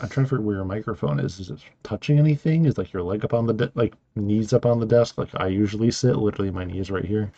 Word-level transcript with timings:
I'm 0.00 0.08
trying 0.08 0.26
to 0.26 0.30
figure 0.30 0.42
where 0.44 0.56
your 0.56 0.64
microphone 0.64 1.20
is. 1.20 1.40
Is 1.40 1.50
it 1.50 1.60
touching 1.82 2.18
anything? 2.18 2.66
Is 2.66 2.76
like 2.76 2.92
your 2.92 3.02
leg 3.02 3.24
up 3.24 3.32
on 3.32 3.46
the 3.46 3.54
de- 3.54 3.72
like 3.74 3.94
knees 4.14 4.52
up 4.52 4.66
on 4.66 4.78
the 4.78 4.86
desk 4.86 5.16
like 5.16 5.30
I 5.36 5.46
usually 5.46 5.90
sit? 5.90 6.16
Literally, 6.16 6.50
my 6.50 6.64
knees 6.64 6.90
right 6.90 7.04
here. 7.04 7.32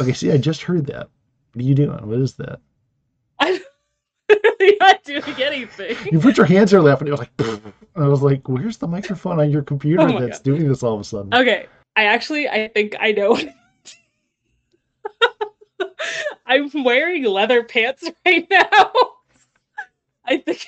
Okay, 0.00 0.12
see, 0.12 0.30
I 0.30 0.36
just 0.36 0.62
heard 0.62 0.86
that. 0.86 1.08
What 1.54 1.64
are 1.64 1.68
you 1.68 1.74
doing? 1.74 2.06
What 2.06 2.18
is 2.18 2.34
that? 2.34 2.60
I'm 3.38 3.58
not 4.80 5.02
doing 5.04 5.22
anything. 5.38 5.96
You 6.10 6.20
put 6.20 6.36
your 6.36 6.46
hands 6.46 6.72
in 6.72 6.76
your 6.76 6.88
lap 6.88 7.00
and 7.00 7.08
it 7.08 7.12
was 7.12 7.20
like, 7.20 7.32
I 7.96 8.06
was 8.06 8.22
like, 8.22 8.48
where's 8.48 8.76
the 8.76 8.86
microphone 8.86 9.40
on 9.40 9.50
your 9.50 9.62
computer 9.62 10.02
Oh 10.02 10.18
that's 10.20 10.38
God. 10.38 10.44
doing 10.44 10.68
this 10.68 10.82
all 10.82 10.94
of 10.94 11.00
a 11.00 11.04
sudden? 11.04 11.34
Okay, 11.34 11.66
I 11.96 12.04
actually 12.04 12.48
I 12.48 12.68
think 12.68 12.94
I 13.00 13.12
know. 13.12 13.38
I'm 16.46 16.70
wearing 16.84 17.24
leather 17.24 17.62
pants 17.64 18.08
right 18.26 18.46
now. 18.50 18.92
I 20.24 20.36
think 20.36 20.66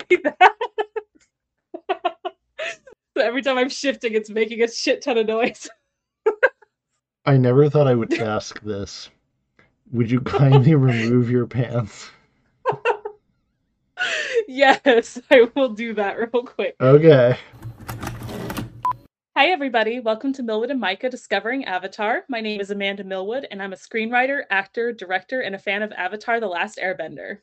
be 0.08 0.16
that. 0.16 0.52
so 3.16 3.22
every 3.22 3.42
time 3.42 3.58
I'm 3.58 3.68
shifting, 3.68 4.14
it's 4.14 4.30
making 4.30 4.62
a 4.62 4.68
shit 4.68 5.02
ton 5.02 5.18
of 5.18 5.26
noise. 5.26 5.68
I 7.24 7.36
never 7.36 7.68
thought 7.68 7.86
I 7.86 7.94
would 7.94 8.12
ask 8.14 8.60
this. 8.62 9.08
Would 9.92 10.10
you 10.10 10.20
kindly 10.20 10.74
remove 10.74 11.30
your 11.30 11.46
pants? 11.46 12.10
yes, 14.48 15.20
I 15.30 15.48
will 15.54 15.68
do 15.70 15.94
that 15.94 16.18
real 16.18 16.44
quick. 16.44 16.74
Okay. 16.80 17.36
Hi, 19.36 19.46
everybody. 19.46 19.98
Welcome 19.98 20.32
to 20.34 20.42
Milwood 20.42 20.70
and 20.70 20.80
Mika 20.80 21.08
Discovering 21.08 21.64
Avatar. 21.64 22.24
My 22.28 22.40
name 22.40 22.60
is 22.60 22.70
Amanda 22.70 23.02
Milwood, 23.02 23.46
and 23.50 23.62
I'm 23.62 23.72
a 23.72 23.76
screenwriter, 23.76 24.42
actor, 24.50 24.92
director, 24.92 25.40
and 25.40 25.54
a 25.54 25.58
fan 25.58 25.82
of 25.82 25.92
Avatar 25.92 26.38
The 26.38 26.48
Last 26.48 26.78
Airbender. 26.78 27.38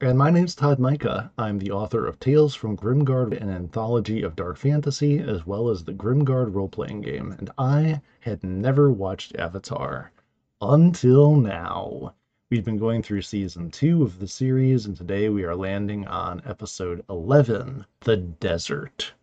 And 0.00 0.18
my 0.18 0.28
name's 0.28 0.54
Todd 0.54 0.78
Mika. 0.78 1.30
I'm 1.38 1.58
the 1.58 1.70
author 1.70 2.04
of 2.04 2.20
Tales 2.20 2.54
from 2.54 2.76
Grimgard, 2.76 3.40
an 3.40 3.48
anthology 3.48 4.22
of 4.22 4.36
dark 4.36 4.58
fantasy, 4.58 5.18
as 5.18 5.46
well 5.46 5.70
as 5.70 5.84
the 5.84 5.94
Grimgard 5.94 6.54
role 6.54 6.68
playing 6.68 7.00
game. 7.00 7.34
And 7.38 7.48
I 7.56 8.02
had 8.20 8.44
never 8.44 8.92
watched 8.92 9.34
Avatar 9.36 10.12
until 10.60 11.36
now. 11.36 12.12
We've 12.50 12.64
been 12.64 12.76
going 12.76 13.02
through 13.02 13.22
season 13.22 13.70
two 13.70 14.02
of 14.02 14.18
the 14.18 14.28
series, 14.28 14.84
and 14.84 14.94
today 14.94 15.30
we 15.30 15.42
are 15.44 15.56
landing 15.56 16.06
on 16.06 16.42
episode 16.44 17.02
11 17.08 17.86
The 18.00 18.18
Desert. 18.18 19.14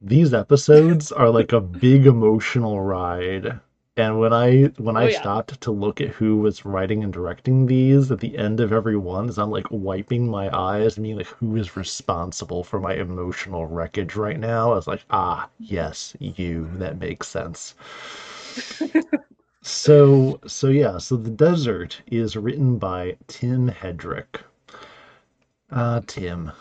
These 0.00 0.32
episodes 0.32 1.10
are 1.10 1.30
like 1.30 1.52
a 1.52 1.60
big 1.60 2.06
emotional 2.06 2.80
ride. 2.80 3.58
And 3.96 4.20
when 4.20 4.32
I 4.32 4.66
when 4.78 4.96
I 4.96 5.06
Oh, 5.06 5.08
yeah. 5.08 5.26
stopped 5.26 5.60
to 5.60 5.72
look 5.72 6.00
at 6.00 6.10
who 6.10 6.36
was 6.36 6.64
writing 6.64 7.02
and 7.02 7.12
directing 7.12 7.66
these 7.66 8.08
at 8.12 8.20
the 8.20 8.38
end 8.38 8.60
of 8.60 8.72
every 8.72 8.96
one, 8.96 9.28
as 9.28 9.36
I'm 9.36 9.50
like 9.50 9.66
wiping 9.68 10.28
my 10.28 10.48
eyes 10.56 10.96
and 10.96 11.02
being 11.02 11.16
like, 11.16 11.26
who 11.26 11.56
is 11.56 11.76
responsible 11.76 12.62
for 12.62 12.78
my 12.78 12.94
emotional 12.94 13.66
wreckage 13.66 14.14
right 14.14 14.38
now? 14.38 14.70
I 14.70 14.76
was 14.76 14.86
like, 14.86 15.04
ah, 15.10 15.48
yes, 15.58 16.14
you. 16.20 16.68
That 16.74 17.00
makes 17.00 17.26
sense. 17.26 17.74
so 19.62 20.38
so 20.46 20.68
yeah, 20.68 20.96
so 20.98 21.16
the 21.16 21.28
desert 21.28 22.02
is 22.06 22.36
written 22.36 22.78
by 22.78 23.16
Tim 23.26 23.68
Hedrick. 23.68 24.42
Uh 25.70 26.00
Tim. 26.06 26.52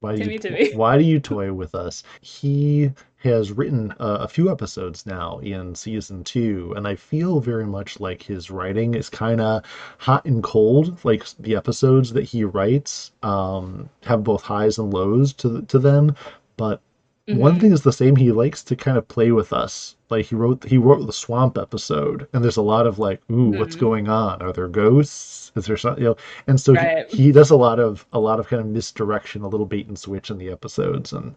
Why 0.00 0.12
do 0.16 0.18
Timmy, 0.18 0.38
you 0.38 0.38
Timmy. 0.38 0.70
why 0.70 0.98
do 0.98 1.04
you 1.04 1.18
toy 1.20 1.54
with 1.54 1.74
us? 1.74 2.02
He 2.20 2.92
has 3.22 3.52
written 3.52 3.92
uh, 4.00 4.18
a 4.20 4.28
few 4.28 4.50
episodes 4.50 5.04
now 5.06 5.38
in 5.40 5.74
season 5.74 6.24
two, 6.24 6.72
and 6.76 6.88
I 6.88 6.94
feel 6.94 7.40
very 7.40 7.66
much 7.66 8.00
like 8.00 8.22
his 8.22 8.50
writing 8.50 8.94
is 8.94 9.10
kind 9.10 9.40
of 9.40 9.62
hot 9.98 10.24
and 10.24 10.42
cold. 10.42 10.98
Like 11.04 11.24
the 11.38 11.54
episodes 11.56 12.12
that 12.14 12.24
he 12.24 12.44
writes 12.44 13.12
um, 13.22 13.88
have 14.04 14.24
both 14.24 14.42
highs 14.42 14.78
and 14.78 14.92
lows 14.92 15.32
to 15.34 15.62
to 15.62 15.78
them, 15.78 16.14
but 16.56 16.80
one 17.26 17.56
Mhm. 17.56 17.60
thing 17.60 17.72
is 17.72 17.82
the 17.82 17.92
same. 17.92 18.16
He 18.16 18.32
likes 18.32 18.64
to 18.64 18.74
kind 18.74 18.96
of 18.98 19.06
play 19.06 19.30
with 19.30 19.52
us. 19.52 19.94
Like 20.08 20.26
he 20.26 20.34
wrote 20.34 20.64
he 20.64 20.78
wrote 20.78 21.06
the 21.06 21.12
swamp 21.12 21.58
episode, 21.58 22.26
and 22.32 22.42
there's 22.42 22.56
a 22.56 22.62
lot 22.62 22.86
of 22.86 22.98
like, 22.98 23.20
ooh, 23.30 23.50
what's 23.50 23.76
Mhm. 23.76 23.80
going 23.80 24.08
on? 24.08 24.42
Are 24.42 24.52
there 24.52 24.66
ghosts? 24.66 25.52
Is 25.54 25.66
there 25.66 25.76
something? 25.76 26.02
You 26.02 26.08
know, 26.10 26.16
and 26.46 26.58
so 26.60 26.72
Right. 26.72 27.06
he, 27.10 27.24
he 27.24 27.32
does 27.32 27.50
a 27.50 27.56
lot 27.56 27.78
of 27.78 28.06
a 28.12 28.18
lot 28.18 28.40
of 28.40 28.48
kind 28.48 28.60
of 28.60 28.66
misdirection, 28.66 29.42
a 29.42 29.48
little 29.48 29.66
bait 29.66 29.86
and 29.88 29.98
switch 29.98 30.30
in 30.30 30.38
the 30.38 30.50
episodes, 30.50 31.12
and 31.12 31.34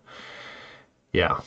yeah. 1.11 1.39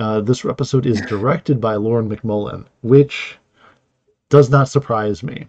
Uh, 0.00 0.20
this 0.20 0.44
episode 0.46 0.86
is 0.86 1.00
directed 1.02 1.60
by 1.60 1.74
Lauren 1.76 2.08
MacMullan, 2.08 2.64
which 2.82 3.36
does 4.30 4.48
not 4.48 4.68
surprise 4.68 5.22
me. 5.22 5.46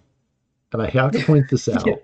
And 0.73 0.81
I 0.81 0.89
have 0.89 1.11
to 1.13 1.23
point 1.23 1.47
this 1.49 1.69
out. 1.69 1.87
Yeah. 1.87 1.95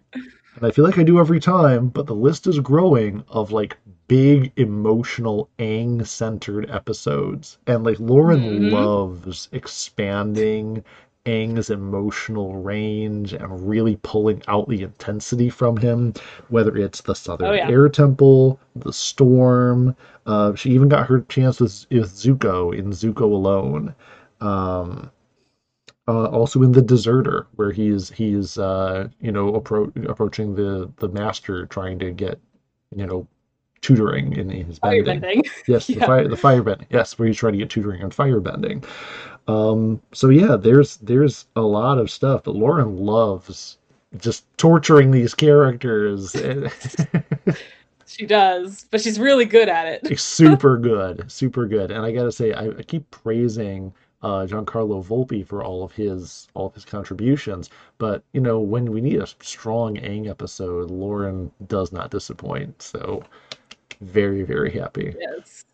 And 0.55 0.65
I 0.65 0.71
feel 0.71 0.85
like 0.85 0.97
I 0.97 1.03
do 1.03 1.19
every 1.19 1.39
time, 1.39 1.89
but 1.89 2.07
the 2.07 2.15
list 2.15 2.47
is 2.47 2.59
growing 2.59 3.23
of 3.27 3.51
like 3.51 3.77
big 4.07 4.53
emotional 4.55 5.49
Aang 5.59 6.07
centered 6.07 6.69
episodes. 6.71 7.57
And 7.67 7.83
like 7.83 7.99
Lauren 7.99 8.41
Mhm. 8.41 8.71
loves 8.71 9.49
expanding 9.51 10.83
Aang's 11.27 11.69
emotional 11.69 12.55
range 12.55 13.33
and 13.33 13.67
really 13.67 13.97
pulling 14.01 14.41
out 14.47 14.67
the 14.69 14.81
intensity 14.83 15.49
from 15.49 15.77
him, 15.77 16.13
whether 16.49 16.75
it's 16.75 17.01
the 17.01 17.13
Southern 17.13 17.47
Oh, 17.49 17.51
yeah. 17.53 17.69
Air 17.69 17.89
Temple, 17.89 18.59
the 18.75 18.93
Storm. 18.93 19.95
Uh, 20.25 20.55
she 20.55 20.71
even 20.71 20.89
got 20.89 21.07
her 21.07 21.21
chance 21.29 21.59
with, 21.59 21.85
with 21.91 22.11
Zuko 22.11 22.75
in 22.75 22.91
Zuko 22.91 23.23
Alone. 23.23 23.93
Um, 24.41 25.11
uh, 26.07 26.25
also 26.27 26.63
in 26.63 26.71
the 26.71 26.81
Deserter, 26.81 27.47
where 27.55 27.71
he's 27.71 28.09
he's 28.09 28.57
uh, 28.57 29.09
you 29.19 29.31
know 29.31 29.51
appro- 29.53 30.09
approaching 30.09 30.55
the 30.55 30.89
the 30.97 31.09
master, 31.09 31.65
trying 31.65 31.99
to 31.99 32.11
get 32.11 32.39
you 32.95 33.05
know 33.05 33.27
tutoring 33.81 34.33
in, 34.33 34.49
in 34.49 34.65
his 34.67 34.79
bending. 34.79 35.21
Firebending. 35.21 35.49
Yes, 35.67 35.87
the 35.87 35.95
fire 36.05 36.27
the 36.27 36.35
firebending. 36.37 36.87
Yes, 36.89 37.19
where 37.19 37.27
he's 37.27 37.37
trying 37.37 37.53
to 37.53 37.59
get 37.59 37.69
tutoring 37.69 38.03
on 38.03 38.11
firebending. 38.11 38.85
Um, 39.47 40.01
so 40.13 40.29
yeah, 40.29 40.55
there's 40.55 40.97
there's 40.97 41.45
a 41.55 41.61
lot 41.61 41.97
of 41.97 42.11
stuff, 42.11 42.43
but 42.43 42.55
Lauren 42.55 42.97
loves 42.97 43.77
just 44.19 44.45
torturing 44.57 45.11
these 45.11 45.33
characters. 45.33 46.35
She 48.07 48.25
does, 48.25 48.85
but 48.89 49.01
she's 49.01 49.19
really 49.19 49.43
good 49.43 49.67
at 49.67 49.85
it. 49.85 50.19
Super 50.19 50.77
good, 50.77 51.29
super 51.29 51.67
good. 51.67 51.91
And 51.91 52.05
I 52.05 52.13
gotta 52.13 52.31
say, 52.31 52.53
I, 52.53 52.69
I 52.69 52.81
keep 52.83 53.09
praising 53.11 53.93
uh, 54.21 54.47
Giancarlo 54.47 55.05
Volpe 55.05 55.45
for 55.45 55.61
all 55.61 55.83
of 55.83 55.91
his 55.91 56.47
all 56.53 56.67
of 56.67 56.73
his 56.73 56.85
contributions. 56.85 57.69
But 57.97 58.23
you 58.31 58.39
know, 58.39 58.59
when 58.59 58.91
we 58.91 59.01
need 59.01 59.19
a 59.21 59.27
strong 59.27 59.97
Aang 59.97 60.29
episode, 60.29 60.89
Lauren 60.89 61.51
does 61.67 61.91
not 61.91 62.09
disappoint. 62.09 62.81
So 62.81 63.23
very, 63.99 64.43
very 64.43 64.71
happy. 64.71 65.13
Yes. 65.19 65.65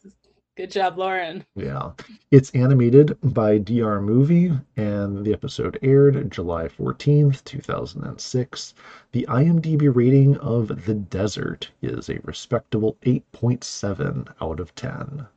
Good 0.55 0.71
job, 0.71 0.97
Lauren. 0.97 1.45
Yeah. 1.55 1.91
It's 2.31 2.49
animated 2.51 3.17
by 3.23 3.57
DR 3.59 4.01
Movie, 4.01 4.51
and 4.77 5.25
the 5.25 5.33
episode 5.33 5.77
aired 5.83 6.31
July 6.31 6.67
14th, 6.67 7.43
2006. 7.43 8.73
The 9.11 9.25
IMDb 9.29 9.93
rating 9.95 10.37
of 10.37 10.85
The 10.85 10.93
Desert 10.95 11.71
is 11.81 12.09
a 12.09 12.19
respectable 12.23 12.97
8.7 13.03 14.27
out 14.41 14.59
of 14.59 14.73
10. 14.75 15.27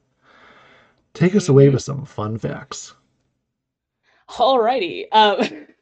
Take 1.15 1.35
us 1.35 1.49
away 1.49 1.69
Mhm. 1.69 1.73
with 1.73 1.83
some 1.83 2.05
fun 2.05 2.37
facts. 2.39 2.95
Alrighty. 4.29 5.07
Um, 5.13 5.67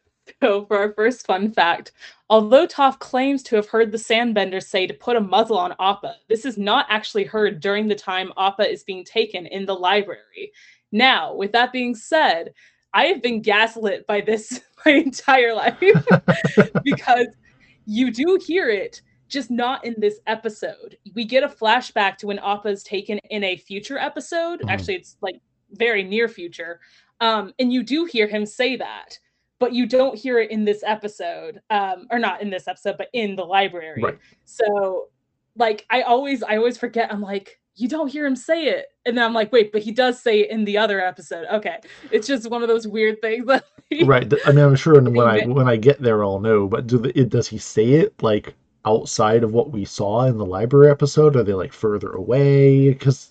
so 0.44 0.66
for 0.66 0.77
our 0.77 0.93
first 0.93 1.27
fun 1.27 1.50
fact, 1.50 1.93
although 2.28 2.66
Toph 2.66 2.99
claims 2.99 3.43
to 3.44 3.56
have 3.56 3.66
heard 3.69 3.91
the 3.91 3.99
Sandbender 3.99 4.62
say 4.62 4.87
to 4.87 4.93
put 4.93 5.16
a 5.16 5.21
muzzle 5.21 5.56
on 5.56 5.75
Appa, 5.81 6.16
this 6.28 6.44
is 6.44 6.59
not 6.59 6.84
actually 6.91 7.25
heard 7.25 7.60
during 7.60 7.88
the 7.88 7.94
time 7.94 8.31
Appa 8.37 8.71
is 8.71 8.84
being 8.84 9.05
taken 9.05 9.47
in 9.47 9.65
the 9.65 9.75
library. 9.75 10.53
Now, 10.93 11.34
with 11.34 11.53
that 11.53 11.72
being 11.72 11.94
said, 11.94 12.53
I 12.93 13.06
have 13.06 13.22
been 13.22 13.41
gaslit 13.41 14.06
by 14.06 14.21
this 14.21 14.60
my 14.84 14.93
entire 14.93 15.55
life 15.55 15.78
because 16.84 17.28
you 17.87 18.12
do 18.12 18.38
hear 18.47 18.69
it, 18.69 19.00
just 19.28 19.50
not 19.50 19.82
in 19.87 19.94
this 19.97 20.21
episode. 20.26 20.99
We 21.14 21.25
get 21.25 21.43
a 21.43 21.49
flashback 21.49 22.19
to 22.19 22.26
when 22.26 22.38
Appa 22.38 22.69
is 22.69 22.82
taken 22.82 23.19
in 23.31 23.44
a 23.44 23.56
future 23.56 23.96
episode. 23.96 24.61
Mhm. 24.61 24.70
Actually, 24.70 24.96
it's 24.96 25.17
like 25.23 25.41
very 25.70 26.02
near 26.02 26.29
future. 26.29 26.81
Um, 27.20 27.55
and 27.58 27.73
you 27.73 27.82
do 27.82 28.05
hear 28.05 28.26
him 28.26 28.44
say 28.44 28.76
that, 28.76 29.19
but 29.64 29.72
you 29.72 29.87
don't 29.87 30.14
hear 30.14 30.38
it 30.38 30.50
in 30.50 30.66
this 30.66 30.82
episode. 30.84 31.62
Um, 31.70 32.06
or 32.11 32.19
not 32.19 32.43
in 32.43 32.50
this 32.50 32.69
episode, 32.69 32.96
but 32.99 33.08
in 33.14 33.34
the 33.34 33.46
library. 33.46 34.02
Right. 34.02 34.19
So 34.44 35.08
like 35.56 35.87
I 35.88 36.02
always 36.02 36.43
I 36.43 36.58
always 36.58 36.76
forget, 36.76 37.11
I'm 37.11 37.22
like, 37.22 37.58
you 37.76 37.88
don't 37.88 38.08
hear 38.08 38.26
him 38.26 38.37
say 38.37 38.66
it. 38.66 38.88
And 39.06 39.16
then 39.16 39.25
I'm 39.25 39.32
like, 39.32 39.52
wait, 39.52 39.72
but 39.72 39.81
he 39.81 39.90
does 39.90 40.20
say 40.20 40.40
it 40.40 40.50
in 40.50 40.66
the 40.66 40.76
other 40.76 41.00
episode. 41.00 41.46
Okay. 41.50 41.78
It's 42.11 42.26
just 42.26 42.50
one 42.50 42.61
of 42.61 42.69
those 42.69 42.87
weird 42.87 43.22
things 43.22 43.46
that 43.46 43.64
Right. 44.05 44.31
I 44.44 44.52
mean, 44.52 44.62
I'm 44.62 44.76
sure 44.76 45.00
when 45.00 45.19
I 45.19 45.46
when 45.46 45.67
I 45.67 45.76
get 45.76 46.02
there, 46.02 46.22
I'll 46.22 46.40
know. 46.40 46.69
But 46.69 46.87
do 46.87 46.99
the, 46.99 47.19
it, 47.19 47.31
does 47.31 47.49
he 47.49 47.56
say 47.56 47.93
it 47.93 48.22
like 48.22 48.52
outside 48.84 49.44
of 49.44 49.55
what 49.55 49.70
we 49.70 49.87
saw 49.87 50.26
in 50.26 50.37
the 50.37 50.44
library 50.44 50.90
episode? 50.90 51.37
Are 51.37 51.43
they 51.43 51.55
like 51.55 51.72
further 51.72 52.12
away? 52.12 52.90
Because 52.90 53.31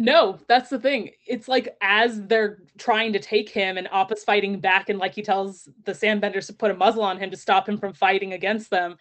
No, 0.00 0.38
that's 0.48 0.70
the 0.70 0.78
thing. 0.78 1.10
It's 1.26 1.48
like 1.48 1.76
as 1.82 2.22
they're 2.26 2.58
trying 2.78 3.12
to 3.14 3.18
take 3.18 3.48
him 3.48 3.76
and 3.76 3.88
Appa's 3.88 4.22
fighting 4.22 4.60
back, 4.60 4.88
and 4.88 4.98
like 4.98 5.14
he 5.14 5.22
tells 5.22 5.68
the 5.84 5.92
sandbenders 5.92 6.46
to 6.46 6.52
put 6.52 6.70
a 6.70 6.74
muzzle 6.74 7.02
on 7.02 7.18
him 7.18 7.30
to 7.32 7.36
stop 7.36 7.68
him 7.68 7.78
from 7.78 7.92
fighting 7.92 8.32
against 8.32 8.70
them. 8.70 8.96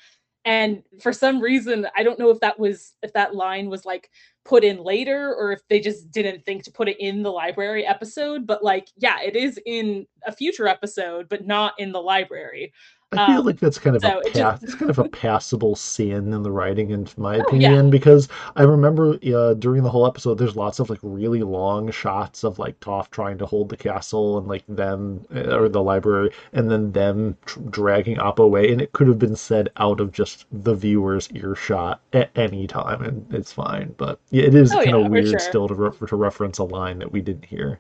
and 0.46 0.84
for 1.02 1.12
some 1.14 1.42
reason 1.42 1.88
i 1.98 2.04
don't 2.04 2.20
know 2.20 2.30
if 2.30 2.40
that 2.40 2.58
was 2.60 2.94
if 3.04 3.12
that 3.14 3.36
line 3.36 3.70
was 3.70 3.86
like 3.86 4.10
put 4.46 4.64
in 4.64 4.78
later 4.84 5.34
or 5.36 5.52
if 5.52 5.62
they 5.70 5.80
just 5.80 6.10
didn't 6.12 6.46
think 6.46 6.64
to 6.64 6.72
put 6.72 6.88
it 6.88 6.98
in 7.00 7.22
the 7.24 7.32
library 7.32 7.86
episode 7.86 8.48
but 8.48 8.64
like 8.64 8.88
yeah 8.98 9.18
it 9.22 9.36
is 9.36 9.60
in 9.66 10.06
a 10.26 10.32
future 10.32 10.68
episode 10.68 11.28
but 11.30 11.46
not 11.46 11.74
in 11.80 11.92
the 11.92 12.02
library 12.02 12.72
I 13.14 13.18
feel 13.26 13.40
um, 13.40 13.46
like 13.46 13.60
that's 13.60 13.80
kind 13.80 13.96
of 13.96 14.02
so 14.02 14.20
a 14.20 14.28
it 14.28 14.34
pass, 14.34 14.60
just 14.60 14.64
it's 14.64 14.76
kind 14.76 14.92
of 14.92 15.00
a 15.00 15.06
passable 15.06 15.78
sin 15.78 16.34
in 16.34 16.44
the 16.44 16.52
writing, 16.52 16.90
in 16.90 17.08
my 17.16 17.40
oh 17.40 17.56
yeah 17.56 17.74
opinion, 17.74 17.90
because 17.90 18.28
I 18.58 18.64
remember 18.64 19.18
uh, 19.34 19.54
during 19.54 19.84
the 19.84 19.90
whole 19.90 20.06
episode, 20.06 20.38
there's 20.38 20.58
lots 20.58 20.80
of 20.80 20.90
like 20.90 21.00
really 21.02 21.42
long 21.42 21.90
shots 21.90 22.44
of 22.44 22.60
like 22.60 22.78
Toph 22.82 23.10
trying 23.10 23.38
to 23.38 23.46
hold 23.46 23.70
the 23.70 23.78
castle 23.78 24.38
and 24.38 24.46
like 24.48 24.66
them 24.68 25.26
uh, 25.34 25.56
or 25.58 25.70
the 25.70 25.82
library, 25.82 26.32
and 26.52 26.70
then 26.70 26.92
them 26.92 27.38
tr 27.46 27.62
dragging 27.70 28.18
Appa 28.18 28.44
away, 28.44 28.72
and 28.74 28.82
it 28.82 28.92
could 28.92 29.08
have 29.08 29.20
been 29.20 29.38
said 29.38 29.70
out 29.78 30.02
of 30.02 30.12
just 30.12 30.46
the 30.52 30.76
viewer's 30.76 31.30
earshot 31.32 32.02
at 32.12 32.30
any 32.36 32.68
time, 32.68 33.02
and 33.02 33.34
it's 33.34 33.54
fine. 33.54 33.96
But 33.98 34.20
yeah, 34.32 34.44
it 34.44 34.54
is 34.54 34.76
oh 34.76 34.84
kind 34.84 34.98
of 34.98 35.04
yeah 35.04 35.08
for 35.08 35.10
weird 35.10 35.30
sure 35.30 35.40
still 35.40 35.68
to 35.70 35.76
re 35.76 35.92
to 36.08 36.16
reference 36.18 36.58
a 36.58 36.66
line 36.66 37.00
that 37.00 37.14
we 37.14 37.22
didn't 37.22 37.46
hear. 37.46 37.80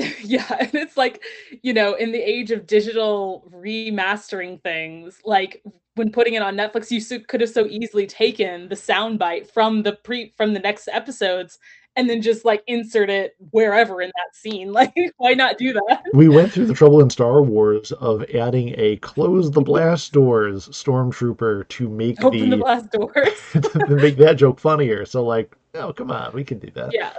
Yeah, 0.22 0.46
and 0.58 0.74
it's 0.74 0.96
like, 0.96 1.22
you 1.62 1.72
know, 1.72 1.94
in 1.94 2.12
the 2.12 2.18
age 2.18 2.50
of 2.50 2.66
digital 2.66 3.48
remastering 3.52 4.62
things, 4.62 5.20
like 5.24 5.62
when 5.94 6.12
putting 6.12 6.34
it 6.34 6.42
on 6.42 6.56
Netflix, 6.56 6.90
you 6.90 7.00
so, 7.00 7.18
could 7.18 7.40
have 7.40 7.50
so 7.50 7.66
easily 7.66 8.06
taken 8.06 8.68
the 8.68 8.74
soundbite 8.74 9.50
from 9.50 9.82
the 9.82 9.92
pre 10.04 10.32
from 10.36 10.54
the 10.54 10.60
next 10.60 10.88
episodes 10.88 11.58
and 11.96 12.08
then 12.08 12.22
just 12.22 12.44
like 12.44 12.62
insert 12.66 13.10
it 13.10 13.34
wherever 13.50 14.00
in 14.00 14.10
that 14.14 14.36
scene. 14.36 14.72
Like, 14.80 14.94
why 15.18 15.34
not 15.34 15.58
do 15.58 15.74
that? 15.74 16.02
We 16.14 16.28
went 16.28 16.52
through 16.52 16.66
the 16.66 16.74
trouble 16.74 17.02
in 17.02 17.10
Star 17.10 17.42
Wars 17.42 17.92
of 17.92 18.24
adding 18.34 18.74
a 18.78 18.96
close 18.98 19.50
the 19.50 19.60
blast 19.60 20.12
doors 20.12 20.68
stormtrooper 20.68 21.68
to 21.68 21.88
make 21.88 22.24
Open 22.24 22.48
the 22.48 22.56
the 22.56 22.62
blast 22.62 22.90
doors. 22.92 23.38
to 23.52 23.96
make 23.96 24.16
that 24.16 24.36
joke 24.36 24.58
funnier. 24.58 25.04
So 25.04 25.22
like, 25.22 25.54
oh 25.74 25.92
come 25.92 26.10
on, 26.10 26.32
we 26.32 26.44
can 26.44 26.58
do 26.58 26.70
that. 26.70 26.90
Yeah. 26.94 27.12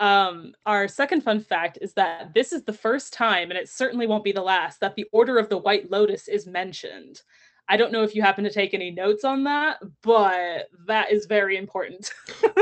Um, 0.00 0.54
our 0.66 0.88
second 0.88 1.22
fun 1.22 1.40
fact 1.40 1.78
is 1.80 1.92
that 1.94 2.34
this 2.34 2.52
is 2.52 2.64
the 2.64 2.72
first 2.72 3.12
time, 3.12 3.50
and 3.50 3.58
it 3.58 3.68
certainly 3.68 4.06
won't 4.06 4.24
be 4.24 4.32
the 4.32 4.42
last, 4.42 4.80
that 4.80 4.94
the 4.94 5.06
Order 5.12 5.38
of 5.38 5.48
the 5.48 5.58
White 5.58 5.90
Lotus 5.90 6.28
is 6.28 6.46
mentioned. 6.46 7.22
I 7.68 7.76
don't 7.76 7.92
know 7.92 8.02
if 8.02 8.14
you 8.14 8.22
happen 8.22 8.44
to 8.44 8.50
take 8.50 8.72
any 8.72 8.90
notes 8.90 9.24
on 9.24 9.44
that, 9.44 9.78
but 10.02 10.68
that 10.86 11.12
is 11.12 11.26
very 11.26 11.56
important. 11.56 12.10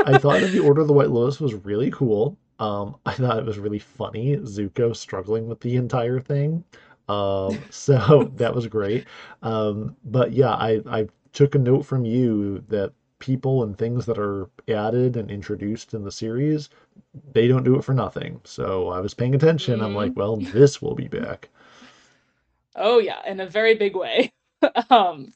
I 0.05 0.17
thought 0.17 0.41
that 0.41 0.51
the 0.51 0.59
Order 0.59 0.81
of 0.81 0.87
the 0.87 0.93
White 0.93 1.11
Lotus 1.11 1.39
was 1.39 1.53
really 1.53 1.91
cool. 1.91 2.37
Um, 2.59 2.95
I 3.05 3.13
thought 3.13 3.39
it 3.39 3.45
was 3.45 3.59
really 3.59 3.79
funny, 3.79 4.35
Zuko 4.37 4.95
struggling 4.95 5.47
with 5.47 5.59
the 5.61 5.75
entire 5.75 6.19
thing. 6.19 6.63
Um, 7.07 7.57
so 7.69 8.31
that 8.35 8.53
was 8.53 8.67
great. 8.67 9.05
Um, 9.41 9.95
but 10.03 10.33
yeah, 10.33 10.51
I 10.51 10.81
I 10.89 11.07
took 11.33 11.55
a 11.55 11.59
note 11.59 11.85
from 11.85 12.03
you 12.03 12.63
that 12.67 12.91
people 13.19 13.63
and 13.63 13.77
things 13.77 14.05
that 14.05 14.17
are 14.17 14.49
added 14.67 15.17
and 15.17 15.31
introduced 15.31 15.93
in 15.93 16.03
the 16.03 16.11
series, 16.11 16.69
they 17.33 17.47
don't 17.47 17.63
do 17.63 17.77
it 17.77 17.83
for 17.83 17.93
nothing. 17.93 18.41
So 18.43 18.89
I 18.89 18.99
was 18.99 19.13
paying 19.13 19.35
attention. 19.35 19.81
I'm 19.81 19.95
like, 19.95 20.11
Mhm. 20.11 20.15
well, 20.15 20.37
this 20.37 20.81
will 20.81 20.95
be 20.95 21.07
back. 21.07 21.49
Oh 22.75 22.99
yeah, 22.99 23.19
in 23.25 23.39
a 23.39 23.47
very 23.47 23.75
big 23.75 23.95
way. 23.95 24.31
um, 24.89 25.33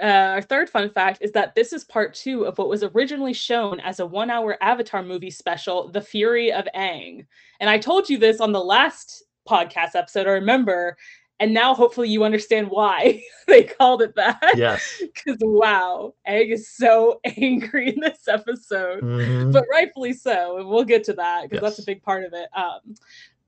uh, 0.00 0.04
our 0.34 0.42
third 0.42 0.68
fun 0.68 0.90
fact 0.90 1.18
is 1.22 1.32
that 1.32 1.54
this 1.54 1.72
is 1.72 1.84
part 1.84 2.14
two 2.14 2.44
of 2.44 2.58
what 2.58 2.68
was 2.68 2.82
originally 2.82 3.32
shown 3.32 3.80
as 3.80 3.98
a 3.98 4.06
one-hour 4.06 4.58
Avatar 4.60 5.02
movie 5.02 5.30
special, 5.30 5.88
The 5.88 6.00
Fury 6.02 6.52
of 6.52 6.66
Aang. 6.74 7.26
And 7.60 7.70
I 7.70 7.78
told 7.78 8.10
you 8.10 8.18
this 8.18 8.40
on 8.40 8.52
the 8.52 8.62
last 8.62 9.24
podcast 9.48 9.94
episode, 9.94 10.26
I 10.26 10.32
remember, 10.32 10.96
and 11.40 11.52
now 11.52 11.74
hopefully 11.74 12.08
you 12.08 12.24
understand 12.24 12.70
why 12.70 13.22
they 13.46 13.64
called 13.64 14.02
it 14.02 14.14
that. 14.16 14.54
Yes. 14.56 15.02
Because 15.26 15.38
wow, 15.40 16.14
Aang 16.28 16.52
is 16.52 16.68
so 16.68 17.20
angry 17.36 17.90
in 17.94 18.00
this 18.00 18.28
episode, 18.28 19.00
hmm 19.00 19.50
but 19.50 19.64
rightfully 19.70 20.12
so, 20.12 20.58
and 20.58 20.68
we'll 20.68 20.84
get 20.84 21.04
to 21.04 21.12
that 21.14 21.48
because 21.48 21.62
that's 21.62 21.78
a 21.78 21.84
big 21.84 22.02
part 22.02 22.24
of 22.24 22.32
it. 22.32 22.48
Um, 22.56 22.94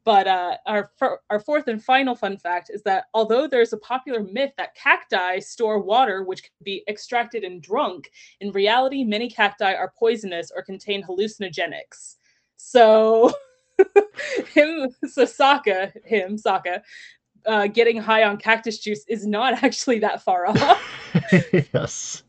but 0.05 0.27
uh, 0.27 0.57
our 0.67 0.91
our 1.29 1.39
fourth 1.39 1.69
and 1.69 1.83
final 1.85 2.15
fun 2.15 2.37
fact 2.37 2.71
is 2.73 2.83
that 2.83 3.05
although 3.13 3.47
there's 3.47 3.75
a 3.75 3.79
popular 3.79 4.23
myth 4.23 4.53
that 4.57 4.75
cacti 4.75 5.39
store 5.39 5.79
water 5.81 6.25
which 6.25 6.43
can 6.43 6.53
be 6.63 6.83
extracted 6.89 7.45
and 7.45 7.61
drunk, 7.61 8.11
in 8.41 8.51
reality, 8.53 9.05
many 9.05 9.29
cacti 9.29 9.75
are 9.75 9.93
poisonous 9.99 10.51
or 10.55 10.63
contain 10.63 11.03
hallucinogenics. 11.03 12.17
So 12.57 13.33
him, 14.55 14.89
so 15.07 15.25
Sokka, 15.25 15.93
him, 16.05 16.37
Sokka, 16.37 16.81
uh, 17.49 17.67
getting 17.67 17.97
high 17.97 18.23
on 18.23 18.37
cactus 18.37 18.79
juice 18.79 19.05
is 19.09 19.27
not 19.27 19.55
actually 19.65 19.99
that 20.01 20.23
far 20.23 20.47
off. 20.47 20.83
Yes. 21.73 22.23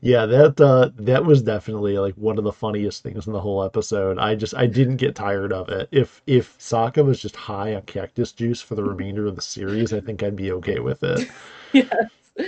Yeah, 0.00 0.24
that 0.26 0.60
uh 0.60 0.90
that 0.96 1.24
was 1.24 1.42
definitely 1.42 1.98
like 1.98 2.14
one 2.14 2.38
of 2.38 2.44
the 2.44 2.52
funniest 2.52 3.02
things 3.02 3.26
in 3.26 3.32
the 3.32 3.40
whole 3.40 3.64
episode. 3.64 4.16
I 4.18 4.36
just 4.36 4.54
I 4.54 4.66
didn't 4.66 4.96
get 4.96 5.16
tired 5.16 5.52
of 5.52 5.68
it. 5.68 5.88
If 5.90 6.22
if 6.28 6.56
Sokka 6.58 7.04
was 7.04 7.20
just 7.20 7.34
high 7.34 7.74
on 7.74 7.82
cactus 7.82 8.30
juice 8.30 8.60
for 8.60 8.76
the 8.76 8.84
remainder 8.84 9.26
of 9.26 9.34
the 9.34 9.42
series, 9.42 9.92
I 9.92 10.00
think 10.00 10.22
I'd 10.22 10.36
be 10.36 10.52
okay 10.52 10.78
with 10.78 11.02
it. 11.02 11.28
yes. 11.72 11.92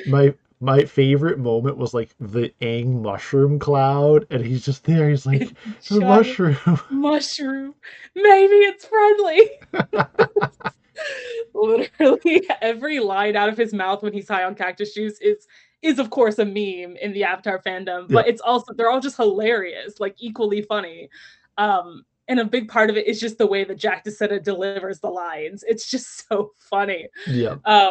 My 0.06 0.34
my 0.60 0.84
favorite 0.84 1.38
moment 1.38 1.78
was 1.78 1.94
like 1.94 2.10
the 2.20 2.52
Aang 2.60 3.02
mushroom 3.02 3.58
cloud, 3.58 4.26
and 4.30 4.44
he's 4.44 4.64
just 4.64 4.84
there. 4.84 5.08
He's 5.08 5.26
like, 5.26 5.50
"It's 5.78 5.90
a 5.90 6.00
mushroom." 6.00 6.56
mushroom. 6.90 7.74
Maybe 8.14 8.54
it's 8.54 8.84
friendly. 8.84 9.50
Literally 11.54 12.48
every 12.60 13.00
line 13.00 13.36
out 13.36 13.48
of 13.48 13.56
his 13.56 13.72
mouth 13.72 14.02
when 14.02 14.12
he's 14.12 14.28
high 14.28 14.44
on 14.44 14.54
cactus 14.54 14.94
juice 14.94 15.18
is 15.20 15.46
is 15.82 15.98
of 15.98 16.10
course 16.10 16.38
a 16.38 16.44
meme 16.44 16.96
in 16.96 17.12
the 17.12 17.24
Avatar 17.24 17.60
fandom, 17.64 18.02
Yeah. 18.08 18.14
but 18.14 18.28
it's 18.28 18.40
also 18.40 18.72
they're 18.74 18.90
all 18.90 19.00
just 19.00 19.16
hilarious, 19.16 19.98
like 20.00 20.14
equally 20.18 20.62
funny. 20.62 21.08
Um 21.58 22.04
and 22.28 22.38
a 22.38 22.44
big 22.44 22.68
part 22.68 22.90
of 22.90 22.96
it 22.96 23.08
is 23.08 23.18
just 23.18 23.38
the 23.38 23.46
way 23.46 23.64
that 23.64 23.76
Jack 23.76 24.04
DeSena 24.04 24.40
delivers 24.42 25.00
the 25.00 25.08
lines. 25.08 25.64
It's 25.66 25.90
just 25.90 26.28
so 26.28 26.52
funny. 26.56 27.08
Yeah. 27.26 27.56
Um 27.64 27.90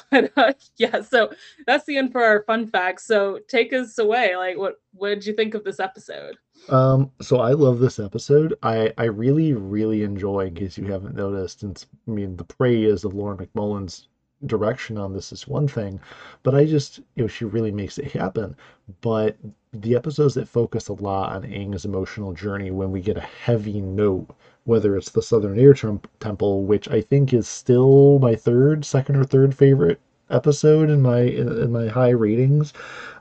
but 0.10 0.32
uh, 0.36 0.52
yeah, 0.76 1.02
so 1.02 1.32
that's 1.66 1.84
the 1.86 1.96
end 1.96 2.12
for 2.12 2.22
our 2.22 2.42
fun 2.44 2.66
facts. 2.66 3.06
So 3.06 3.40
take 3.48 3.72
us 3.72 3.98
away. 3.98 4.36
Like 4.36 4.56
what 4.56 4.80
what 4.94 5.08
did 5.08 5.26
you 5.26 5.34
think 5.34 5.54
of 5.54 5.64
this 5.64 5.80
episode? 5.80 6.36
Um, 6.68 7.10
so 7.20 7.40
I 7.40 7.52
love 7.52 7.78
this 7.78 7.98
episode. 7.98 8.54
I 8.62 8.92
I 8.98 9.04
really 9.04 9.52
really 9.52 10.02
enjoy, 10.02 10.46
in 10.46 10.54
case 10.54 10.78
you 10.78 10.84
haven't 10.84 11.16
noticed, 11.16 11.62
and 11.62 11.84
I 12.06 12.10
mean 12.10 12.36
the 12.36 12.44
praise 12.44 13.04
of 13.04 13.14
Lauren 13.14 13.38
MacMullan's 13.38 14.08
direction 14.46 14.98
on 14.98 15.12
this 15.12 15.32
is 15.32 15.48
one 15.48 15.68
thing, 15.68 16.00
but 16.42 16.54
I 16.54 16.64
just 16.66 16.98
you 17.14 17.24
know 17.24 17.28
she 17.28 17.44
really 17.44 17.72
makes 17.72 17.98
it 17.98 18.12
happen. 18.12 18.56
But 19.00 19.36
the 19.72 19.94
episodes 19.96 20.34
that 20.34 20.48
focus 20.48 20.88
a 20.88 20.94
lot 20.94 21.32
on 21.32 21.42
Aang's 21.42 21.84
emotional 21.84 22.32
journey, 22.32 22.70
when 22.70 22.90
we 22.92 23.00
get 23.00 23.16
a 23.16 23.20
heavy 23.20 23.80
note, 23.80 24.28
whether 24.64 24.96
it's 24.96 25.10
the 25.10 25.22
Southern 25.22 25.58
Air 25.58 25.74
Temple, 26.20 26.64
which 26.64 26.88
I 26.88 27.00
think 27.00 27.32
is 27.32 27.48
still 27.48 28.18
my 28.18 28.34
third, 28.36 28.84
second 28.84 29.16
or 29.16 29.24
third 29.24 29.54
favorite 29.54 30.00
episode 30.30 30.90
in 30.90 31.02
my 31.02 31.20
in, 31.20 31.72
my 31.72 31.88
high 31.88 32.10
ratings. 32.10 32.72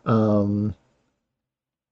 Um, 0.05 0.75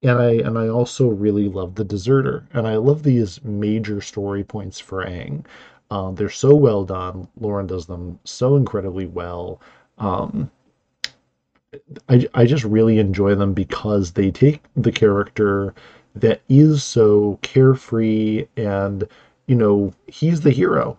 and 0.01 0.17
I 0.19 0.31
and 0.31 0.57
I 0.57 0.67
also 0.67 1.07
really 1.07 1.49
love 1.49 1.75
the 1.75 1.83
Deserter, 1.83 2.47
and 2.53 2.67
I 2.67 2.77
love 2.77 3.03
these 3.03 3.43
major 3.43 4.01
story 4.01 4.43
points 4.43 4.79
for 4.79 5.03
Aang. 5.05 5.45
Um, 5.91 6.15
they're 6.15 6.29
so 6.29 6.55
well 6.55 6.83
done. 6.83 7.27
Lauren 7.39 7.67
does 7.67 7.87
them 7.87 8.19
so 8.23 8.55
incredibly 8.55 9.07
well. 9.07 9.59
Um, 9.97 10.51
I 12.07 12.27
I 12.33 12.45
just 12.45 12.63
really 12.63 12.99
enjoy 12.99 13.35
them 13.35 13.53
because 13.53 14.11
they 14.11 14.31
take 14.31 14.63
the 14.75 14.91
character 14.91 15.73
that 16.15 16.41
is 16.49 16.83
so 16.83 17.39
carefree 17.41 18.47
and 18.57 19.07
you 19.47 19.55
know 19.55 19.93
he's 20.07 20.41
the 20.41 20.51
hero, 20.51 20.97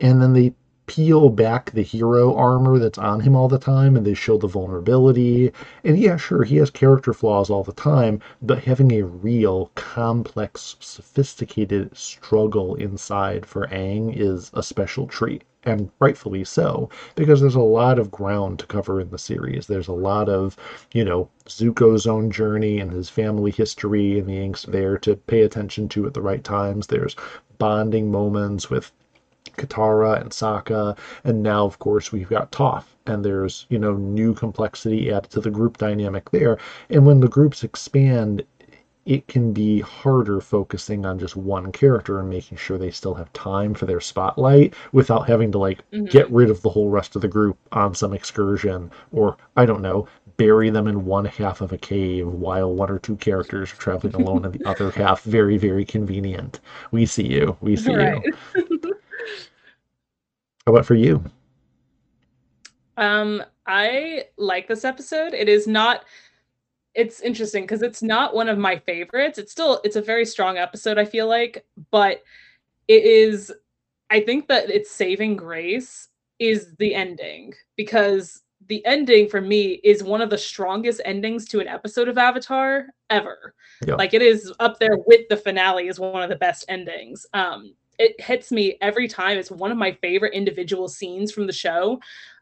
and 0.00 0.20
then 0.22 0.32
they 0.32 0.54
peel 0.86 1.28
back 1.28 1.70
the 1.70 1.82
hero 1.82 2.34
armor 2.34 2.78
that's 2.78 2.98
on 2.98 3.20
him 3.20 3.36
all 3.36 3.48
the 3.48 3.58
time 3.58 3.96
and 3.96 4.06
they 4.06 4.14
show 4.14 4.36
the 4.36 4.46
vulnerability 4.46 5.52
and 5.84 5.98
yeah, 5.98 6.16
sure, 6.16 6.44
he 6.44 6.56
has 6.56 6.70
character 6.70 7.12
flaws 7.12 7.50
all 7.50 7.62
the 7.62 7.72
time, 7.72 8.20
but 8.40 8.64
having 8.64 8.92
a 8.92 9.04
real, 9.04 9.70
complex, 9.74 10.76
sophisticated 10.80 11.96
struggle 11.96 12.74
inside 12.76 13.46
for 13.46 13.66
Aang 13.68 14.16
is 14.16 14.50
a 14.54 14.62
special 14.62 15.06
treat. 15.06 15.44
And 15.64 15.90
rightfully 16.00 16.42
so, 16.42 16.90
because 17.14 17.40
there's 17.40 17.54
a 17.54 17.60
lot 17.60 18.00
of 18.00 18.10
ground 18.10 18.58
to 18.58 18.66
cover 18.66 19.00
in 19.00 19.10
the 19.10 19.18
series. 19.18 19.68
There's 19.68 19.86
a 19.86 19.92
lot 19.92 20.28
of, 20.28 20.56
you 20.92 21.04
know, 21.04 21.28
Zuko's 21.46 22.04
own 22.04 22.32
journey 22.32 22.80
and 22.80 22.90
his 22.90 23.08
family 23.08 23.52
history 23.52 24.18
and 24.18 24.28
the 24.28 24.38
angst 24.38 24.66
there 24.66 24.98
to 24.98 25.14
pay 25.14 25.42
attention 25.42 25.88
to 25.90 26.06
at 26.06 26.14
the 26.14 26.20
right 26.20 26.42
times. 26.42 26.88
There's 26.88 27.14
bonding 27.58 28.10
moments 28.10 28.70
with 28.70 28.90
Katara 29.56 30.20
and 30.20 30.30
Sokka, 30.30 30.96
and 31.24 31.42
now 31.42 31.64
of 31.64 31.78
course 31.78 32.12
we've 32.12 32.28
got 32.28 32.50
Toph, 32.52 32.84
and 33.06 33.24
there's 33.24 33.66
you 33.70 33.78
know 33.78 33.94
new 33.94 34.34
complexity 34.34 35.12
added 35.12 35.30
to 35.30 35.40
the 35.40 35.50
group 35.50 35.78
dynamic 35.78 36.30
there. 36.30 36.58
And 36.90 37.06
when 37.06 37.20
the 37.20 37.28
groups 37.28 37.62
expand, 37.64 38.42
it 39.04 39.26
can 39.26 39.52
be 39.52 39.80
harder 39.80 40.40
focusing 40.40 41.04
on 41.04 41.18
just 41.18 41.34
one 41.36 41.72
character 41.72 42.20
and 42.20 42.30
making 42.30 42.56
sure 42.56 42.78
they 42.78 42.92
still 42.92 43.14
have 43.14 43.32
time 43.32 43.74
for 43.74 43.84
their 43.84 44.00
spotlight 44.00 44.74
without 44.92 45.26
having 45.26 45.50
to 45.50 45.58
like 45.58 45.82
Mhm. 45.92 46.08
get 46.08 46.30
rid 46.30 46.50
of 46.50 46.62
the 46.62 46.70
whole 46.70 46.88
rest 46.88 47.16
of 47.16 47.22
the 47.22 47.26
group 47.28 47.56
on 47.72 47.96
some 47.96 48.12
excursion 48.12 48.92
or 49.10 49.36
I 49.56 49.66
don't 49.66 49.82
know, 49.82 50.06
bury 50.36 50.70
them 50.70 50.86
in 50.86 51.04
one 51.04 51.24
half 51.24 51.60
of 51.60 51.72
a 51.72 51.78
cave 51.78 52.28
while 52.28 52.72
one 52.72 52.90
or 52.90 53.00
two 53.00 53.16
characters 53.16 53.72
are 53.72 53.76
traveling 53.76 54.14
alone 54.14 54.44
in 54.44 54.52
the 54.52 54.64
other 54.68 54.92
half. 54.92 55.22
Very, 55.24 55.58
very 55.58 55.84
convenient. 55.84 56.60
We 56.92 57.04
see 57.04 57.26
you. 57.26 57.56
We 57.60 57.74
see 57.74 57.96
Right. 57.96 58.22
you. 58.54 58.78
How 60.66 60.72
about 60.72 60.86
for 60.86 60.94
you? 60.94 61.24
Um, 62.96 63.42
I 63.66 64.24
like 64.36 64.68
this 64.68 64.84
episode. 64.84 65.34
It 65.34 65.48
is 65.48 65.66
not 65.66 66.04
it's 66.94 67.20
interesting 67.20 67.64
because 67.64 67.82
it's 67.82 68.02
not 68.02 68.34
one 68.34 68.48
of 68.48 68.58
my 68.58 68.76
favorites. 68.76 69.38
It's 69.38 69.50
still 69.50 69.80
it's 69.82 69.96
a 69.96 70.02
very 70.02 70.26
strong 70.26 70.58
episode, 70.58 70.98
I 70.98 71.04
feel 71.04 71.26
like, 71.26 71.64
but 71.90 72.22
it 72.86 73.04
is 73.04 73.52
I 74.10 74.20
think 74.20 74.46
that 74.48 74.70
its 74.70 74.90
saving 74.90 75.36
grace 75.36 76.08
is 76.38 76.74
the 76.78 76.94
ending 76.94 77.54
because 77.76 78.42
the 78.68 78.84
ending 78.84 79.28
for 79.28 79.40
me 79.40 79.80
is 79.82 80.04
one 80.04 80.20
of 80.20 80.30
the 80.30 80.38
strongest 80.38 81.00
endings 81.04 81.46
to 81.48 81.60
an 81.60 81.68
episode 81.68 82.08
of 82.08 82.18
Avatar 82.18 82.86
ever. 83.10 83.54
Like 83.96 84.14
it 84.14 84.22
is 84.22 84.52
up 84.60 84.78
there 84.78 84.96
with 85.06 85.28
the 85.28 85.36
finale 85.36 85.88
is 85.88 85.98
one 85.98 86.22
of 86.22 86.28
the 86.28 86.36
best 86.36 86.64
endings. 86.68 87.26
Um 87.32 87.74
it 87.98 88.20
hits 88.20 88.50
me 88.50 88.76
every 88.80 89.08
time. 89.08 89.38
It's 89.38 89.50
one 89.50 89.70
of 89.70 89.78
my 89.78 89.92
favorite 89.92 90.34
individual 90.34 90.88
scenes 90.88 91.32
from 91.32 91.46
the 91.46 91.52
show. 91.52 92.00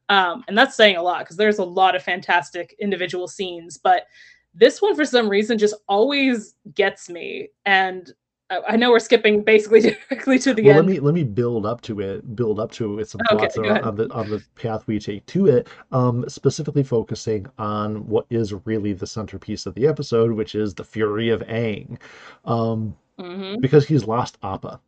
Um, 0.09 0.45
and 0.49 0.59
that's 0.59 0.77
saying 0.77 0.97
a 0.97 1.03
lot 1.03 1.21
because 1.21 1.37
there's 1.37 1.59
a 1.59 1.65
lot 1.65 1.95
of 1.95 2.03
fantastic 2.03 2.75
individual 2.81 3.29
scenes, 3.29 3.79
but 3.79 4.07
this 4.55 4.83
one 4.83 4.97
for 4.97 5.05
some 5.05 5.29
reason 5.29 5.57
just 5.57 5.75
always 5.89 6.55
gets 6.75 7.09
me. 7.09 7.49
And 7.65 8.13
I, 8.51 8.77
know 8.77 8.91
we're 8.91 8.99
skipping 8.99 9.45
basically 9.45 9.81
directly 10.11 10.39
to 10.41 10.53
the 10.53 10.65
Well, 10.65 10.77
let 10.77 10.87
me 10.87 10.99
let 10.99 11.15
me 11.15 11.23
build 11.23 11.65
up 11.65 11.81
to 11.83 12.01
it. 12.01 12.35
Build 12.35 12.59
up 12.59 12.73
to 12.73 12.93
it 12.93 12.97
with 12.97 13.09
some 13.09 13.21
Okay, 13.33 13.39
thoughts 13.39 13.59
on, 13.59 13.95
the 13.95 14.13
on 14.13 14.29
the 14.29 14.43
path 14.57 14.87
we 14.87 14.99
take 14.99 15.25
to 15.27 15.47
it. 15.47 15.69
Um, 15.93 16.29
specifically 16.29 16.83
focusing 16.83 17.47
on 17.59 18.07
what 18.09 18.27
is 18.31 18.53
really 18.67 18.93
the 18.93 19.07
centerpiece 19.07 19.67
of 19.67 19.75
the 19.75 19.87
episode, 19.87 20.33
which 20.33 20.57
is 20.57 20.75
the 20.75 20.85
fury 20.85 21.29
of 21.29 21.43
Aang, 21.43 21.99
um, 22.45 22.97
hmm 23.19 23.55
because 23.61 23.87
he's 23.87 24.05
lost 24.05 24.39
Appa, 24.43 24.81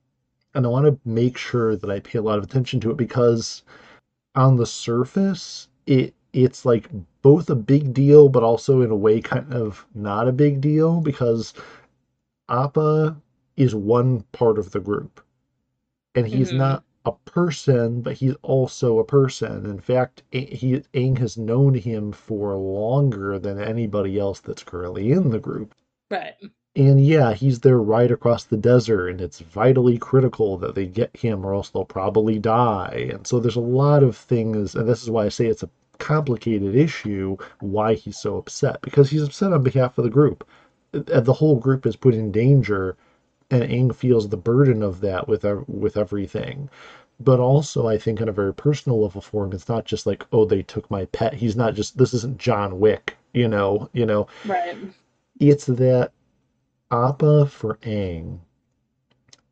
and 0.55 0.67
I 0.67 0.69
want 0.69 0.87
to 0.87 0.99
make 1.09 1.37
sure 1.37 1.77
that 1.77 1.91
I 1.91 2.01
pay 2.01 2.19
a 2.19 2.23
lot 2.23 2.39
of 2.39 2.45
attention 2.45 2.81
to 2.81 2.91
it 2.91 2.97
because 2.97 3.63
on 4.35 4.57
the 4.57 4.67
surface, 4.67 5.69
it 5.87 6.15
it's 6.33 6.65
like 6.67 6.89
both 7.23 7.51
a 7.51 7.55
big 7.57 7.95
deal, 7.95 8.29
but 8.29 8.43
also 8.43 8.83
in 8.83 8.91
a 8.91 8.97
way 8.97 9.21
kind 9.21 9.53
of 9.55 9.87
not 9.95 10.29
a 10.29 10.33
big 10.33 10.61
deal 10.61 11.01
because 11.01 11.55
Appa 12.49 13.17
is 13.57 13.75
one 13.75 14.23
part 14.33 14.59
of 14.59 14.71
the 14.73 14.81
group 14.81 15.21
and 16.15 16.27
he's 16.27 16.53
Mhm. 16.53 16.59
not 16.59 16.85
a 17.05 17.13
person, 17.13 18.01
but 18.03 18.15
he's 18.15 18.35
also 18.43 18.99
a 18.99 19.05
person. 19.05 19.67
In 19.67 19.81
fact, 19.81 20.23
he 20.33 20.83
Aang 20.95 21.19
has 21.19 21.37
known 21.39 21.75
him 21.75 22.13
for 22.13 22.55
longer 22.57 23.39
than 23.39 23.61
anybody 23.61 24.19
else 24.19 24.41
that's 24.41 24.63
currently 24.65 25.13
in 25.13 25.31
the 25.31 25.41
group. 25.41 25.75
Right. 26.11 26.35
And 26.75 27.05
yeah, 27.05 27.35
he's 27.35 27.61
there 27.61 27.79
right 27.79 28.11
across 28.11 28.45
the 28.45 28.57
desert, 28.57 29.09
and 29.09 29.21
it's 29.21 29.41
vitally 29.41 29.99
critical 29.99 30.57
that 30.59 30.75
they 30.75 30.87
get 30.87 31.15
him, 31.15 31.45
or 31.45 31.53
else 31.55 31.69
they'll 31.69 31.85
probably 31.85 32.39
die. 32.39 33.11
And 33.13 33.27
so 33.27 33.39
there's 33.41 33.57
a 33.57 33.61
lot 33.61 34.03
of 34.03 34.17
things, 34.17 34.75
and 34.75 34.89
this 34.89 35.03
is 35.03 35.11
why 35.11 35.27
I 35.27 35.29
say 35.29 35.47
it's 35.47 35.63
a 35.63 35.71
complicated 35.99 36.75
issue 36.75 37.37
why 37.61 37.95
he's 37.95 38.19
so 38.19 38.37
upset 38.39 38.81
because 38.83 39.11
he's 39.11 39.23
upset 39.23 39.53
on 39.53 39.63
behalf 39.63 39.99
of 39.99 40.05
the 40.05 40.11
group. 40.11 40.47
Uh, 40.95 41.21
The 41.21 41.33
whole 41.35 41.57
group 41.57 41.87
is 41.87 41.95
put 41.97 42.15
in 42.15 42.33
danger, 42.33 42.97
and 43.51 43.63
Aang 43.63 43.95
feels 43.95 44.29
the 44.29 44.37
burden 44.39 44.83
of 44.83 45.01
that 45.03 45.29
with 45.29 45.45
with 45.69 45.97
everything. 45.97 46.71
But 47.21 47.39
also, 47.39 47.87
I 47.87 47.99
think 47.99 48.21
on 48.21 48.29
a 48.29 48.33
very 48.33 48.55
personal 48.55 49.01
level 49.01 49.21
for 49.21 49.45
him, 49.45 49.53
it's 49.53 49.69
not 49.69 49.85
just 49.85 50.07
like, 50.07 50.25
oh, 50.33 50.45
they 50.47 50.63
took 50.63 50.91
my 50.91 51.05
pet. 51.07 51.35
He's 51.35 51.55
not 51.57 51.75
just 51.75 51.99
this 51.99 52.15
isn't 52.15 52.39
John 52.39 52.81
Wick, 52.81 53.17
you 53.35 53.47
know, 53.47 53.91
you 53.93 54.07
know. 54.07 54.27
Right. 54.47 54.77
It's 55.39 55.67
that 55.67 56.13
Appa 56.93 57.47
for 57.47 57.75
Aang, 57.83 58.39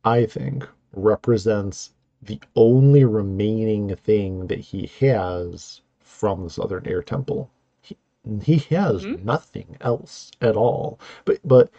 I 0.05 0.25
think, 0.27 0.67
represents 0.93 1.93
the 2.21 2.39
only 2.55 3.03
remaining 3.03 3.95
thing 3.95 4.45
that 4.47 4.59
he 4.59 4.85
has 4.99 5.81
from 5.99 6.43
the 6.43 6.49
Southern 6.51 6.87
Air 6.87 7.01
Temple. 7.01 7.49
He, 7.81 7.97
he 8.43 8.57
has 8.75 9.05
Mhm. 9.05 9.23
nothing 9.23 9.77
else 9.81 10.31
at 10.39 10.55
all. 10.55 10.99
But 11.25 11.39
but 11.43 11.71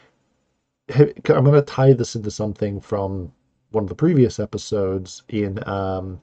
I'm 0.90 1.45
going 1.45 1.52
to 1.54 1.62
tie 1.62 1.92
this 1.92 2.14
into 2.16 2.31
something 2.31 2.81
from 2.81 3.33
one 3.71 3.85
of 3.85 3.88
the 3.88 3.95
previous 3.95 4.38
episodes 4.38 5.23
in 5.28 5.66
um 5.69 6.21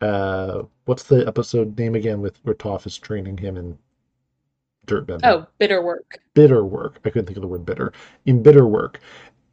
uh 0.00 0.62
what's 0.84 1.04
the 1.04 1.26
episode 1.26 1.76
name 1.78 1.94
again 1.94 2.20
with 2.20 2.38
where 2.44 2.54
Toph 2.54 2.86
is 2.86 2.98
training 2.98 3.38
him 3.38 3.56
in 3.56 3.78
Oh, 5.24 5.46
bitter 5.58 5.82
work. 5.82 6.18
bitter 6.34 6.64
work. 6.64 7.00
I 7.04 7.10
couldn't 7.10 7.26
think 7.26 7.36
of 7.36 7.42
the 7.42 7.48
word 7.48 7.66
bitter. 7.66 7.92
In 8.26 8.42
bitter 8.42 8.66
work, 8.66 9.00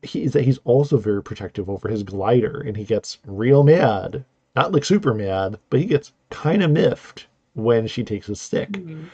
he's 0.02 0.34
he's 0.34 0.60
also 0.66 0.98
very 0.98 1.22
protective 1.24 1.70
over 1.70 1.88
his 1.90 2.04
glider, 2.04 2.62
and 2.62 2.76
he 2.78 2.84
gets 2.84 3.20
real 3.26 3.64
mad. 3.64 4.24
Not 4.56 4.72
like 4.72 4.86
super 4.86 5.14
mad, 5.14 5.60
but 5.70 5.80
he 5.80 5.86
gets 5.86 6.14
kind 6.30 6.64
of 6.64 6.72
miffed 6.72 7.28
when 7.54 7.88
she 7.88 8.04
takes 8.04 8.28
his 8.28 8.40
stick. 8.40 8.72
Mhm. 8.72 9.06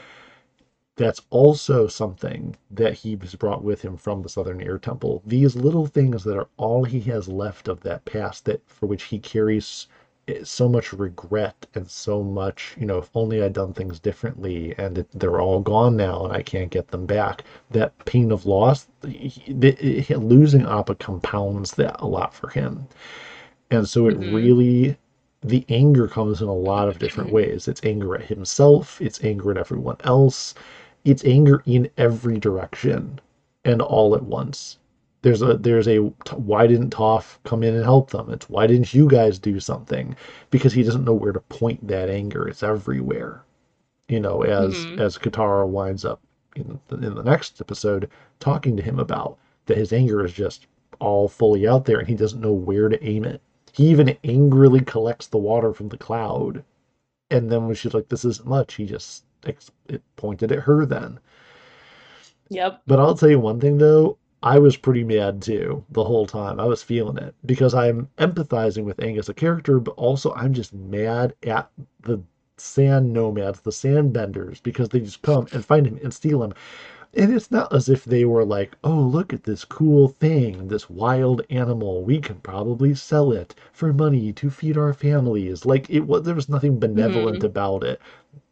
That's 0.96 1.20
also 1.30 1.86
something 1.86 2.56
that 2.70 2.94
he 2.94 3.16
has 3.20 3.34
brought 3.34 3.64
with 3.64 3.82
him 3.82 3.96
from 3.96 4.22
the 4.22 4.28
Southern 4.28 4.60
Air 4.62 4.78
Temple. 4.78 5.22
These 5.26 5.56
little 5.56 5.86
things 5.86 6.22
that 6.24 6.36
are 6.36 6.48
all 6.58 6.84
he 6.84 7.00
has 7.00 7.28
left 7.28 7.66
of 7.68 7.80
that 7.80 8.04
past 8.04 8.44
that 8.44 8.60
for 8.66 8.86
which 8.86 9.04
he 9.04 9.18
carries 9.18 9.86
so 10.44 10.68
much 10.68 10.92
regret 10.92 11.66
and 11.74 11.90
so 11.90 12.22
much, 12.22 12.76
you 12.78 12.86
know, 12.86 12.98
if 12.98 13.10
only 13.14 13.42
I'd 13.42 13.54
done 13.54 13.72
things 13.72 13.98
differently 13.98 14.74
and 14.78 14.98
it, 14.98 15.08
they're 15.12 15.40
all 15.40 15.60
gone 15.60 15.96
now 15.96 16.24
and 16.24 16.32
I 16.32 16.42
can't 16.42 16.70
get 16.70 16.88
them 16.88 17.06
back. 17.06 17.44
That 17.70 17.92
pain 18.04 18.30
of 18.30 18.46
loss, 18.46 18.86
he- 19.06 19.52
the- 19.52 19.72
he- 19.72 20.14
losing 20.14 20.62
Appa 20.62 20.94
compounds 20.96 21.72
that 21.72 21.96
a 22.00 22.06
lot 22.06 22.34
for 22.34 22.50
him. 22.50 22.86
And 23.70 23.88
so 23.88 24.06
it 24.06 24.18
Mhm. 24.18 24.32
really, 24.32 24.96
the 25.42 25.64
anger 25.68 26.06
comes 26.06 26.40
in 26.40 26.48
a 26.48 26.54
lot 26.54 26.88
of 26.88 26.98
different 27.00 27.32
ways. 27.32 27.66
It's 27.66 27.84
anger 27.84 28.14
at 28.14 28.26
himself, 28.26 29.00
it's 29.00 29.22
anger 29.24 29.50
at 29.50 29.56
everyone 29.56 29.96
else, 30.04 30.54
it's 31.04 31.24
anger 31.24 31.62
in 31.66 31.90
every 31.98 32.38
direction 32.38 33.18
and 33.64 33.82
all 33.82 34.14
at 34.14 34.22
once. 34.22 34.78
There's 35.22 35.40
a 35.42 35.56
there's 35.56 35.86
a 35.88 35.98
why 36.34 36.66
didn't 36.66 36.90
Toph 36.90 37.38
come 37.44 37.62
in 37.62 37.74
and 37.74 37.84
help 37.84 38.10
them? 38.10 38.30
It's 38.30 38.48
why 38.50 38.66
didn't 38.66 38.92
you 38.92 39.08
guys 39.08 39.38
do 39.38 39.60
something? 39.60 40.16
Because 40.50 40.72
he 40.72 40.82
doesn't 40.82 41.04
know 41.04 41.14
where 41.14 41.32
to 41.32 41.40
point 41.40 41.86
that 41.88 42.10
anger. 42.10 42.48
It's 42.48 42.62
everywhere. 42.62 43.44
You 44.08 44.20
know, 44.20 44.42
as 44.42 44.74
Mhm. 44.74 45.00
as 45.00 45.16
Katara 45.18 45.66
winds 45.66 46.04
up 46.04 46.20
in 46.56 46.78
the, 46.88 46.96
in 46.96 47.14
the 47.14 47.22
next 47.22 47.60
episode 47.60 48.10
talking 48.40 48.76
to 48.76 48.82
him 48.82 48.98
about 48.98 49.38
that 49.66 49.78
his 49.78 49.92
anger 49.92 50.24
is 50.24 50.32
just 50.32 50.66
all 50.98 51.28
fully 51.28 51.66
out 51.66 51.84
there 51.84 51.98
and 51.98 52.08
he 52.08 52.14
doesn't 52.14 52.40
know 52.40 52.52
where 52.52 52.88
to 52.88 53.02
aim 53.04 53.24
it. 53.24 53.40
He 53.72 53.88
even 53.88 54.16
angrily 54.24 54.80
collects 54.80 55.28
the 55.28 55.38
water 55.38 55.72
from 55.72 55.88
the 55.88 55.96
cloud. 55.96 56.62
And 57.30 57.50
then 57.50 57.66
when 57.66 57.74
she's 57.74 57.94
like, 57.94 58.08
this 58.08 58.24
isn't 58.24 58.46
much, 58.46 58.74
he 58.74 58.84
just 58.86 59.24
it 59.88 60.02
pointed 60.16 60.52
at 60.52 60.60
her 60.60 60.84
then. 60.84 61.18
Yep. 62.50 62.82
But 62.86 63.00
I'll 63.00 63.14
tell 63.16 63.30
you 63.30 63.40
one 63.40 63.60
thing 63.60 63.78
though, 63.78 64.18
I 64.44 64.58
was 64.58 64.76
pretty 64.76 65.04
mad 65.04 65.40
too 65.40 65.84
the 65.90 66.02
whole 66.04 66.26
time. 66.26 66.58
I 66.58 66.64
was 66.64 66.82
feeling 66.82 67.16
it 67.16 67.34
because 67.46 67.74
I'm 67.74 68.08
empathizing 68.18 68.84
with 68.84 69.02
Angus, 69.02 69.28
a 69.28 69.34
character, 69.34 69.78
but 69.78 69.92
also 69.92 70.34
I'm 70.34 70.52
just 70.52 70.74
mad 70.74 71.34
at 71.44 71.70
the 72.02 72.20
sand 72.56 73.12
nomads, 73.12 73.60
the 73.60 73.72
sand 73.72 74.12
benders, 74.12 74.60
because 74.60 74.88
they 74.88 75.00
just 75.00 75.22
come 75.22 75.46
and 75.52 75.64
find 75.64 75.86
him 75.86 75.98
and 76.02 76.12
steal 76.12 76.42
him. 76.42 76.54
And 77.14 77.32
it's 77.32 77.50
not 77.50 77.72
as 77.74 77.88
if 77.88 78.04
they 78.04 78.24
were 78.24 78.44
like, 78.44 78.76
oh, 78.82 78.98
look 78.98 79.32
at 79.32 79.44
this 79.44 79.64
cool 79.64 80.08
thing, 80.08 80.68
this 80.68 80.88
wild 80.88 81.42
animal. 81.50 82.02
We 82.02 82.18
can 82.18 82.36
probably 82.36 82.94
sell 82.94 83.32
it 83.32 83.54
for 83.72 83.92
money 83.92 84.32
to 84.32 84.50
feed 84.50 84.78
our 84.78 84.94
families. 84.94 85.66
Like 85.66 85.90
it 85.90 86.00
was, 86.00 86.22
there 86.22 86.34
was 86.34 86.48
nothing 86.48 86.78
benevolent 86.78 87.38
mm-hmm. 87.38 87.46
about 87.46 87.84
it. 87.84 88.00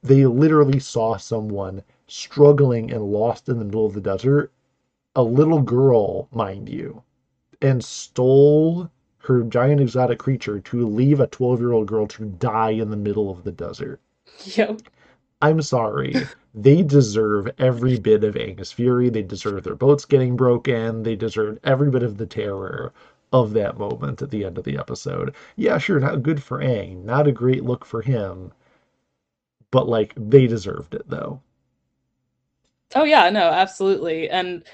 They 0.03 0.27
literally 0.27 0.79
saw 0.79 1.17
someone 1.17 1.83
struggling 2.07 2.93
and 2.93 3.03
lost 3.03 3.49
in 3.49 3.59
the 3.59 3.65
middle 3.65 3.87
of 3.87 3.95
the 3.95 4.01
desert, 4.01 4.53
a 5.17 5.23
little 5.23 5.61
girl, 5.61 6.29
mind 6.33 6.69
you, 6.69 7.03
and 7.61 7.85
stole 7.85 8.91
her 9.19 9.43
giant 9.43 9.81
exotic 9.81 10.19
creature 10.19 10.61
to 10.61 10.87
leave 10.87 11.21
a 11.21 11.27
12 11.27 11.61
year 11.61 11.73
old 11.73 11.87
girl 11.87 12.07
to 12.07 12.25
die 12.25 12.71
in 12.71 12.91
the 12.91 12.97
middle 12.97 13.31
of 13.31 13.45
the 13.45 13.53
desert. 13.53 14.01
Yep. 14.45 14.83
I'm 15.43 15.63
sorry. 15.63 16.15
They 16.55 16.83
deserve 16.83 17.49
every 17.59 17.99
bit 17.99 18.25
of 18.25 18.35
Aang's 18.35 18.73
fury. 18.73 19.09
They 19.09 19.23
deserve 19.23 19.63
their 19.63 19.75
boats 19.75 20.05
getting 20.05 20.37
broken. 20.37 21.03
They 21.03 21.17
deserve 21.17 21.59
every 21.65 21.91
bit 21.91 22.03
of 22.03 22.19
the 22.19 22.27
terror 22.27 22.93
of 23.33 23.53
that 23.53 23.79
moment 23.79 24.21
at 24.21 24.31
the 24.31 24.45
end 24.45 24.59
of 24.59 24.65
the 24.65 24.77
episode. 24.77 25.35
Yeah, 25.57 25.79
sure, 25.79 26.01
not 26.01 26.23
good 26.23 26.43
for 26.43 26.59
Aang. 26.59 27.05
Not 27.05 27.29
a 27.29 27.33
great 27.33 27.65
look 27.65 27.85
for 27.85 28.03
him. 28.03 28.53
But, 29.71 29.89
like, 29.89 30.13
they 30.17 30.47
deserved 30.49 30.95
it, 30.95 31.09
though. 31.09 31.41
Oh 32.95 33.05
yeah, 33.05 33.31
no, 33.31 33.51
absolutely. 33.51 34.29
And 34.29 34.65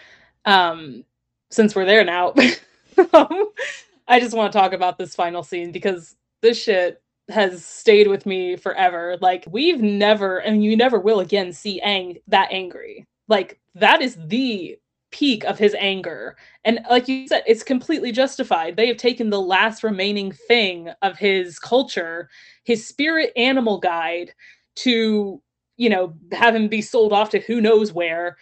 Um, 0.47 1.05
since 1.51 1.75
we're 1.75 1.85
there 1.85 2.05
now, 2.05 2.35
um, 3.13 3.51
I 4.09 4.21
just 4.21 4.37
want 4.37 4.53
to 4.53 4.59
talk 4.59 4.73
about 4.73 4.99
this 4.99 5.15
final 5.15 5.43
scene 5.43 5.73
because 5.73 6.17
this 6.43 6.63
shit 6.63 7.03
has 7.29 7.65
stayed 7.65 8.07
with 8.09 8.25
me 8.27 8.57
forever. 8.57 9.19
Like 9.21 9.45
we've 9.51 9.83
never, 9.83 10.39
and 10.39 10.65
you 10.65 10.77
never 10.77 10.99
will 10.99 11.21
again 11.21 11.53
see 11.53 11.81
Aang 11.85 12.21
that 12.29 12.49
angry. 12.53 13.05
Like 13.29 13.59
that 13.75 14.01
is 14.03 14.17
the 14.27 14.79
peak 15.11 15.45
of 15.45 15.59
his 15.59 15.75
anger. 15.79 16.37
And 16.65 16.81
like 16.91 17.09
you 17.09 17.27
said, 17.27 17.43
it's 17.47 17.63
completely 17.63 18.13
justified. 18.13 18.77
They 18.77 18.87
have 18.89 18.97
taken 18.97 19.31
the 19.31 19.41
last 19.41 19.83
remaining 19.83 20.33
thing 20.33 20.91
of 21.03 21.17
his 21.19 21.59
culture, 21.59 22.29
his 22.65 22.87
spirit 22.87 23.33
animal 23.37 23.79
guide, 23.79 24.33
to, 24.77 25.41
you 25.79 25.89
know, 25.89 26.13
have 26.33 26.55
him 26.55 26.69
be 26.69 26.83
sold 26.83 27.13
off 27.13 27.31
to 27.31 27.41
who 27.41 27.61
knows 27.61 27.93
where 27.93 28.37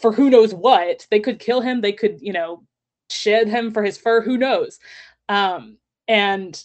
for 0.00 0.12
who 0.12 0.30
knows 0.30 0.54
what. 0.54 1.06
They 1.10 1.20
could 1.20 1.38
kill 1.38 1.60
him, 1.60 1.80
they 1.80 1.92
could, 1.92 2.18
you 2.20 2.32
know, 2.32 2.62
shed 3.10 3.48
him 3.48 3.72
for 3.72 3.82
his 3.82 3.98
fur, 3.98 4.20
who 4.20 4.36
knows. 4.36 4.78
Um, 5.28 5.78
and 6.06 6.62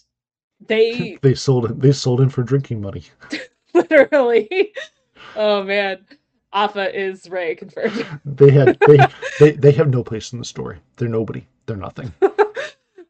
they 0.66 1.18
they 1.22 1.34
sold 1.34 1.66
it 1.66 1.80
they 1.80 1.92
sold 1.92 2.20
him 2.20 2.28
for 2.28 2.42
drinking 2.42 2.80
money. 2.80 3.04
literally. 3.74 4.74
Oh 5.36 5.62
man. 5.62 6.06
Alpha 6.52 6.96
is 6.96 7.28
Ray 7.28 7.56
confirmed. 7.56 8.06
they 8.24 8.50
had 8.50 8.78
they, 8.86 8.98
they 9.40 9.50
they 9.52 9.72
have 9.72 9.88
no 9.88 10.04
place 10.04 10.32
in 10.32 10.38
the 10.38 10.44
story. 10.44 10.78
They're 10.96 11.08
nobody. 11.08 11.46
They're 11.66 11.76
nothing. 11.76 12.12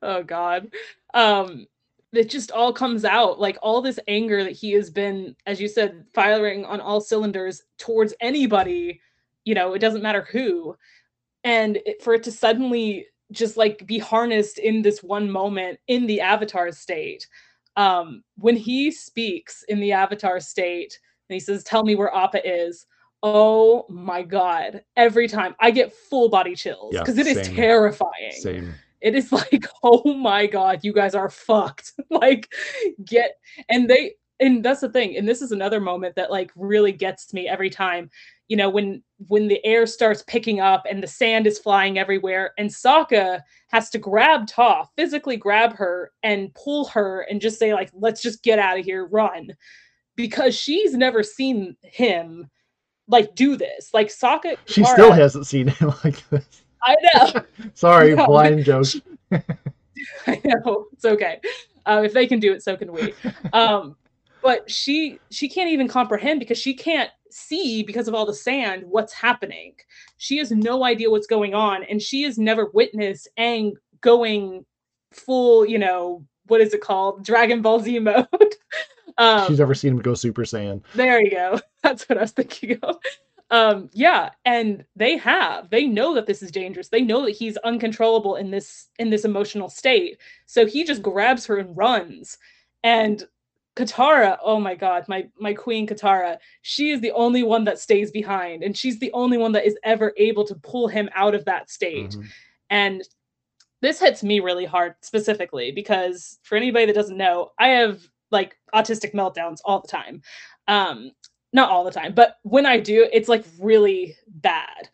oh 0.03 0.23
God. 0.23 0.71
Um 1.13 1.67
it 2.13 2.31
just 2.31 2.53
all 2.53 2.73
comes 2.73 3.05
out 3.05 3.41
like 3.41 3.59
all 3.61 3.83
this 3.83 3.99
anger 4.07 4.45
that 4.45 4.53
he 4.53 4.73
has 4.73 4.89
been, 4.89 5.35
as 5.47 5.61
you 5.61 5.69
said, 5.69 6.05
firing 6.15 6.65
on 6.65 6.81
all 6.81 7.01
cylinders 7.01 7.63
towards 7.77 8.15
anybody, 8.21 9.01
you 9.45 9.55
know, 9.55 9.75
it 9.75 9.79
doesn't 9.79 10.03
matter 10.03 10.27
who. 10.31 10.77
And 11.43 11.79
it, 11.85 12.03
for 12.03 12.15
it 12.15 12.23
to 12.25 12.33
suddenly 12.33 13.07
just 13.33 13.57
like 13.57 13.87
be 13.87 13.99
harnessed 13.99 14.59
in 14.59 14.83
this 14.83 15.03
one 15.03 15.31
moment 15.31 15.79
in 15.89 16.07
the 16.07 16.21
avatar 16.21 16.71
state. 16.73 17.27
Um, 17.77 18.23
when 18.37 18.57
he 18.57 18.91
speaks 18.91 19.65
in 19.69 19.81
the 19.81 19.93
avatar 19.93 20.41
state 20.41 20.99
and 21.29 21.35
he 21.35 21.41
says, 21.41 21.65
Tell 21.65 21.85
me 21.85 21.97
where 21.97 22.15
Appa 22.15 22.47
is, 22.47 22.87
Oh 23.27 23.87
my 23.89 24.21
god! 24.23 24.85
Every 24.97 25.27
time 25.29 25.55
I 25.59 25.71
get 25.71 25.95
full 25.95 26.29
body 26.29 26.55
chills 26.55 26.95
because 26.95 27.17
yeah, 27.17 27.23
it 27.23 27.27
is 27.27 27.49
terrifying. 27.49 28.33
Same. 28.33 28.75
It 29.01 29.15
is 29.15 29.33
like, 29.33 29.67
oh 29.83 30.13
my 30.13 30.47
god, 30.47 30.81
you 30.83 30.93
guys 30.93 31.15
are 31.15 31.31
fucked. 31.31 31.95
like, 32.11 32.53
get 33.03 33.39
and 33.71 33.89
they 33.89 34.17
and 34.41 34.63
that's 34.63 34.83
the 34.83 34.91
thing. 34.91 35.17
And 35.17 35.27
this 35.27 35.41
is 35.41 35.53
another 35.53 35.81
moment 35.81 36.17
that 36.17 36.31
like 36.31 36.51
really 36.55 36.93
gets 36.93 37.33
me 37.33 37.49
every 37.49 37.71
time. 37.71 38.11
You 38.49 38.57
know, 38.57 38.69
when 38.69 39.03
when 39.29 39.49
the 39.49 39.65
air 39.65 39.87
starts 39.87 40.23
picking 40.27 40.61
up 40.61 40.85
and 40.89 41.03
the 41.03 41.07
sand 41.07 41.47
is 41.47 41.59
flying 41.59 41.99
everywhere, 41.99 42.53
and 42.59 42.69
Sokka 42.69 43.41
has 43.71 43.91
to 43.91 43.99
grab 43.99 44.47
Toph, 44.47 44.89
physically 44.97 45.37
grab 45.37 45.75
her 45.77 46.13
and 46.23 46.53
pull 46.55 46.87
her 46.87 47.23
and 47.31 47.41
just 47.41 47.59
say 47.59 47.73
like, 47.73 47.91
let's 47.95 48.21
just 48.21 48.43
get 48.43 48.59
out 48.59 48.79
of 48.79 48.85
here, 48.85 49.07
run, 49.07 49.49
because 50.17 50.55
she's 50.55 50.95
never 50.95 51.23
seen 51.23 51.77
him 51.83 52.51
like 53.09 53.35
do 53.35 53.57
this. 53.57 53.91
Like 53.93 54.09
Sokka, 54.09 54.57
she 54.67 54.83
Kara, 54.83 54.95
still 54.95 55.13
hasn't 55.13 55.47
seen 55.47 55.69
him 55.69 55.93
like 56.05 56.29
this. 56.31 56.65
I 56.83 56.97
know. 57.15 57.43
Sorry, 57.75 58.15
no, 58.15 58.27
blind 58.27 58.65
joke. 58.65 58.87
I 59.33 60.41
know 60.45 60.87
it's 60.93 61.05
okay. 61.05 61.41
Um, 61.87 62.05
if 62.05 62.13
they 62.13 62.27
can 62.27 62.41
do 62.41 62.53
it, 62.53 62.63
so 62.63 62.77
can 62.77 62.93
we. 62.93 63.15
Um, 63.53 63.97
but 64.43 64.71
she 64.71 65.19
she 65.31 65.49
can't 65.49 65.71
even 65.71 65.89
comprehend 65.89 66.41
because 66.41 66.59
she 66.59 66.75
can't 66.75 67.11
see 67.35 67.83
because 67.83 68.07
of 68.07 68.15
all 68.15 68.25
the 68.25 68.35
sand 68.35 68.85
what's 68.87 69.13
happening. 69.13 69.75
She 70.19 70.39
has 70.39 70.51
no 70.53 70.85
idea 70.85 71.11
what's 71.11 71.27
going 71.27 71.55
on, 71.55 71.83
and 71.85 72.01
she 72.01 72.23
has 72.23 72.39
never 72.39 72.71
witnessed 72.73 73.29
Aang 73.39 73.73
going 74.01 74.65
full, 75.13 75.67
you 75.67 75.79
know, 75.79 76.25
what 76.47 76.61
is 76.61 76.75
it 76.75 76.81
called, 76.81 77.25
Dragon 77.25 77.61
Ball 77.61 77.81
Z 77.81 77.99
mode. 78.01 78.27
Um, 79.19 79.47
She's 79.47 79.59
never 79.59 79.75
seen 79.75 79.93
him 79.93 80.01
go 80.01 80.15
Super 80.15 80.43
Saiyan. 80.43 80.83
There 80.95 81.21
you 81.21 81.31
go. 81.31 81.61
That's 81.83 82.09
what 82.09 82.19
I 82.19 82.23
was 82.23 82.33
thinking 82.33 82.79
of. 82.83 82.99
Um, 83.51 83.91
yeah, 83.93 84.31
and 84.45 84.85
they 84.97 85.17
have. 85.19 85.71
They 85.71 85.87
know 85.87 86.15
that 86.15 86.27
this 86.27 86.43
is 86.43 86.51
dangerous. 86.51 86.89
They 86.89 87.03
know 87.03 87.25
that 87.25 87.33
he's 87.33 87.57
uncontrollable 87.59 88.37
in 88.37 88.51
this 88.51 88.89
in 88.99 89.11
this 89.11 89.25
emotional 89.25 89.69
state. 89.69 90.19
So 90.47 90.67
he 90.67 90.83
just 90.85 91.03
grabs 91.03 91.47
her 91.47 91.59
and 91.59 91.77
runs. 91.77 92.39
And 92.83 93.27
Katara, 93.77 94.39
oh 94.43 94.61
my 94.61 94.75
god, 94.75 95.05
my 95.09 95.29
my 95.39 95.53
queen 95.53 95.87
Katara, 95.87 96.39
she 96.63 96.91
is 96.91 97.01
the 97.01 97.13
only 97.13 97.43
one 97.43 97.65
that 97.65 97.79
stays 97.79 98.11
behind 98.11 98.63
and 98.63 98.77
she's 98.77 99.01
the 99.01 99.13
only 99.13 99.37
one 99.37 99.53
that 99.53 99.67
is 99.67 99.77
ever 99.83 100.13
able 100.17 100.45
to 100.45 100.55
pull 100.57 100.87
him 100.87 101.09
out 101.15 101.35
of 101.35 101.45
that 101.47 101.71
state. 101.71 102.11
Mm-hmm. 102.11 102.23
And 102.71 103.03
this 103.81 104.01
hits 104.01 104.23
me 104.23 104.41
really 104.41 104.65
hard 104.65 104.95
specifically 105.03 105.73
because 105.73 106.39
for 106.43 106.57
anybody 106.57 106.87
that 106.87 106.95
doesn't 106.95 107.17
know, 107.17 107.51
I 107.59 107.69
have 107.69 108.01
like 108.31 108.57
autistic 108.75 109.13
meltdowns 109.13 109.59
all 109.65 109.81
the 109.81 109.89
time. 109.89 110.23
Um, 110.69 111.11
not 111.53 111.71
all 111.71 111.85
the 111.85 111.91
time, 111.91 112.15
but 112.15 112.39
when 112.43 112.67
I 112.67 112.81
do, 112.81 113.09
it's 113.13 113.29
like 113.29 113.45
really 113.61 114.17
bad. 114.27 114.89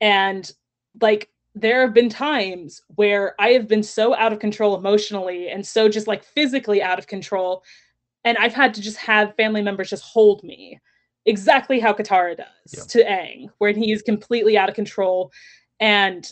And 0.00 0.50
like 1.00 1.30
there 1.54 1.80
have 1.82 1.94
been 1.94 2.08
times 2.08 2.82
where 2.94 3.34
I 3.40 3.48
have 3.50 3.68
been 3.68 3.82
so 3.82 4.14
out 4.14 4.32
of 4.32 4.40
control 4.40 4.76
emotionally 4.76 5.48
and 5.48 5.66
so 5.66 5.88
just 5.88 6.06
like 6.06 6.24
physically 6.24 6.82
out 6.82 6.98
of 6.98 7.06
control. 7.06 7.62
And 8.24 8.38
I've 8.38 8.54
had 8.54 8.74
to 8.74 8.80
just 8.80 8.96
have 8.98 9.36
family 9.36 9.62
members 9.62 9.90
just 9.90 10.02
hold 10.02 10.42
me 10.42 10.80
exactly 11.26 11.80
how 11.80 11.92
Katara 11.92 12.36
does 12.36 12.46
yeah. 12.74 12.82
to 12.84 13.04
Aang, 13.04 13.48
where 13.58 13.72
he 13.72 13.92
is 13.92 14.02
completely 14.02 14.56
out 14.56 14.68
of 14.68 14.74
control. 14.74 15.32
And 15.80 16.30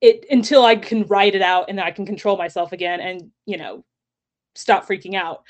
it 0.00 0.26
until 0.30 0.64
I 0.64 0.76
can 0.76 1.04
write 1.06 1.34
it 1.34 1.42
out 1.42 1.66
and 1.68 1.80
I 1.80 1.90
can 1.90 2.06
control 2.06 2.36
myself 2.36 2.72
again 2.72 3.00
and, 3.00 3.30
you 3.46 3.56
know, 3.56 3.84
stop 4.54 4.86
freaking 4.86 5.14
out. 5.14 5.42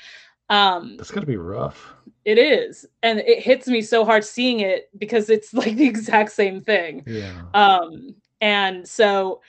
Um, 0.49 0.97
That's 0.97 1.11
gonna 1.11 1.25
be 1.25 1.37
rough. 1.37 1.93
It 2.25 2.37
is, 2.37 2.85
and 3.03 3.19
it 3.19 3.41
hits 3.41 3.67
me 3.67 3.81
so 3.81 4.03
hard 4.03 4.23
seeing 4.23 4.59
it 4.59 4.89
because 4.97 5.29
it's 5.29 5.53
like 5.53 5.75
the 5.75 5.87
exact 5.87 6.31
same 6.31 6.61
thing. 6.61 7.03
Yeah. 7.05 7.41
Um, 7.53 8.15
and 8.41 8.87
so, 8.87 9.41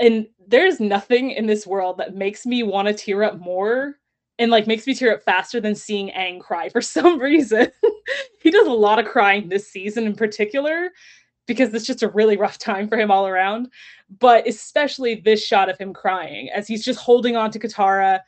and 0.00 0.26
there's 0.46 0.80
nothing 0.80 1.30
in 1.30 1.46
this 1.46 1.66
world 1.66 1.98
that 1.98 2.14
makes 2.14 2.46
me 2.46 2.62
want 2.62 2.88
to 2.88 2.94
tear 2.94 3.22
up 3.22 3.38
more 3.38 3.96
and 4.42 4.50
like 4.50 4.66
makes 4.66 4.86
me 4.88 4.94
tear 4.94 5.14
up 5.14 5.22
faster 5.22 5.60
than 5.60 5.74
seeing 5.74 6.10
Aang 6.10 6.40
cry 6.40 6.68
for 6.68 6.80
some 6.96 7.20
reason. 7.20 7.70
he 8.40 8.50
does 8.50 8.66
a 8.66 8.72
lot 8.72 8.98
of 8.98 9.06
crying 9.06 9.48
this 9.48 9.68
season 9.68 10.04
in 10.04 10.14
particular 10.14 10.90
because 11.46 11.72
it's 11.74 11.86
just 11.86 12.02
a 12.02 12.08
really 12.08 12.36
rough 12.36 12.58
time 12.58 12.88
for 12.88 12.96
him 12.96 13.10
all 13.10 13.26
around. 13.26 13.68
But 14.18 14.46
especially 14.48 15.14
this 15.14 15.44
shot 15.44 15.68
of 15.68 15.78
him 15.78 15.92
crying 15.92 16.50
as 16.50 16.66
he's 16.66 16.84
just 16.84 16.98
holding 16.98 17.36
on 17.36 17.50
to 17.52 17.58
Katara 17.58 18.20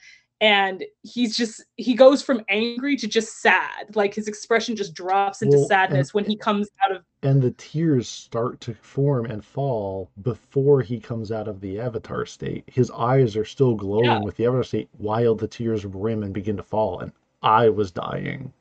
and 0.45 0.85
he's 1.03 1.35
just 1.35 1.65
he 1.79 1.95
goes 1.95 2.23
from 2.23 2.45
angry 2.51 2.97
to 2.97 3.09
just 3.09 3.41
sad 3.41 3.97
like 3.97 4.13
his 4.13 4.29
expression 4.29 4.77
just 4.77 4.93
drops 4.93 5.41
into 5.41 5.57
well, 5.57 5.67
sadness 5.67 6.09
and, 6.09 6.15
when 6.15 6.25
he 6.27 6.37
comes 6.37 6.69
out 6.85 6.95
of 6.95 7.03
and 7.23 7.41
the 7.41 7.53
tears 7.53 8.07
start 8.07 8.61
to 8.61 8.75
form 8.75 9.25
and 9.25 9.43
fall 9.43 10.11
before 10.21 10.83
he 10.83 11.01
comes 11.01 11.33
out 11.33 11.49
of 11.49 11.63
the 11.63 11.81
avatar 11.81 12.27
state 12.27 12.63
his 12.67 12.91
eyes 12.91 13.37
are 13.37 13.45
still 13.45 13.75
glowing 13.75 14.05
yeah. 14.05 14.21
with 14.21 14.37
the 14.37 14.45
avatar 14.45 14.63
state 14.63 14.89
while 14.99 15.35
the 15.35 15.49
tears 15.49 15.87
rim 15.87 16.23
and 16.23 16.35
begin 16.35 16.59
to 16.59 16.63
fall 16.63 17.01
and 17.01 17.11
i 17.43 17.67
was 17.67 17.91
dying 17.91 18.53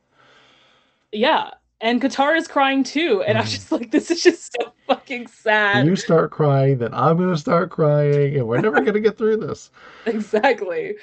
yeah 1.11 1.51
and 1.81 2.01
Katara 2.01 2.37
is 2.37 2.47
crying 2.47 2.81
too. 2.81 3.23
And. 3.27 3.37
I'm 3.37 3.43
mm-hmm. 3.43 3.51
just 3.51 3.71
like, 3.73 3.91
this 3.91 4.09
is 4.09 4.23
just 4.23 4.55
so 4.57 4.71
fucking 4.87 5.27
sad. 5.27 5.85
You 5.85 5.97
start 5.97 6.31
crying, 6.31 6.77
then 6.77 6.93
I'm 6.93 7.17
gonna 7.17 7.37
start 7.37 7.71
crying, 7.71 8.37
and 8.37 8.47
we're 8.47 8.61
never 8.61 8.79
gonna 8.79 9.01
get 9.01 9.17
through 9.17 9.37
this. 9.37 9.69
Exactly. 10.05 10.95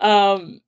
Um, 0.00 0.60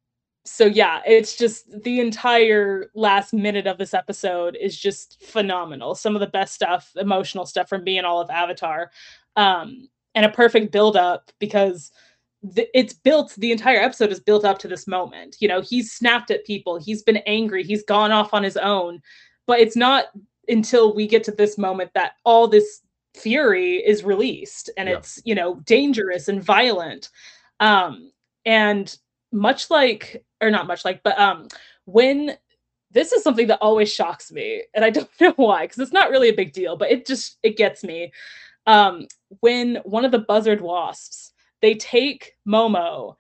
so 0.44 0.64
yeah, 0.64 1.02
it's 1.06 1.36
just 1.36 1.82
the 1.82 2.00
entire 2.00 2.90
last 2.94 3.34
minute 3.34 3.66
of 3.66 3.76
this 3.76 3.92
episode 3.92 4.56
is 4.58 4.78
just 4.78 5.22
phenomenal. 5.22 5.94
Some 5.94 6.16
of 6.16 6.20
the 6.20 6.26
best 6.26 6.54
stuff, 6.54 6.90
emotional 6.96 7.44
stuff 7.44 7.68
from 7.68 7.84
being 7.84 8.04
all 8.04 8.20
of 8.20 8.30
Avatar. 8.30 8.90
Um, 9.36 9.88
and 10.14 10.24
a 10.24 10.30
perfect 10.30 10.72
build 10.72 10.96
up 10.96 11.30
because 11.38 11.92
th- 12.54 12.70
it's 12.74 12.92
built 12.92 13.34
the 13.38 13.52
entire 13.52 13.78
episode 13.78 14.10
is 14.10 14.20
built 14.20 14.44
up 14.44 14.58
to 14.58 14.68
this 14.68 14.86
moment. 14.86 15.36
You 15.38 15.48
know, 15.48 15.60
he's 15.60 15.92
snapped 15.92 16.30
at 16.30 16.44
people, 16.44 16.78
he's 16.78 17.02
been 17.02 17.18
angry, 17.18 17.62
he's 17.62 17.84
gone 17.84 18.10
off 18.10 18.34
on 18.34 18.42
his 18.42 18.56
own, 18.56 19.00
but 19.46 19.60
it's 19.60 19.76
not 19.76 20.06
until 20.48 20.94
we 20.94 21.06
get 21.06 21.22
to 21.24 21.30
this 21.30 21.58
moment 21.58 21.90
that 21.94 22.12
all 22.24 22.48
this 22.48 22.80
fury 23.14 23.76
is 23.76 24.02
released 24.02 24.70
and 24.76 24.88
yeah. 24.88 24.96
it's, 24.96 25.20
you 25.24 25.34
know, 25.34 25.56
dangerous 25.66 26.26
and 26.28 26.42
violent. 26.42 27.10
Um, 27.60 28.10
and 28.44 28.96
much 29.32 29.70
like 29.70 30.24
or 30.40 30.50
not 30.50 30.66
much 30.66 30.84
like 30.84 31.02
but 31.02 31.18
um 31.18 31.46
when 31.84 32.36
this 32.90 33.12
is 33.12 33.22
something 33.22 33.46
that 33.46 33.60
always 33.60 33.92
shocks 33.92 34.32
me 34.32 34.62
and 34.74 34.84
i 34.84 34.90
don't 34.90 35.08
know 35.20 35.32
why 35.36 35.64
because 35.64 35.78
it's 35.78 35.92
not 35.92 36.10
really 36.10 36.28
a 36.28 36.34
big 36.34 36.52
deal 36.52 36.76
but 36.76 36.90
it 36.90 37.06
just 37.06 37.38
it 37.42 37.56
gets 37.56 37.84
me 37.84 38.12
um 38.66 39.06
when 39.40 39.76
one 39.84 40.04
of 40.04 40.12
the 40.12 40.18
buzzard 40.18 40.60
wasps 40.60 41.32
they 41.60 41.74
take 41.74 42.34
momo 42.46 43.14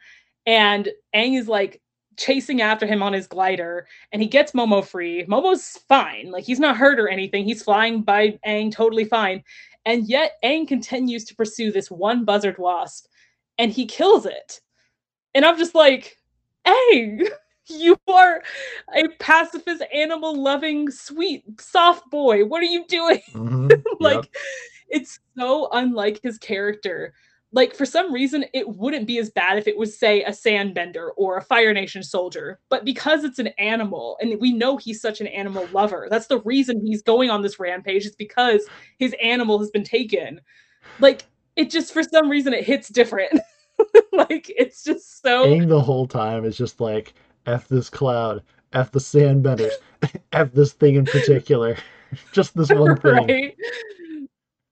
and 0.46 0.88
Aang 1.14 1.38
is 1.38 1.48
like 1.48 1.82
chasing 2.16 2.60
after 2.62 2.86
him 2.86 3.02
on 3.02 3.12
his 3.12 3.26
glider 3.26 3.86
and 4.12 4.20
he 4.22 4.28
gets 4.28 4.52
momo 4.52 4.84
free 4.84 5.24
momo's 5.26 5.78
fine 5.88 6.30
like 6.30 6.44
he's 6.44 6.58
not 6.60 6.76
hurt 6.76 6.98
or 6.98 7.08
anything 7.08 7.44
he's 7.44 7.62
flying 7.62 8.02
by 8.02 8.38
Aang 8.46 8.72
totally 8.72 9.04
fine 9.04 9.42
And 9.84 10.06
yet 10.06 10.32
Aang 10.44 10.68
continues 10.68 11.24
to 11.26 11.34
pursue 11.34 11.72
this 11.72 11.90
one 11.90 12.24
buzzard 12.24 12.58
wasp 12.58 13.06
and 13.56 13.72
he 13.72 13.86
kills 13.86 14.26
it. 14.26 14.60
And 15.38 15.46
I'm 15.46 15.56
just 15.56 15.76
like, 15.76 16.18
Aang, 16.66 17.28
you 17.68 17.96
are 18.08 18.42
a 18.96 19.06
pacifist, 19.20 19.84
animal 19.94 20.34
loving, 20.42 20.90
sweet, 20.90 21.44
soft 21.60 22.10
boy. 22.10 22.44
What 22.44 22.60
are 22.60 22.66
you 22.66 22.84
doing? 22.88 23.22
hmm 23.32 23.68
like, 24.00 24.24
Yep. 24.24 24.26
it's 24.88 25.20
so 25.38 25.68
unlike 25.70 26.18
his 26.24 26.38
character. 26.38 27.14
Like, 27.52 27.72
for 27.72 27.86
some 27.86 28.12
reason, 28.12 28.46
it 28.52 28.68
wouldn't 28.68 29.06
be 29.06 29.18
as 29.18 29.30
bad 29.30 29.58
if 29.58 29.68
it 29.68 29.78
was, 29.78 29.96
say, 29.96 30.24
a 30.24 30.30
sandbender 30.30 31.10
or 31.16 31.36
a 31.36 31.42
Fire 31.44 31.72
Nation 31.72 32.02
soldier. 32.02 32.58
But 32.68 32.84
because 32.84 33.22
it's 33.22 33.38
an 33.38 33.48
animal, 33.58 34.18
and 34.20 34.40
we 34.40 34.52
know 34.52 34.76
he's 34.76 35.00
such 35.00 35.20
an 35.20 35.28
animal 35.28 35.70
lover, 35.70 36.08
that's 36.10 36.26
the 36.26 36.40
reason 36.40 36.84
he's 36.84 37.00
going 37.02 37.30
on 37.30 37.42
this 37.42 37.60
rampage, 37.60 38.06
is 38.06 38.16
because 38.16 38.68
his 38.98 39.14
animal 39.22 39.60
has 39.60 39.70
been 39.70 39.84
taken. 39.84 40.40
Like, 40.98 41.28
it 41.54 41.70
just, 41.70 41.92
for 41.92 42.02
some 42.02 42.28
reason, 42.28 42.52
it 42.54 42.64
hits 42.64 42.88
different. 42.88 43.38
like, 44.12 44.50
it's 44.56 44.82
just 44.84 45.22
so. 45.22 45.46
Aang 45.46 45.68
the 45.68 45.80
whole 45.80 46.06
time 46.06 46.44
is 46.44 46.56
just 46.56 46.80
like, 46.80 47.14
F 47.46 47.68
this 47.68 47.88
cloud, 47.88 48.42
F 48.72 48.90
the 48.90 48.98
sandbenders, 48.98 49.72
F 50.32 50.52
this 50.52 50.72
thing 50.72 50.96
in 50.96 51.04
particular. 51.04 51.76
just 52.32 52.56
this 52.56 52.70
one 52.70 52.96
thing. 52.96 53.26
right? 53.26 53.56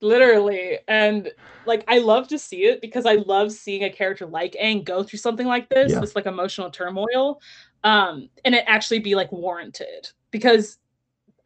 Literally. 0.01 0.79
And 0.88 1.31
like 1.64 1.85
I 1.88 1.99
love 1.99 2.29
to 2.29 2.38
see 2.38 2.64
it 2.66 2.81
because 2.81 3.07
I 3.07 3.14
love 3.14 3.51
seeing 3.51 3.85
a 3.85 3.90
character 3.90 4.27
like 4.27 4.57
Aang 4.61 4.85
go 4.85 5.03
through 5.03 5.19
something 5.19 5.47
like 5.47 5.69
this, 5.69 5.92
Yeah. 5.92 6.01
this 6.01 6.14
like 6.14 6.27
emotional 6.27 6.71
turmoil. 6.71 7.40
Um, 7.83 8.29
and 8.45 8.55
it 8.55 8.64
actually 8.66 8.99
be 8.99 9.14
like 9.14 9.33
warranted. 9.33 10.09
Because 10.31 10.79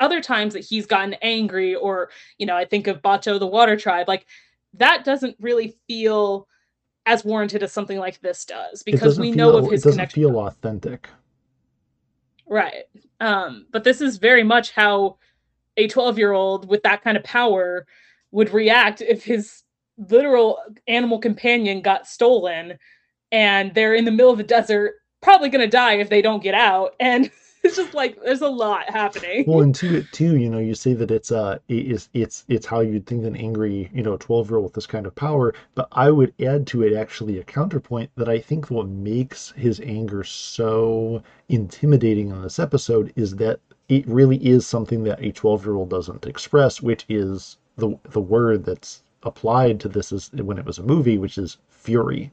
other 0.00 0.20
times 0.20 0.54
that 0.54 0.64
he's 0.64 0.86
gotten 0.86 1.14
angry, 1.22 1.74
or 1.74 2.10
you 2.38 2.46
know, 2.46 2.56
I 2.56 2.64
think 2.64 2.86
of 2.86 3.02
Bato 3.02 3.38
the 3.38 3.46
Water 3.46 3.76
Tribe, 3.76 4.08
like 4.08 4.26
that 4.74 5.04
doesn't 5.04 5.36
really 5.40 5.76
feel 5.86 6.48
as 7.06 7.24
warranted 7.24 7.62
as 7.62 7.72
something 7.72 7.98
like 7.98 8.20
this 8.20 8.44
does 8.44 8.82
because 8.82 9.18
we 9.18 9.32
feel, 9.32 9.36
know 9.36 9.56
of 9.56 9.70
his 9.70 9.82
it 9.82 9.84
doesn't 9.84 9.92
connection. 9.92 10.22
feel 10.22 10.38
authentic. 10.38 11.08
Right. 12.46 12.84
Um, 13.20 13.66
but 13.70 13.84
this 13.84 14.00
is 14.00 14.18
very 14.18 14.42
much 14.42 14.72
how 14.72 15.18
a 15.76 15.86
12 15.86 16.18
year 16.18 16.32
old 16.32 16.68
with 16.68 16.82
that 16.82 17.02
kind 17.02 17.16
of 17.16 17.24
power 17.24 17.86
would 18.32 18.52
react 18.52 19.00
if 19.00 19.24
his 19.24 19.62
literal 20.08 20.58
animal 20.88 21.18
companion 21.18 21.80
got 21.82 22.06
stolen 22.06 22.78
and 23.32 23.74
they're 23.74 23.94
in 23.94 24.04
the 24.04 24.10
middle 24.10 24.32
of 24.32 24.38
the 24.38 24.44
desert, 24.44 24.94
probably 25.20 25.48
going 25.48 25.60
to 25.60 25.68
die 25.68 25.94
if 25.94 26.08
they 26.08 26.22
don't 26.22 26.42
get 26.42 26.54
out. 26.54 26.94
And 26.98 27.30
it's 27.64 27.76
just 27.76 27.92
like 27.92 28.18
there's 28.22 28.40
a 28.40 28.48
lot 28.48 28.88
happening. 28.88 29.44
Well, 29.46 29.60
and 29.60 29.74
to 29.76 29.96
it 29.96 30.12
too, 30.12 30.38
you 30.38 30.48
know, 30.48 30.58
you 30.58 30.74
say 30.74 30.94
that 30.94 31.10
it's 31.10 31.30
uh 31.30 31.58
it 31.68 31.86
is 31.86 32.08
it's 32.14 32.46
it's 32.48 32.64
how 32.64 32.80
you'd 32.80 33.06
think 33.06 33.26
an 33.26 33.36
angry, 33.36 33.90
you 33.92 34.02
know, 34.02 34.16
12 34.16 34.48
year 34.48 34.56
old 34.56 34.64
with 34.64 34.72
this 34.72 34.86
kind 34.86 35.04
of 35.04 35.14
power, 35.14 35.52
but 35.74 35.86
I 35.92 36.10
would 36.10 36.32
add 36.40 36.66
to 36.68 36.82
it 36.82 36.94
actually 36.94 37.38
a 37.38 37.44
counterpoint 37.44 38.10
that 38.16 38.30
I 38.30 38.38
think 38.38 38.70
what 38.70 38.88
makes 38.88 39.52
his 39.52 39.78
anger 39.80 40.24
so 40.24 41.22
intimidating 41.50 42.30
in 42.30 42.40
this 42.40 42.58
episode 42.58 43.12
is 43.14 43.36
that 43.36 43.60
it 43.90 44.06
really 44.06 44.38
is 44.46 44.66
something 44.66 45.04
that 45.04 45.22
a 45.22 45.32
12 45.32 45.66
year 45.66 45.74
old 45.74 45.90
doesn't 45.90 46.26
express, 46.26 46.80
which 46.80 47.04
is 47.10 47.58
the 47.76 47.98
the 48.04 48.20
word 48.20 48.64
that's 48.64 49.02
applied 49.22 49.80
to 49.80 49.88
this 49.88 50.12
is 50.12 50.30
when 50.32 50.56
it 50.56 50.64
was 50.64 50.78
a 50.78 50.82
movie, 50.82 51.18
which 51.18 51.36
is 51.36 51.58
fury. 51.68 52.30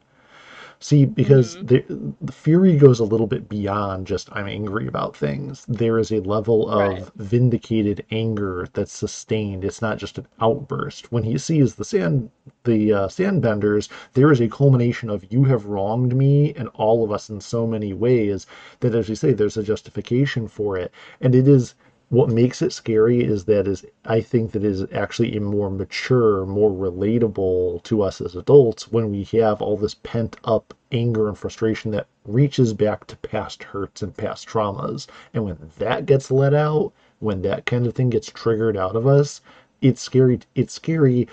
See, 0.79 1.05
because 1.05 1.55
Mhm. 1.57 1.67
the, 1.67 2.13
the 2.21 2.31
fury 2.31 2.75
goes 2.77 2.99
a 2.99 3.03
little 3.03 3.25
bit 3.25 3.49
beyond 3.49 4.05
just 4.05 4.29
I'm 4.31 4.47
angry 4.47 4.85
about 4.87 5.15
things. 5.15 5.65
There 5.67 5.97
is 5.97 6.11
a 6.11 6.19
level 6.19 6.69
of 6.69 6.99
Right. 6.99 7.09
vindicated 7.15 8.05
anger 8.11 8.67
that's 8.73 8.91
sustained. 8.95 9.65
It's 9.65 9.81
not 9.81 9.97
just 9.97 10.19
an 10.19 10.27
outburst. 10.39 11.11
When 11.11 11.23
he 11.23 11.37
sees 11.39 11.75
the 11.75 11.83
sand, 11.83 12.29
the 12.63 12.93
uh, 12.93 13.07
sandbenders, 13.07 13.89
there 14.13 14.31
is 14.31 14.39
a 14.39 14.47
culmination 14.47 15.09
of 15.09 15.25
you 15.31 15.45
have 15.45 15.65
wronged 15.65 16.15
me 16.15 16.53
and 16.53 16.69
all 16.75 17.03
of 17.03 17.11
us 17.11 17.27
in 17.29 17.41
so 17.41 17.65
many 17.65 17.93
ways 17.93 18.45
that, 18.81 18.93
as 18.93 19.09
you 19.09 19.15
say, 19.15 19.33
there's 19.33 19.57
a 19.57 19.63
justification 19.63 20.47
for 20.47 20.77
it, 20.77 20.91
and 21.21 21.33
it 21.33 21.47
is 21.47 21.73
what 22.09 22.29
makes 22.29 22.61
it 22.61 22.71
scary 22.73 23.23
is 23.23 23.45
that 23.45 23.65
is 23.67 23.85
I 24.05 24.19
think 24.21 24.51
that 24.51 24.63
is 24.63 24.85
actually 24.93 25.35
a 25.37 25.41
more 25.41 25.69
mature, 25.69 26.45
more 26.45 26.69
relatable 26.71 27.81
to 27.83 28.01
us 28.01 28.19
as 28.21 28.35
adults 28.35 28.91
when 28.91 29.09
we 29.11 29.23
have 29.39 29.61
all 29.61 29.77
this 29.77 29.95
pent 30.03 30.35
up 30.43 30.73
anger 30.91 31.27
and 31.29 31.37
frustration 31.37 31.91
that 31.91 32.07
reaches 32.25 32.73
back 32.73 33.07
to 33.07 33.15
past 33.17 33.63
hurts 33.63 34.01
and 34.01 34.15
past 34.15 34.47
traumas. 34.47 35.07
And 35.33 35.45
when 35.45 35.57
that 35.79 36.05
gets 36.05 36.29
let 36.31 36.53
out, 36.53 36.91
when 37.19 37.41
that 37.43 37.65
kind 37.65 37.85
of 37.87 37.93
thing 37.95 38.09
gets 38.09 38.29
triggered 38.31 38.75
out 38.77 38.95
of 38.97 39.07
us, 39.07 39.39
it's 39.81 40.01
scary. 40.01 40.39
It's 40.55 40.73
scary 40.73 41.27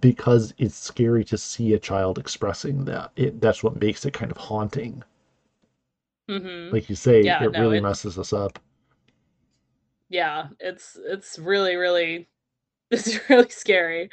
because 0.00 0.54
it's 0.58 0.76
scary 0.76 1.24
to 1.26 1.38
see 1.38 1.74
a 1.74 1.78
child 1.78 2.18
expressing 2.18 2.84
that. 2.86 3.12
It, 3.16 3.40
that's 3.40 3.62
what 3.64 3.80
makes 3.80 4.04
it 4.06 4.12
kind 4.14 4.30
of 4.32 4.38
haunting. 4.38 5.04
Mhm. 6.28 6.72
Like 6.72 6.88
you 6.88 6.94
say, 6.96 7.22
Yeah, 7.22 7.44
it 7.44 7.52
no, 7.52 7.60
really 7.60 7.78
it- 7.78 7.82
messes 7.82 8.18
us 8.18 8.32
up. 8.32 8.58
Yeah 10.08 10.48
it's 10.60 10.98
it's 11.06 11.38
really 11.38 11.76
really 11.76 12.28
it's 12.90 13.18
really 13.28 13.50
scary 13.50 14.08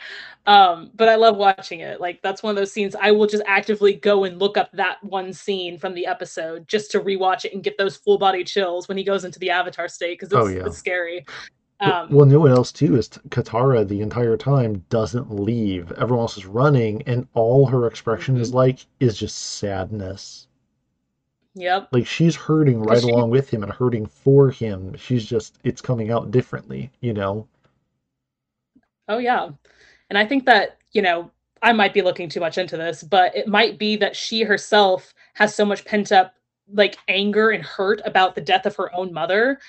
um 0.48 0.92
but 0.96 1.08
i 1.08 1.16
love 1.16 1.38
watching 1.38 1.80
it 1.80 2.02
like 2.02 2.22
that's 2.22 2.44
one 2.44 2.52
of 2.52 2.58
those 2.58 2.72
scenes 2.74 2.94
i 3.02 3.10
will 3.10 3.26
just 3.28 3.44
actively 3.48 3.94
go 3.94 4.26
and 4.26 4.38
look 4.40 4.58
up 4.58 4.70
that 4.74 5.02
one 5.02 5.32
scene 5.32 5.78
from 5.78 5.94
the 5.94 6.06
episode 6.06 6.68
just 6.68 6.92
to 6.92 7.00
rewatch 7.00 7.46
it 7.46 7.54
and 7.54 7.64
get 7.64 7.78
those 7.78 7.96
full 7.96 8.18
body 8.18 8.44
chills 8.44 8.90
when 8.90 8.98
he 8.98 9.04
goes 9.04 9.24
into 9.24 9.40
the 9.40 9.50
avatar 9.50 9.88
state 9.88 10.20
because 10.20 10.28
it's, 10.34 10.36
Oh, 10.36 10.48
yeah. 10.48 10.66
it's 10.66 10.78
scary 10.78 11.26
um 11.82 12.08
well, 12.10 12.26
no 12.26 12.40
one 12.40 12.52
else 12.52 12.72
too 12.72 12.96
is 12.96 13.10
Katara 13.30 13.86
the 13.88 14.00
entire 14.02 14.38
time 14.38 14.86
doesn't 14.90 15.30
leave. 15.30 15.92
Everyone 15.94 16.24
else 16.24 16.38
is 16.38 16.46
running, 16.46 17.02
and 17.04 17.28
all 17.34 17.66
her 17.66 17.86
expression 17.88 18.38
is 18.38 18.54
like 18.54 18.86
is 19.02 19.18
just 19.18 19.38
sadness. 19.58 20.48
Yep 21.56 21.88
Like 21.92 22.06
she's 22.06 22.36
hurting 22.36 22.82
right 22.82 23.02
she- 23.02 23.10
along 23.10 23.30
with 23.32 23.50
him 23.50 23.64
and 23.64 23.72
hurting 23.72 24.06
for 24.06 24.50
him. 24.50 24.96
She's 24.98 25.26
just 25.26 25.58
it's 25.64 25.82
coming 25.82 26.12
out 26.12 26.32
differently, 26.32 26.92
you 27.02 27.14
know. 27.14 27.48
Oh 29.08 29.18
yeah. 29.18 29.50
And 30.10 30.18
I 30.18 30.26
think 30.26 30.46
that, 30.46 30.78
you 30.92 31.02
know, 31.02 31.32
I 31.62 31.74
might 31.74 31.94
be 31.94 32.02
looking 32.02 32.30
too 32.30 32.40
much 32.40 32.58
into 32.58 32.78
this, 32.78 33.04
but 33.04 33.36
it 33.36 33.48
might 33.48 33.80
be 33.80 33.96
that 33.98 34.16
she 34.16 34.42
herself 34.44 35.14
has 35.34 35.56
so 35.56 35.66
much 35.66 35.86
pent 35.86 36.12
up 36.12 36.34
like 36.72 36.98
anger 37.08 37.50
and 37.52 37.64
hurt 37.64 38.02
about 38.06 38.36
the 38.36 38.42
death 38.42 38.66
of 38.66 38.76
her 38.76 38.94
own 38.96 39.14
mother 39.14 39.60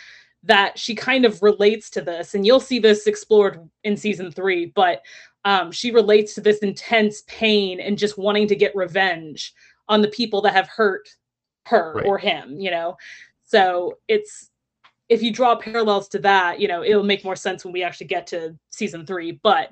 that 0.43 0.79
she 0.79 0.95
kind 0.95 1.25
of 1.25 1.43
relates 1.43 1.91
to 1.91 2.01
this. 2.01 2.35
And 2.35 2.47
you'll 2.47 2.61
see 2.61 2.79
this 2.79 3.07
explored 3.07 3.69
in 3.85 3.97
season 3.97 4.31
3, 4.31 4.67
but 4.75 5.03
um 5.45 5.71
she 5.71 5.91
relates 5.93 6.35
to 6.35 6.41
this 6.41 6.59
intense 6.59 7.23
pain 7.29 7.79
and 7.81 7.99
just 7.99 8.19
wanting 8.19 8.49
to 8.49 8.57
get 8.57 8.75
revenge 8.75 9.55
on 9.89 10.03
the 10.03 10.09
people 10.09 10.41
that 10.43 10.53
have 10.55 10.69
hurt 10.69 11.09
her 11.67 11.95
Right. 11.95 12.07
or 12.07 12.19
him, 12.19 12.59
you 12.59 12.71
know. 12.71 12.97
So 13.45 13.99
it's 14.09 14.51
if 15.09 15.23
you 15.23 15.33
draw 15.33 15.55
parallels 15.57 16.09
to 16.09 16.19
that, 16.21 16.61
you 16.61 16.69
know, 16.69 16.83
it'll 16.83 17.05
make 17.05 17.25
more 17.25 17.37
sense 17.37 17.65
when 17.65 17.73
we 17.73 17.83
actually 17.83 18.09
get 18.09 18.27
to 18.29 18.57
season 18.71 19.07
three. 19.07 19.33
But, 19.43 19.71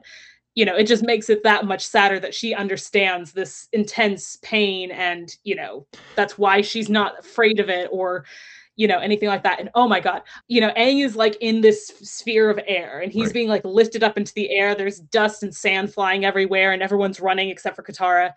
you 0.55 0.65
know, 0.65 0.77
it 0.77 0.87
just 0.87 1.03
makes 1.05 1.29
it 1.29 1.43
that 1.43 1.67
much 1.67 1.85
sadder 1.85 2.21
that 2.21 2.35
she 2.35 2.55
understands 2.55 3.33
this 3.33 3.69
intense 3.73 4.39
pain 4.43 4.93
and, 4.93 5.35
you 5.43 5.57
know, 5.57 5.87
that's 6.17 6.39
why 6.39 6.61
she's 6.61 6.89
not 6.89 7.19
afraid 7.19 7.59
of 7.59 7.69
it 7.69 7.89
or, 7.91 8.25
you 8.77 8.87
know, 8.87 8.99
anything 9.01 9.29
like 9.29 9.43
that. 9.43 9.59
And 9.59 9.71
oh 9.75 9.89
my 9.89 9.99
God, 9.99 10.23
you 10.47 10.61
know, 10.61 10.71
Aang 10.77 11.05
is 11.05 11.17
like 11.17 11.37
in 11.41 11.61
this 11.61 11.89
sphere 12.03 12.51
of 12.51 12.61
air 12.69 13.01
and 13.01 13.13
he's 13.13 13.29
Right. 13.29 13.35
being 13.35 13.49
like 13.49 13.65
lifted 13.65 14.05
up 14.05 14.17
into 14.17 14.35
the 14.35 14.51
air. 14.57 14.77
There's 14.77 15.01
dust 15.01 15.43
and 15.43 15.55
sand 15.55 15.93
flying 15.93 16.25
everywhere 16.25 16.73
and 16.73 16.83
everyone's 16.83 17.21
running 17.21 17.51
except 17.51 17.75
for 17.75 17.83
Katara. 17.83 18.33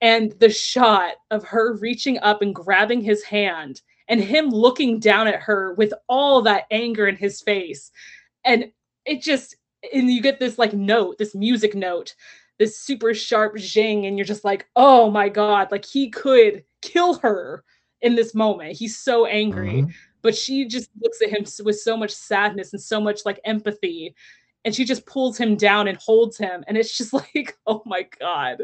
And 0.00 0.32
the 0.40 0.50
shot 0.50 1.14
of 1.30 1.44
her 1.44 1.74
reaching 1.74 2.18
up 2.18 2.42
and 2.42 2.54
grabbing 2.54 3.00
his 3.00 3.22
hand 3.22 3.80
and 4.08 4.20
him 4.22 4.50
looking 4.50 5.00
down 5.00 5.26
at 5.26 5.40
her 5.40 5.74
with 5.74 5.92
all 6.08 6.42
that 6.42 6.66
anger 6.70 7.08
in 7.08 7.16
his 7.16 7.40
face. 7.40 7.90
And 8.44 8.70
it 9.04 9.22
just 9.22 9.56
and 9.94 10.10
you 10.10 10.20
get 10.20 10.38
this 10.40 10.58
like 10.58 10.72
note 10.72 11.16
this 11.18 11.34
music 11.34 11.74
note 11.74 12.14
this 12.58 12.78
super 12.80 13.14
sharp 13.14 13.56
zing 13.58 14.06
and 14.06 14.16
you're 14.18 14.24
just 14.24 14.44
like 14.44 14.66
oh 14.74 15.10
my 15.10 15.28
god 15.28 15.68
like 15.70 15.84
he 15.84 16.08
could 16.10 16.64
kill 16.82 17.14
her 17.14 17.62
in 18.02 18.14
this 18.14 18.34
moment. 18.34 18.76
He's 18.76 18.98
so 18.98 19.26
angry. 19.26 19.82
Mhm. 19.82 19.92
but 20.22 20.34
she 20.36 20.66
just 20.66 20.90
looks 21.00 21.22
at 21.22 21.30
him 21.30 21.44
with 21.64 21.78
so 21.80 21.96
much 21.96 22.10
sadness 22.10 22.72
and 22.72 22.82
so 22.82 23.00
much 23.00 23.24
like 23.24 23.38
empathy 23.44 24.14
and 24.64 24.74
she 24.74 24.84
just 24.84 25.06
pulls 25.06 25.38
him 25.38 25.54
down 25.56 25.86
and 25.86 25.96
holds 25.98 26.36
him. 26.36 26.64
And 26.66 26.76
it's 26.76 26.96
just 26.96 27.12
like 27.34 27.56
oh 27.66 27.82
my 27.86 28.06
god 28.18 28.62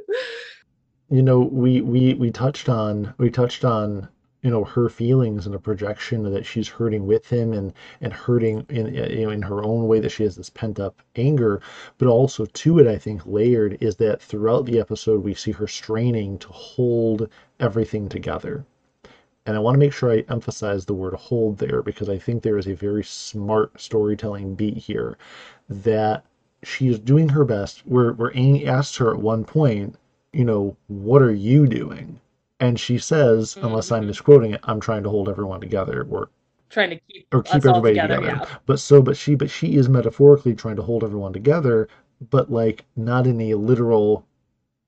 You 1.12 1.22
know, 1.22 1.40
we 1.40 1.82
we 1.82 2.14
we 2.14 2.30
touched 2.30 2.70
on 2.70 3.12
we 3.18 3.28
touched 3.30 3.66
on 3.66 4.08
you 4.40 4.50
know 4.50 4.64
her 4.64 4.88
feelings 4.88 5.44
and 5.44 5.54
a 5.54 5.58
projection 5.58 6.22
that 6.32 6.46
she's 6.46 6.68
hurting 6.68 7.06
with 7.06 7.28
him 7.30 7.52
and 7.52 7.74
and 8.00 8.14
hurting 8.14 8.64
in 8.70 8.94
you 8.94 9.26
know 9.26 9.30
in 9.30 9.42
her 9.42 9.62
own 9.62 9.86
way 9.88 10.00
that 10.00 10.08
she 10.08 10.22
has 10.22 10.36
this 10.36 10.48
pent 10.48 10.80
up 10.80 11.02
anger 11.14 11.60
but 11.98 12.08
also 12.08 12.46
to 12.46 12.78
it 12.78 12.86
i 12.86 12.96
think 12.96 13.26
layered 13.26 13.76
is 13.82 13.96
that 13.96 14.22
throughout 14.22 14.64
the 14.64 14.80
episode 14.80 15.22
we 15.22 15.34
see 15.34 15.52
her 15.52 15.68
straining 15.68 16.38
to 16.38 16.48
hold 16.48 17.28
everything 17.60 18.08
together 18.08 18.64
and 19.44 19.54
i 19.54 19.60
want 19.60 19.74
to 19.74 19.78
make 19.78 19.92
sure 19.92 20.10
i 20.10 20.24
emphasize 20.30 20.86
the 20.86 20.94
word 20.94 21.14
hold 21.14 21.58
there 21.58 21.82
because 21.82 22.08
i 22.08 22.18
think 22.18 22.42
there 22.42 22.58
is 22.58 22.66
a 22.66 22.74
very 22.74 23.04
smart 23.04 23.78
storytelling 23.78 24.54
beat 24.54 24.78
here 24.78 25.18
that 25.68 26.24
she 26.64 26.88
is 26.88 26.98
doing 26.98 27.30
her 27.30 27.44
best. 27.44 27.80
Where 27.86 28.12
where 28.12 28.30
Aang 28.30 28.66
asks 28.66 28.96
her 28.98 29.12
at 29.12 29.20
one 29.20 29.44
point, 29.44 29.96
you 30.32 30.44
know, 30.44 30.76
what 30.88 31.22
are 31.22 31.32
you 31.32 31.66
doing? 31.66 32.20
And 32.60 32.78
she 32.78 32.98
says, 32.98 33.56
unless 33.60 33.90
I'm 33.90 34.04
Mhm. 34.04 34.08
misquoting 34.08 34.52
it, 34.52 34.60
I'm 34.64 34.80
trying 34.80 35.02
to 35.02 35.10
hold 35.10 35.28
everyone 35.28 35.60
together, 35.60 36.06
or 36.10 36.28
Trying 36.70 36.90
to 36.90 37.00
keep 37.10 37.26
or 37.34 37.42
keep 37.42 37.56
everybody 37.66 37.94
together. 37.96 38.16
together. 38.16 38.36
Yeah. 38.38 38.58
But 38.64 38.78
so, 38.80 39.02
but 39.02 39.16
she, 39.16 39.34
but 39.34 39.50
she 39.50 39.76
is 39.76 39.88
metaphorically 39.88 40.54
trying 40.54 40.76
to 40.76 40.82
hold 40.82 41.04
everyone 41.04 41.32
together, 41.32 41.88
but 42.30 42.50
like 42.50 42.84
not 42.96 43.26
in 43.26 43.40
a 43.40 43.54
literal. 43.54 44.24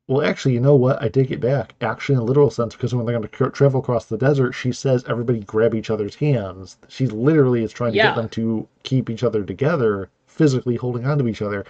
Well, 0.07 0.23
actually, 0.23 0.55
you 0.55 0.61
know 0.61 0.77
what? 0.77 1.03
I 1.03 1.09
take 1.09 1.31
it 1.31 1.41
back. 1.41 1.75
Actually, 1.81 2.15
in 2.17 2.21
a 2.21 2.25
literal 2.25 2.51
sense, 2.51 2.75
because 2.75 2.95
when 2.95 3.05
they're 3.07 3.19
going 3.19 3.29
to 3.29 3.51
travel 3.51 3.81
across 3.81 4.05
the 4.07 4.19
desert, 4.19 4.53
she 4.53 4.71
says 4.71 5.05
everybody 5.09 5.41
grab 5.41 5.75
each 5.75 5.91
other's 5.91 6.15
hands. 6.15 6.77
She 6.89 7.07
literally 7.07 7.63
is 7.65 7.73
trying 7.73 7.93
to 7.93 7.99
Yeah. 7.99 8.09
get 8.09 8.17
them 8.17 8.29
to 8.31 8.69
keep 8.83 9.11
each 9.11 9.25
other 9.25 9.45
together, 9.45 10.09
physically 10.27 10.77
holding 10.77 11.07
on 11.07 11.19
to 11.19 11.29
each 11.29 11.43
other. 11.43 11.65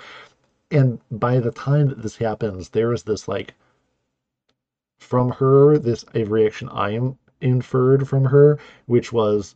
And 0.71 0.99
by 1.11 1.39
the 1.41 1.53
time 1.53 1.89
that 1.89 2.03
this 2.03 2.17
happens, 2.17 2.71
there 2.71 2.93
is 2.93 3.05
this 3.05 3.29
like 3.29 3.55
from 5.00 5.30
her, 5.30 5.78
this 5.78 6.04
a 6.14 6.24
reaction 6.24 6.68
I 6.70 6.90
am 6.90 7.18
inferred 7.40 8.09
from 8.09 8.24
her, 8.26 8.59
which 8.87 9.12
was 9.12 9.54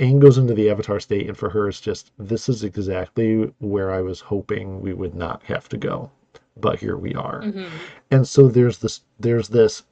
Aang 0.00 0.20
goes 0.20 0.38
into 0.38 0.54
the 0.54 0.70
Avatar 0.70 1.00
state, 1.00 1.26
and 1.26 1.36
for 1.36 1.50
her, 1.50 1.68
it's 1.68 1.80
just 1.80 2.12
this 2.18 2.48
is 2.48 2.62
exactly 2.62 3.52
where 3.58 3.90
I 3.90 4.00
was 4.00 4.20
hoping 4.20 4.80
we 4.80 4.94
would 4.94 5.14
not 5.14 5.42
have 5.44 5.68
to 5.70 5.76
go, 5.76 6.10
but 6.56 6.78
here 6.78 6.96
we 6.96 7.14
are. 7.14 7.42
hmm 7.42 7.66
And 8.10 8.26
so 8.28 8.48
there's 8.48 8.78
this 8.78 9.00
there's 9.18 9.48
this 9.48 9.82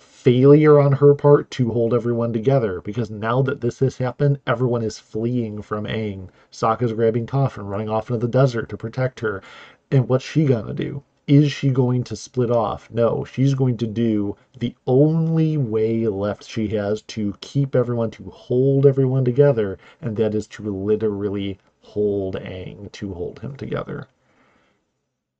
failure 0.00 0.80
on 0.80 0.92
her 0.92 1.14
part 1.14 1.50
to 1.50 1.70
hold 1.72 1.92
everyone 1.92 2.32
together 2.32 2.80
because 2.80 3.10
now 3.10 3.42
that 3.42 3.60
this 3.60 3.80
has 3.80 3.98
happened, 3.98 4.38
everyone 4.46 4.82
is 4.82 4.98
fleeing 4.98 5.60
from 5.60 5.84
Aang. 5.84 6.28
Sokka's 6.50 6.92
grabbing 6.92 7.26
Toph 7.26 7.58
and 7.58 7.68
running 7.68 7.90
off 7.90 8.08
into 8.08 8.26
the 8.26 8.32
desert 8.32 8.68
to 8.70 8.76
protect 8.76 9.20
her. 9.20 9.42
And 9.90 10.08
what's 10.08 10.24
she 10.24 10.46
gonna 10.46 10.72
do? 10.74 11.02
Is 11.26 11.50
she 11.50 11.70
going 11.70 12.04
to 12.04 12.14
split 12.14 12.48
off? 12.50 12.88
No, 12.88 13.24
she's 13.24 13.54
going 13.54 13.76
to 13.78 13.88
do 13.88 14.36
the 14.58 14.76
only 14.86 15.56
way 15.56 16.06
left 16.06 16.44
she 16.44 16.68
has 16.68 17.02
to 17.02 17.34
keep 17.40 17.74
everyone, 17.74 18.12
to 18.12 18.30
hold 18.30 18.86
everyone 18.86 19.24
together, 19.24 19.78
and 20.00 20.16
that 20.18 20.32
is 20.32 20.46
to 20.48 20.62
literally 20.62 21.58
hold 21.80 22.36
Aang, 22.36 22.92
to 22.92 23.14
hold 23.14 23.40
him 23.40 23.56
together. 23.56 24.06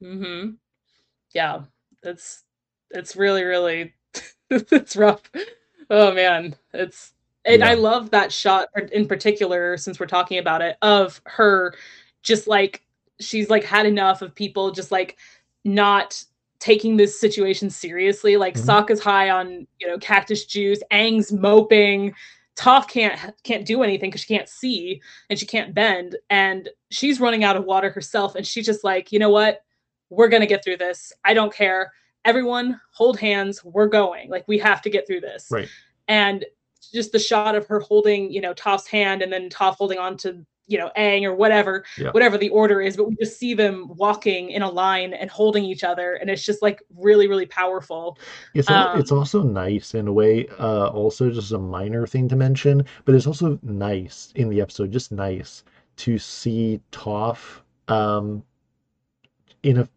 Mm-hmm. 0.03 0.51
Yeah. 1.35 1.63
It's 2.03 2.45
it's 2.91 3.17
really, 3.17 3.45
really 3.45 3.95
it's 4.51 4.97
rough. 4.97 5.23
Oh 5.91 6.13
man. 6.13 6.57
It's 6.73 7.13
and 7.45 7.65
I 7.65 7.75
love 7.75 8.11
that 8.11 8.33
shot 8.33 8.69
in 8.93 9.07
particular, 9.09 9.77
since 9.77 9.99
we're 10.01 10.07
talking 10.07 10.39
about 10.39 10.63
it, 10.63 10.77
of 10.83 11.21
her 11.27 11.75
just 12.23 12.47
like 12.49 12.83
she's 13.21 13.51
like 13.51 13.65
had 13.65 13.87
enough 13.87 14.23
of 14.23 14.35
people 14.35 14.71
just 14.73 14.93
like 14.93 15.19
not 15.65 16.23
taking 16.59 16.97
this 16.97 17.19
situation 17.19 17.69
seriously. 17.71 18.37
Like 18.37 18.55
Mhm. 18.55 18.65
Sokka's 18.67 19.01
high 19.01 19.31
on, 19.31 19.67
you 19.81 19.87
know, 19.87 19.99
cactus 19.99 20.45
juice, 20.45 20.81
Aang's 20.93 21.33
moping. 21.33 22.15
Toph 22.55 22.87
can't 22.89 23.19
can't 23.43 23.65
do 23.65 23.83
anything 23.83 24.11
because 24.11 24.21
she 24.21 24.35
can't 24.35 24.49
see 24.49 25.01
and 25.31 25.39
she 25.39 25.47
can't 25.47 25.75
bend, 25.75 26.17
and 26.31 26.69
she's 26.91 27.19
running 27.19 27.45
out 27.45 27.57
of 27.57 27.65
water 27.65 27.91
herself, 27.91 28.35
and 28.35 28.47
she's 28.47 28.67
just 28.67 28.85
like, 28.85 29.11
you 29.11 29.19
know 29.19 29.31
what? 29.31 29.65
We're 30.11 30.29
gonna 30.29 30.47
get 30.47 30.63
through 30.63 30.77
this. 30.77 31.13
I 31.25 31.33
don't 31.35 31.53
care. 31.53 31.93
Everyone, 32.25 32.81
hold 32.93 33.19
hands. 33.19 33.65
We're 33.65 33.89
going. 33.89 34.29
Like 34.29 34.47
we 34.47 34.59
have 34.59 34.83
to 34.83 34.91
get 34.91 35.07
through 35.07 35.23
this. 35.23 35.49
Right. 35.51 35.69
And 36.09 36.45
just 36.93 37.11
the 37.13 37.19
shot 37.19 37.55
of 37.55 37.67
her 37.67 37.81
holding, 37.81 38.31
you 38.31 38.41
know, 38.41 38.53
Toph's 38.53 38.87
hand, 38.87 39.23
and 39.23 39.33
then 39.33 39.49
Toph 39.49 39.77
holding 39.77 39.99
on 39.99 40.17
to, 40.19 40.45
you 40.73 40.79
know, 40.79 40.91
Aang 40.97 41.23
or 41.25 41.35
whatever, 41.35 41.85
Yeah. 41.99 42.11
whatever 42.11 42.39
the 42.39 42.49
order 42.49 42.81
is. 42.81 42.97
But 42.97 43.09
we 43.09 43.17
just 43.17 43.39
see 43.39 43.53
them 43.55 43.91
walking 43.97 44.51
in 44.51 44.63
a 44.63 44.71
line 44.71 45.13
and 45.13 45.31
holding 45.31 45.65
each 45.65 45.85
other, 45.85 46.15
and 46.15 46.31
it's 46.31 46.45
just 46.45 46.63
like 46.63 46.83
really, 46.97 47.29
really 47.29 47.47
powerful. 47.47 48.19
It's 48.55 48.71
al- 48.71 48.99
it's 48.99 49.13
Um, 49.13 49.19
also 49.19 49.43
nice 49.43 49.95
in 49.95 50.09
a 50.09 50.13
way. 50.13 50.47
Uh, 50.59 50.87
also, 50.89 51.31
just 51.31 51.53
a 51.53 51.59
minor 51.59 52.07
thing 52.07 52.27
to 52.29 52.37
mention, 52.37 52.85
but 53.05 53.15
it's 53.15 53.27
also 53.27 53.59
nice 53.63 54.33
in 54.35 54.49
the 54.49 54.61
episode. 54.61 54.91
Just 54.91 55.13
nice 55.13 55.63
to 55.97 56.19
see 56.19 56.81
Toph 56.91 57.61
um, 57.89 58.43
in 59.63 59.79
a 59.79 59.89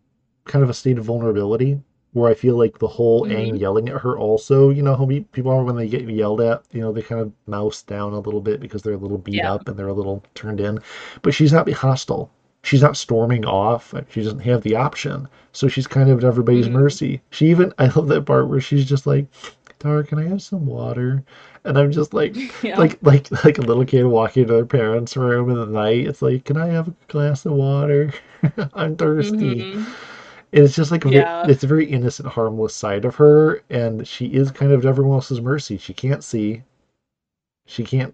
kind 0.43 0.61
of 0.63 0.69
a 0.69 0.73
state 0.73 0.97
of 0.97 1.05
vulnerability, 1.05 1.79
where 2.15 2.32
I 2.32 2.34
feel 2.34 2.58
like 2.58 2.80
the 2.80 2.88
whole 2.88 3.25
Aang 3.25 3.51
Mhm. 3.51 3.60
yelling 3.60 3.89
at 3.89 3.99
her 3.99 4.17
also, 4.17 4.69
you 4.69 4.82
know, 4.82 4.95
how 4.95 5.06
people 5.34 5.51
are 5.51 5.65
when 5.65 5.75
they 5.75 5.89
get 5.89 6.10
yelled 6.10 6.39
at, 6.39 6.63
you 6.71 6.80
know, 6.80 6.93
they 6.93 7.01
kind 7.01 7.19
of 7.19 7.34
mouse 7.45 7.84
down 7.84 8.13
a 8.13 8.19
little 8.19 8.39
bit 8.39 8.62
because 8.62 8.82
they're 8.82 8.93
a 8.93 8.97
little 8.97 9.17
beat 9.17 9.36
Yeah. 9.36 9.51
up 9.54 9.67
and 9.67 9.75
they're 9.78 9.89
a 9.89 9.93
little 9.93 10.23
turned 10.34 10.62
in, 10.62 10.80
but 11.23 11.34
she's 11.34 11.51
not 11.51 11.69
hostile. 11.69 12.30
She's 12.63 12.82
not 12.82 12.95
storming 12.95 13.45
off. 13.45 13.93
She 14.10 14.23
doesn't 14.23 14.39
have 14.39 14.62
the 14.63 14.78
option. 14.78 15.28
So 15.51 15.67
she's 15.67 15.88
kind 15.88 16.10
of 16.10 16.19
at 16.19 16.23
everybody's 16.23 16.69
Mhm. 16.69 16.71
mercy. 16.71 17.21
She 17.32 17.47
even, 17.47 17.73
I 17.80 17.88
love 17.88 18.08
that 18.08 18.25
part 18.25 18.47
where 18.47 18.62
she's 18.62 18.86
just 18.86 19.06
like, 19.06 19.28
Tara, 19.80 20.06
can 20.06 20.17
I 20.17 20.23
have 20.23 20.41
some 20.41 20.65
water? 20.65 21.21
And 21.65 21.78
I'm 21.78 21.91
just 21.91 22.13
like, 22.13 22.34
Yeah. 22.63 22.80
like, 22.80 22.97
like, 23.01 23.30
like 23.43 23.58
a 23.58 23.62
little 23.62 23.84
kid 23.84 24.06
walking 24.06 24.47
to 24.47 24.54
their 24.54 24.65
parents' 24.65 25.17
room 25.17 25.49
in 25.49 25.58
the 25.58 25.65
night. 25.65 26.08
It's 26.08 26.21
like, 26.21 26.45
can 26.45 26.56
I 26.56 26.67
have 26.67 26.88
a 26.88 26.93
glass 27.10 27.45
of 27.45 27.51
water? 27.51 28.13
I'm 28.73 28.95
thirsty. 28.95 29.65
Mhm. 29.65 29.86
It's 30.55 30.75
just 30.75 30.89
like, 30.91 31.05
a 31.05 31.09
Yeah. 31.11 31.45
it's 31.47 31.63
a 31.63 31.67
very 31.67 31.85
innocent, 31.85 32.27
harmless 32.29 32.73
side 32.73 33.05
of 33.05 33.15
her. 33.15 33.61
And 33.69 34.07
she 34.07 34.27
is 34.27 34.51
kind 34.51 34.71
of 34.71 34.79
at 34.79 34.89
everyone 34.89 35.15
else's 35.15 35.41
mercy. 35.41 35.77
She 35.77 35.93
can't 35.93 36.23
see. 36.23 36.63
She 37.65 37.83
can't, 37.83 38.13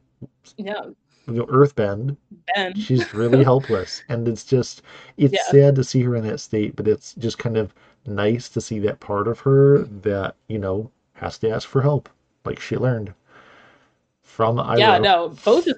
Yeah. 0.57 0.85
you 1.27 1.33
know, 1.33 1.45
earthbend. 1.47 2.17
Ben. 2.55 2.73
She's 2.75 3.13
really 3.13 3.43
helpless. 3.43 4.03
And 4.09 4.27
it's 4.27 4.43
just, 4.43 4.81
it's 5.17 5.33
Yeah. 5.33 5.43
sad 5.51 5.75
to 5.75 5.83
see 5.83 6.01
her 6.01 6.15
in 6.15 6.25
that 6.27 6.39
state, 6.39 6.75
but 6.75 6.87
it's 6.87 7.13
just 7.15 7.37
kind 7.37 7.57
of 7.57 7.73
nice 8.07 8.49
to 8.49 8.61
see 8.61 8.79
that 8.79 8.99
part 8.99 9.27
of 9.27 9.39
her 9.41 9.83
that, 10.01 10.35
you 10.47 10.57
know, 10.57 10.89
has 11.13 11.37
to 11.39 11.49
ask 11.51 11.67
for 11.69 11.81
help, 11.81 12.09
like 12.45 12.59
she 12.59 12.75
learned 12.75 13.13
from 14.23 14.57
Iroh. 14.57 14.79
yeah 14.79 14.97
no 14.97 15.29
both 15.43 15.67
of 15.67 15.75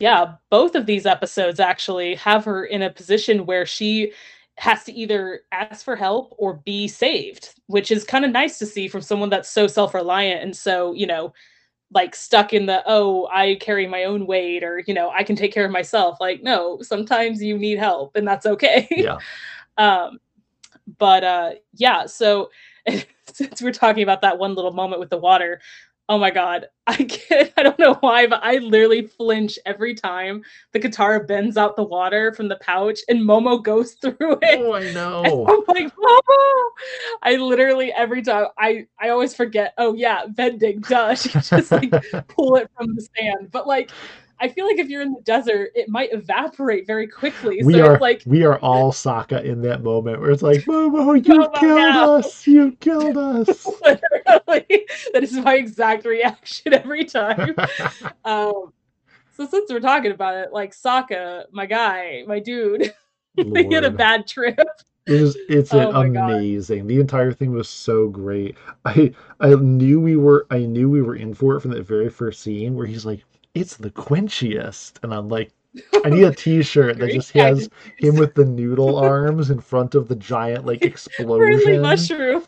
yeah 0.00 0.34
both 0.50 0.74
of 0.74 0.86
these 0.86 1.06
episodes 1.06 1.60
actually 1.60 2.14
have 2.16 2.44
her 2.44 2.64
in 2.64 2.82
a 2.82 2.90
position 2.90 3.46
where 3.46 3.64
she 3.64 4.12
has 4.60 4.84
to 4.84 4.92
either 4.92 5.40
ask 5.52 5.82
for 5.86 5.96
help 5.96 6.34
or 6.36 6.54
be 6.66 6.86
saved 6.86 7.54
which 7.66 7.90
is 7.90 8.04
kind 8.04 8.26
of 8.26 8.30
nice 8.30 8.58
to 8.58 8.66
see 8.66 8.88
from 8.88 9.00
someone 9.00 9.30
that's 9.30 9.48
so 9.50 9.66
self-reliant 9.66 10.42
and 10.42 10.54
so 10.54 10.92
you 10.92 11.06
know 11.06 11.32
like 11.92 12.14
stuck 12.14 12.52
in 12.52 12.66
the 12.66 12.82
oh 12.86 13.26
i 13.32 13.56
carry 13.58 13.86
my 13.86 14.04
own 14.04 14.26
weight 14.26 14.62
or 14.62 14.82
you 14.86 14.92
know 14.92 15.10
i 15.12 15.24
can 15.24 15.34
take 15.34 15.52
care 15.52 15.64
of 15.64 15.70
myself 15.70 16.18
like 16.20 16.42
no 16.42 16.78
sometimes 16.82 17.42
you 17.42 17.56
need 17.56 17.78
help 17.78 18.14
and 18.16 18.28
that's 18.28 18.44
okay 18.44 18.86
Yeah. 18.90 19.18
um 19.78 20.18
but 20.98 21.24
uh 21.24 21.52
yeah 21.74 22.04
so 22.04 22.50
since 23.32 23.62
we're 23.62 23.72
talking 23.72 24.02
about 24.02 24.20
that 24.20 24.38
one 24.38 24.54
little 24.54 24.72
moment 24.72 25.00
with 25.00 25.08
the 25.08 25.16
water 25.16 25.58
oh 26.10 26.18
my 26.18 26.30
god 26.30 26.66
i 26.88 26.96
get 26.96 27.52
i 27.56 27.62
don't 27.62 27.78
know 27.78 27.94
why 28.00 28.26
but 28.26 28.40
i 28.42 28.56
literally 28.56 29.06
flinch 29.06 29.58
every 29.64 29.94
time 29.94 30.42
the 30.72 30.80
katara 30.80 31.24
bends 31.26 31.56
out 31.56 31.76
the 31.76 31.84
water 31.84 32.34
from 32.34 32.48
the 32.48 32.56
pouch 32.56 32.98
and 33.08 33.20
momo 33.20 33.62
goes 33.62 33.92
through 34.02 34.38
it 34.42 34.60
Oh, 34.60 34.72
I 34.72 34.80
and 34.80 34.94
know. 34.94 35.46
I'm 35.48 35.62
like, 35.74 35.94
Momo! 35.94 36.62
I 37.22 37.36
literally 37.36 37.92
every 37.92 38.22
time 38.22 38.46
I 38.58 38.86
I 38.98 39.10
always 39.10 39.34
forget. 39.34 39.74
Oh 39.78 39.94
yeah, 39.94 40.26
bending. 40.26 40.80
Duh. 40.80 41.14
She 41.14 41.28
just 41.28 41.70
like 41.70 41.90
pull 42.28 42.56
it 42.56 42.70
from 42.76 42.94
the 42.94 43.06
sand. 43.16 43.50
But 43.50 43.66
like, 43.66 43.90
I 44.40 44.48
feel 44.48 44.66
like 44.66 44.78
if 44.78 44.88
you're 44.88 45.02
in 45.02 45.12
the 45.12 45.20
desert, 45.20 45.72
it 45.74 45.88
might 45.88 46.12
evaporate 46.12 46.86
very 46.86 47.06
quickly. 47.06 47.60
we 47.62 47.74
so 47.74 47.84
are 47.84 47.92
it's 47.94 48.00
like, 48.00 48.22
we 48.26 48.44
are 48.44 48.58
all 48.60 48.90
Sokka 48.90 49.44
in 49.44 49.60
that 49.62 49.82
moment 49.82 50.20
where 50.20 50.30
it's 50.30 50.42
like, 50.42 50.62
Momo, 50.64 51.16
you 51.16 51.22
Momo, 51.40 51.54
killed 51.60 51.94
no." 51.94 52.16
us. 52.16 52.46
You 52.46 52.72
killed 52.80 53.18
us. 53.18 53.66
literally, 53.84 54.86
that 55.12 55.22
is 55.22 55.32
my 55.34 55.56
exact 55.56 56.04
reaction 56.06 56.72
every 56.72 57.04
time. 57.04 57.54
Um, 58.24 58.72
so 59.36 59.46
since 59.46 59.72
we're 59.72 59.80
talking 59.80 60.12
about 60.12 60.36
it, 60.36 60.52
like 60.52 60.72
Sokka, 60.72 61.44
my 61.52 61.64
guy, 61.66 62.22
my 62.26 62.38
dude, 62.38 62.92
he 63.36 63.72
had 63.72 63.84
a 63.84 63.90
bad 63.90 64.26
trip. 64.26 64.58
It 65.06 65.20
was 65.22 65.36
it's 65.48 65.72
Oh 65.72 65.90
my 65.92 66.08
God. 66.08 66.30
amazing. 66.30 66.86
The 66.86 67.00
entire 67.00 67.32
thing 67.32 67.52
was 67.52 67.68
so 67.68 68.08
great. 68.08 68.56
I 68.84 69.12
I 69.40 69.54
knew 69.54 70.00
we 70.00 70.16
were 70.16 70.46
I 70.50 70.58
knew 70.60 70.88
we 70.90 71.02
were 71.02 71.16
in 71.16 71.32
for 71.34 71.56
it 71.56 71.60
from 71.60 71.70
that 71.72 71.86
very 71.86 72.10
first 72.10 72.42
scene 72.42 72.74
where 72.74 72.86
he's 72.86 73.06
like, 73.06 73.24
"It's 73.54 73.76
the 73.76 73.90
quenchiest," 73.90 74.94
and 75.02 75.12
I'm 75.12 75.28
like, 75.28 75.52
I 76.04 76.10
need 76.10 76.24
a 76.24 76.34
T-shirt 76.34 76.98
that 76.98 77.10
just 77.10 77.32
has 77.32 77.68
him 77.98 78.16
with 78.16 78.34
the 78.34 78.44
noodle 78.44 78.96
arms 79.04 79.50
in 79.50 79.60
front 79.60 79.94
of 79.94 80.08
the 80.08 80.16
giant 80.16 80.66
like 80.66 80.80
friendly 80.80 80.88
explosion. 80.88 81.82
mushroom, 81.82 82.44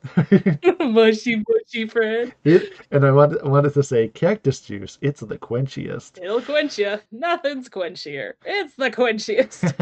mushy 0.92 1.42
mushy 1.48 1.86
friend. 1.86 2.34
It, 2.44 2.72
and 2.90 3.04
I 3.04 3.12
wanted 3.12 3.42
I 3.42 3.48
wanted 3.48 3.74
to 3.74 3.82
say 3.82 4.08
cactus 4.08 4.60
juice. 4.60 4.98
It's 5.00 5.20
the 5.20 5.38
quenchiest. 5.38 6.18
It'll 6.22 6.42
quench 6.42 6.78
you. 6.78 6.98
Nothing's 7.12 7.68
quenchier. 7.68 8.32
It's 8.44 8.74
the 8.74 8.90
quenchiest. 8.90 9.72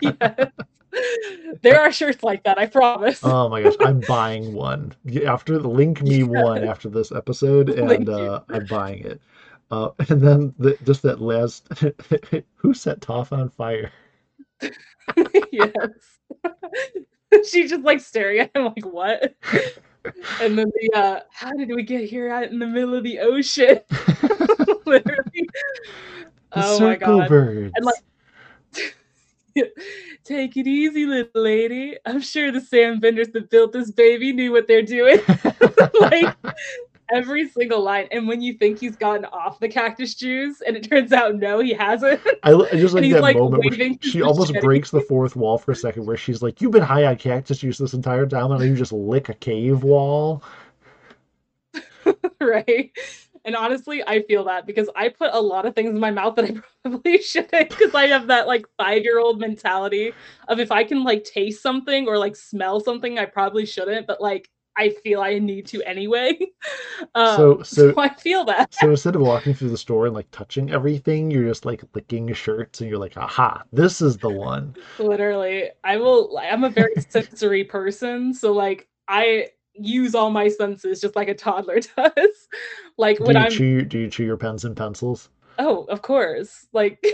yes. 0.00 0.50
There 1.60 1.78
are 1.78 1.92
shirts 1.92 2.22
like 2.22 2.44
that, 2.44 2.58
I 2.58 2.66
promise. 2.66 3.20
Oh 3.22 3.50
my 3.50 3.62
gosh, 3.62 3.74
I'm 3.80 4.00
buying 4.00 4.54
one. 4.54 4.94
After 5.26 5.58
the 5.58 5.68
link 5.68 6.00
me 6.00 6.22
one 6.22 6.64
after 6.64 6.88
this 6.88 7.12
episode, 7.12 7.68
and 7.68 8.08
uh, 8.08 8.40
I'm 8.48 8.64
buying 8.64 9.00
it. 9.00 9.20
Uh, 9.70 9.90
and 10.08 10.20
then 10.20 10.54
the, 10.58 10.76
just 10.84 11.02
that 11.02 11.20
last, 11.20 11.68
who 12.56 12.74
set 12.74 13.00
Toph 13.00 13.32
on 13.32 13.50
fire? 13.50 13.92
yes. 15.52 15.88
She's 17.48 17.70
just 17.70 17.82
like 17.82 18.00
staring 18.00 18.40
at 18.40 18.56
him 18.56 18.64
like 18.64 18.86
what? 18.86 19.34
And 20.40 20.56
then 20.56 20.70
the 20.74 20.90
uh 20.94 21.20
how 21.30 21.52
did 21.52 21.68
we 21.74 21.82
get 21.82 22.08
here 22.08 22.30
out 22.30 22.44
in 22.44 22.58
the 22.58 22.66
middle 22.66 22.94
of 22.94 23.04
the 23.04 23.18
ocean? 23.18 23.80
Literally. 24.86 25.26
The 25.34 25.48
Oh 26.52 26.80
my 26.80 26.94
circle 26.94 27.18
god. 27.18 27.28
birds. 27.28 27.72
And 27.76 27.84
like 27.84 27.96
Take 30.24 30.56
it 30.56 30.66
easy, 30.66 31.06
little 31.06 31.42
lady. 31.42 31.96
I'm 32.04 32.20
sure 32.20 32.50
the 32.52 32.60
sand 32.60 33.00
benders 33.00 33.28
that 33.28 33.48
built 33.48 33.72
this 33.72 33.90
baby 33.90 34.32
knew 34.32 34.52
what 34.52 34.66
they're 34.68 34.82
doing. 34.82 35.18
like 36.00 36.36
every 37.12 37.48
single 37.48 37.82
line. 37.82 38.08
And 38.10 38.26
when 38.26 38.40
you 38.40 38.54
think 38.54 38.78
he's 38.78 38.96
gotten 38.96 39.24
off 39.26 39.60
the 39.60 39.68
cactus 39.68 40.14
juice, 40.14 40.60
and 40.66 40.76
it 40.76 40.88
turns 40.88 41.12
out 41.12 41.36
no, 41.36 41.60
he 41.60 41.72
hasn't. 41.72 42.20
I, 42.42 42.52
I 42.52 42.76
just 42.76 42.94
like 42.94 43.10
that 43.10 43.22
like, 43.22 43.36
moment 43.36 43.64
where 43.64 43.72
she, 43.72 43.98
she 44.02 44.22
almost 44.22 44.50
machete. 44.50 44.64
breaks 44.64 44.90
the 44.90 45.00
fourth 45.00 45.36
wall 45.36 45.58
for 45.58 45.72
a 45.72 45.76
second, 45.76 46.06
where 46.06 46.16
she's 46.16 46.42
like, 46.42 46.60
"You've 46.60 46.72
been 46.72 46.82
high 46.82 47.04
on 47.04 47.16
cactus 47.16 47.58
juice 47.58 47.78
this 47.78 47.94
entire 47.94 48.26
time, 48.26 48.50
and 48.52 48.62
you 48.62 48.74
just 48.74 48.92
lick 48.92 49.28
a 49.28 49.34
cave 49.34 49.82
wall." 49.82 50.42
right? 52.40 52.90
And 53.44 53.54
honestly, 53.54 54.02
I 54.06 54.22
feel 54.22 54.44
that 54.44 54.66
because 54.66 54.90
I 54.96 55.08
put 55.08 55.32
a 55.32 55.40
lot 55.40 55.66
of 55.66 55.74
things 55.74 55.90
in 55.90 56.00
my 56.00 56.10
mouth 56.10 56.34
that 56.34 56.46
I 56.46 56.56
probably 56.82 57.22
shouldn't 57.22 57.70
because 57.70 57.94
I 57.94 58.08
have 58.08 58.26
that 58.26 58.48
like 58.48 58.66
five 58.76 59.04
year 59.04 59.20
old 59.20 59.40
mentality 59.40 60.12
of 60.48 60.58
if 60.58 60.72
I 60.72 60.82
can 60.82 61.04
like 61.04 61.22
taste 61.22 61.62
something 61.62 62.08
or 62.08 62.18
like 62.18 62.34
smell 62.34 62.80
something, 62.80 63.20
I 63.20 63.24
probably 63.24 63.64
shouldn't, 63.64 64.08
but 64.08 64.20
like 64.20 64.50
I 64.76 64.90
feel 64.90 65.20
I 65.22 65.38
need 65.38 65.66
to 65.68 65.82
anyway. 65.82 66.38
Um, 67.14 67.36
So- 67.36 67.62
so- 67.62 67.92
so 67.92 68.00
I 68.00 68.08
feel 68.14 68.44
that. 68.46 68.74
So 68.74 68.90
instead 68.90 69.16
of 69.16 69.22
walking 69.22 69.52
through 69.54 69.68
the 69.70 69.76
store 69.76 70.06
and 70.06 70.14
like 70.14 70.30
touching 70.30 70.70
everything, 70.70 71.30
you're 71.30 71.46
just 71.46 71.64
like 71.66 71.82
licking 71.94 72.32
shirts, 72.32 72.80
and 72.80 72.88
you're 72.88 72.98
like, 72.98 73.16
"Aha, 73.16 73.62
this 73.72 74.00
is 74.00 74.16
the 74.18 74.30
one." 74.30 74.74
Literally, 74.98 75.70
I 75.84 75.96
will. 75.98 76.38
I'm 76.42 76.64
a 76.64 76.70
very 76.70 76.94
sensory 77.10 77.64
person, 77.64 78.32
so 78.34 78.52
like 78.52 78.88
I 79.08 79.48
use 79.74 80.14
all 80.14 80.30
my 80.30 80.48
senses 80.48 81.00
just 81.02 81.16
like 81.16 81.28
a 81.28 81.34
toddler 81.34 81.80
does. 81.80 82.48
Like 82.96 83.18
Do 83.18 83.24
when 83.24 83.36
I'm 83.36 83.50
chew? 83.50 83.82
Do 83.82 83.98
you 83.98 84.08
chew 84.10 84.24
your 84.24 84.38
pens 84.38 84.64
and 84.64 84.74
pencils? 84.76 85.28
Oh, 85.58 85.84
of 85.84 86.00
course. 86.02 86.66
Like 86.72 87.04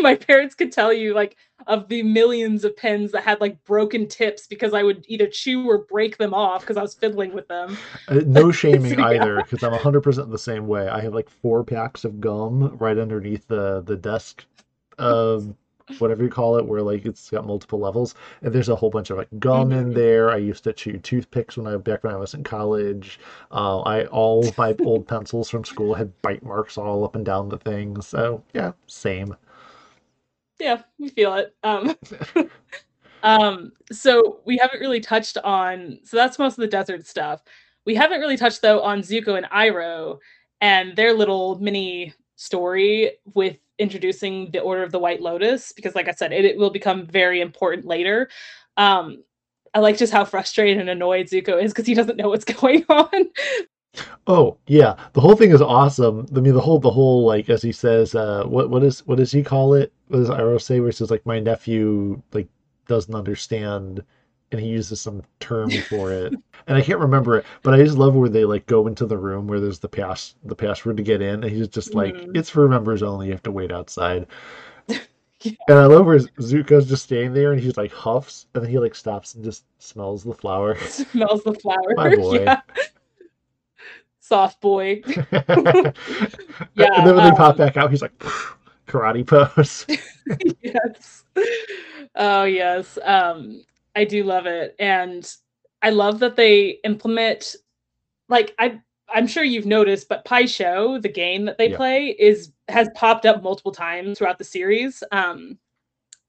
my 0.02 0.14
parents 0.16 0.54
could 0.54 0.72
tell 0.72 0.92
you 0.92 1.14
like 1.14 1.36
of 1.66 1.88
the 1.88 2.02
millions 2.02 2.64
of 2.64 2.76
pens 2.76 3.12
that 3.12 3.22
had 3.24 3.40
like 3.40 3.62
broken 3.64 4.06
tips 4.08 4.46
because 4.46 4.74
I 4.74 4.82
would 4.82 5.04
either 5.08 5.26
chew 5.26 5.68
or 5.68 5.78
break 5.86 6.16
them 6.18 6.34
off 6.34 6.62
because 6.62 6.76
I 6.76 6.82
was 6.82 6.94
fiddling 6.94 7.32
with 7.32 7.48
them. 7.48 7.78
Uh, 8.08 8.20
no 8.26 8.50
shaming 8.52 8.98
yeah. 8.98 8.98
either, 8.98 9.42
because 9.42 9.62
I'm 9.62 9.72
100% 9.72 10.30
the 10.30 10.38
same 10.38 10.66
way. 10.66 10.88
I 10.88 11.00
have 11.00 11.14
like 11.14 11.30
four 11.30 11.64
packs 11.64 12.04
of 12.04 12.20
gum 12.20 12.76
right 12.78 12.98
underneath 12.98 13.46
the 13.48 13.80
the 13.82 13.96
desk, 13.96 14.44
uh, 14.98 15.40
whatever 15.98 16.22
you 16.24 16.30
call 16.30 16.56
it, 16.58 16.66
where 16.66 16.82
like 16.82 17.06
it's 17.06 17.30
got 17.30 17.46
multiple 17.46 17.78
levels, 17.78 18.14
and 18.42 18.52
there's 18.54 18.68
a 18.68 18.76
whole 18.76 18.90
bunch 18.90 19.10
of 19.10 19.18
like 19.18 19.28
gum 19.38 19.72
in 19.72 19.92
Mhm. 19.92 19.94
there. 19.94 20.30
I 20.30 20.36
used 20.38 20.64
to 20.64 20.72
chew 20.72 20.98
toothpicks 20.98 21.56
when 21.56 21.66
I 21.66 21.76
back 21.76 22.04
when 22.04 22.14
I 22.14 22.18
was 22.18 22.34
in 22.34 22.42
college. 22.44 23.20
Uh, 23.52 23.80
I 23.82 24.06
all 24.06 24.48
of 24.48 24.58
my 24.58 24.76
old 24.82 25.06
pencils 25.08 25.50
from 25.50 25.64
school 25.64 25.94
had 25.94 26.20
bite 26.22 26.42
marks 26.44 26.78
all 26.78 27.04
up 27.04 27.14
and 27.16 27.24
down 27.24 27.48
the 27.50 27.58
thing. 27.58 28.00
So 28.02 28.42
yeah, 28.54 28.72
same. 28.86 29.36
Yeah, 30.60 30.82
we 30.98 31.08
feel 31.08 31.34
it. 31.34 31.54
Um 31.64 31.94
um 33.22 33.72
so 33.90 34.40
we 34.44 34.56
haven't 34.58 34.80
really 34.80 35.00
touched 35.00 35.38
on 35.38 35.98
so 36.04 36.16
that's 36.16 36.38
most 36.38 36.54
of 36.58 36.62
the 36.62 36.66
desert 36.68 37.06
stuff. 37.06 37.42
We 37.86 37.94
haven't 37.94 38.20
really 38.20 38.36
touched 38.36 38.62
though 38.62 38.82
on 38.82 39.00
Zuko 39.00 39.36
and 39.36 39.46
Iroh 39.46 40.18
and 40.60 40.94
their 40.96 41.14
little 41.14 41.58
mini 41.58 42.14
story 42.36 43.12
with 43.34 43.56
introducing 43.78 44.50
the 44.50 44.60
Order 44.60 44.82
of 44.82 44.92
the 44.92 44.98
White 44.98 45.22
Lotus 45.22 45.72
because 45.72 45.94
like 45.94 46.08
I 46.08 46.12
said 46.12 46.32
it, 46.32 46.44
it 46.44 46.58
will 46.58 46.70
become 46.70 47.06
very 47.06 47.40
important 47.40 47.86
later. 47.86 48.28
Um 48.76 49.24
I 49.74 49.78
like 49.80 49.98
just 49.98 50.12
how 50.12 50.24
frustrated 50.24 50.78
and 50.78 50.90
annoyed 50.90 51.26
Zuko 51.26 51.62
is 51.62 51.72
because 51.72 51.86
he 51.86 51.94
doesn't 51.94 52.16
know 52.16 52.28
what's 52.28 52.44
going 52.60 52.84
on. 52.88 53.30
Oh 54.26 54.56
yeah, 54.66 54.94
the 55.14 55.20
whole 55.20 55.34
thing 55.34 55.50
is 55.50 55.60
awesome. 55.62 56.26
I 56.36 56.40
mean, 56.40 56.54
the 56.54 56.60
whole 56.60 56.78
the 56.78 56.90
whole 56.90 57.24
like 57.24 57.50
as 57.50 57.62
he 57.62 57.72
says, 57.72 58.14
uh, 58.14 58.44
what 58.44 58.70
what 58.70 58.84
is 58.84 59.04
what 59.06 59.16
does 59.18 59.32
he 59.32 59.42
call 59.42 59.74
it? 59.74 59.92
What 60.08 60.18
does 60.18 60.30
Iroh 60.30 60.60
say? 60.60 60.78
Where 60.80 60.90
he 60.90 60.92
says 60.94 61.10
like 61.10 61.26
my 61.26 61.40
nephew 61.40 62.22
like 62.32 62.48
doesn't 62.86 63.14
understand, 63.14 64.04
and 64.52 64.60
he 64.60 64.68
uses 64.68 65.00
some 65.00 65.22
term 65.40 65.70
for 65.88 66.12
it, 66.12 66.32
and 66.68 66.76
I 66.76 66.82
can't 66.82 67.00
remember 67.00 67.38
it. 67.38 67.46
But 67.62 67.74
I 67.74 67.78
just 67.82 67.98
love 67.98 68.14
where 68.14 68.28
they 68.28 68.44
like 68.44 68.66
go 68.66 68.86
into 68.86 69.06
the 69.06 69.18
room 69.18 69.46
where 69.48 69.58
there's 69.60 69.80
the 69.80 69.88
pass 69.88 70.34
the 70.44 70.54
password 70.54 70.96
to 70.98 71.02
get 71.02 71.22
in, 71.22 71.42
and 71.42 71.50
he's 71.52 71.68
just 71.68 71.94
like 71.94 72.14
Mhm. 72.14 72.36
it's 72.36 72.50
for 72.50 72.68
members 72.68 73.02
only. 73.02 73.26
You 73.26 73.32
have 73.32 73.42
to 73.44 73.52
wait 73.52 73.72
outside. 73.72 74.26
Yeah. 75.42 75.52
And 75.68 75.78
I 75.78 75.86
love 75.86 76.04
where 76.04 76.18
Zuko's 76.18 76.86
just 76.86 77.04
standing 77.04 77.32
there, 77.32 77.52
and 77.52 77.58
he's 77.62 77.78
like 77.78 77.90
huffs, 77.90 78.44
and 78.52 78.62
then 78.62 78.70
he 78.70 78.78
like 78.78 78.94
stops 78.94 79.34
and 79.34 79.42
just 79.42 79.64
smells 79.78 80.22
the 80.22 80.34
flower. 80.34 80.76
Smells 80.80 81.42
the 81.44 81.54
flower. 81.54 81.94
My 81.96 82.14
boy. 82.14 82.42
Yeah. 82.44 82.60
Soft 84.30 84.60
boy. 84.60 85.02
yeah, 85.06 85.24
and 85.48 87.04
then 87.04 87.16
when 87.16 87.24
they 87.24 87.32
pop 87.32 87.54
um, 87.54 87.56
back 87.56 87.76
out, 87.76 87.90
he's 87.90 88.00
like 88.00 88.16
karate 88.86 89.26
pose. 89.26 89.84
yes. 90.62 91.24
Oh 92.14 92.44
yes. 92.44 92.96
Um 93.02 93.64
I 93.96 94.04
do 94.04 94.22
love 94.22 94.46
it 94.46 94.76
and 94.78 95.28
I 95.82 95.90
love 95.90 96.20
that 96.20 96.36
they 96.36 96.78
implement 96.84 97.56
like 98.28 98.54
I 98.60 98.80
I'm 99.12 99.26
sure 99.26 99.42
you've 99.42 99.66
noticed 99.66 100.08
but 100.08 100.24
Pai 100.24 100.46
Sho, 100.46 101.00
the 101.00 101.08
game 101.08 101.44
that 101.46 101.58
they 101.58 101.70
Yeah. 101.70 101.76
play 101.76 102.16
is 102.16 102.52
has 102.68 102.88
popped 102.94 103.26
up 103.26 103.42
multiple 103.42 103.72
times 103.72 104.16
throughout 104.18 104.38
the 104.38 104.44
series. 104.44 105.02
Um 105.10 105.58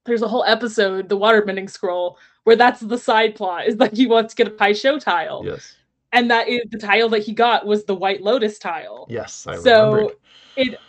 there's 0.06 0.24
a 0.24 0.28
whole 0.28 0.44
episode, 0.46 1.08
the 1.08 1.20
waterbending 1.20 1.70
scroll, 1.70 2.18
where 2.46 2.56
that's 2.56 2.80
the 2.80 2.98
side 2.98 3.36
plot 3.36 3.68
is 3.68 3.76
like 3.76 3.94
he 3.94 4.08
wants 4.08 4.34
to 4.34 4.44
get 4.44 4.52
a 4.52 4.56
Pai 4.56 4.74
Sho 4.74 4.98
tile. 4.98 5.44
yes, 5.46 5.76
And 6.14 6.30
that 6.30 6.50
is 6.50 6.62
the 6.70 6.78
tile 6.78 7.10
that 7.10 7.24
he 7.24 7.34
got 7.34 7.66
was 7.66 7.86
the 7.86 7.96
White 7.96 8.22
Lotus 8.22 8.60
tile. 8.60 9.08
Yes, 9.10 9.48
I 9.48 9.56
so 9.56 9.92
remembered. 9.92 10.18
it 10.58 10.80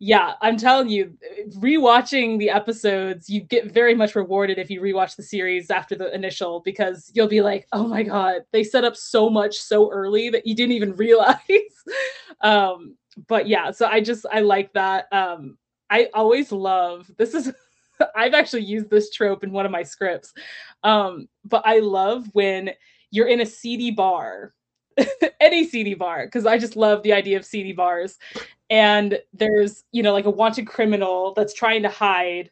yeah 0.00 0.34
i'm 0.42 0.56
telling 0.56 0.88
you 0.88 1.12
rewatching 1.56 2.38
the 2.38 2.48
episodes 2.48 3.28
you 3.28 3.40
get 3.40 3.72
very 3.72 3.94
much 3.94 4.14
rewarded 4.14 4.58
if 4.58 4.70
you 4.70 4.80
rewatch 4.80 5.16
the 5.16 5.22
series 5.22 5.70
after 5.70 5.96
the 5.96 6.14
initial 6.14 6.60
because 6.60 7.10
you'll 7.14 7.28
be 7.28 7.40
like 7.40 7.66
oh 7.72 7.86
my 7.86 8.02
god 8.02 8.42
they 8.52 8.62
set 8.62 8.84
up 8.84 8.96
so 8.96 9.28
much 9.28 9.58
so 9.58 9.90
early 9.90 10.30
that 10.30 10.46
you 10.46 10.54
didn't 10.54 10.72
even 10.72 10.94
realize. 10.96 11.38
Um 12.42 12.96
but 13.26 13.48
yeah 13.48 13.72
so 13.72 13.86
i 13.86 14.00
just 14.00 14.24
i 14.32 14.40
like 14.40 14.72
that. 14.74 15.06
Um 15.12 15.58
i 15.90 16.08
always 16.14 16.52
love 16.52 17.10
this 17.16 17.34
is 17.34 17.52
i've 18.14 18.34
actually 18.34 18.62
used 18.62 18.90
this 18.90 19.10
trope 19.10 19.42
in 19.42 19.50
one 19.50 19.66
of 19.66 19.72
my 19.72 19.82
scripts. 19.82 20.32
Um 20.84 21.28
but 21.44 21.62
i 21.64 21.80
love 21.80 22.28
when 22.34 22.70
you're 23.10 23.28
in 23.28 23.40
a 23.40 23.46
seedy 23.46 23.90
bar 23.90 24.54
any 25.40 25.66
seedy 25.66 25.94
bar 25.94 26.26
because 26.26 26.46
I 26.46 26.58
just 26.58 26.76
love 26.76 27.02
the 27.02 27.12
idea 27.12 27.36
of 27.36 27.44
seedy 27.44 27.72
bars. 27.72 28.18
And 28.70 29.18
there's, 29.32 29.84
you 29.92 30.02
know, 30.02 30.12
like 30.12 30.26
a 30.26 30.30
wanted 30.30 30.66
criminal 30.66 31.32
that's 31.34 31.54
trying 31.54 31.82
to 31.82 31.88
hide, 31.88 32.50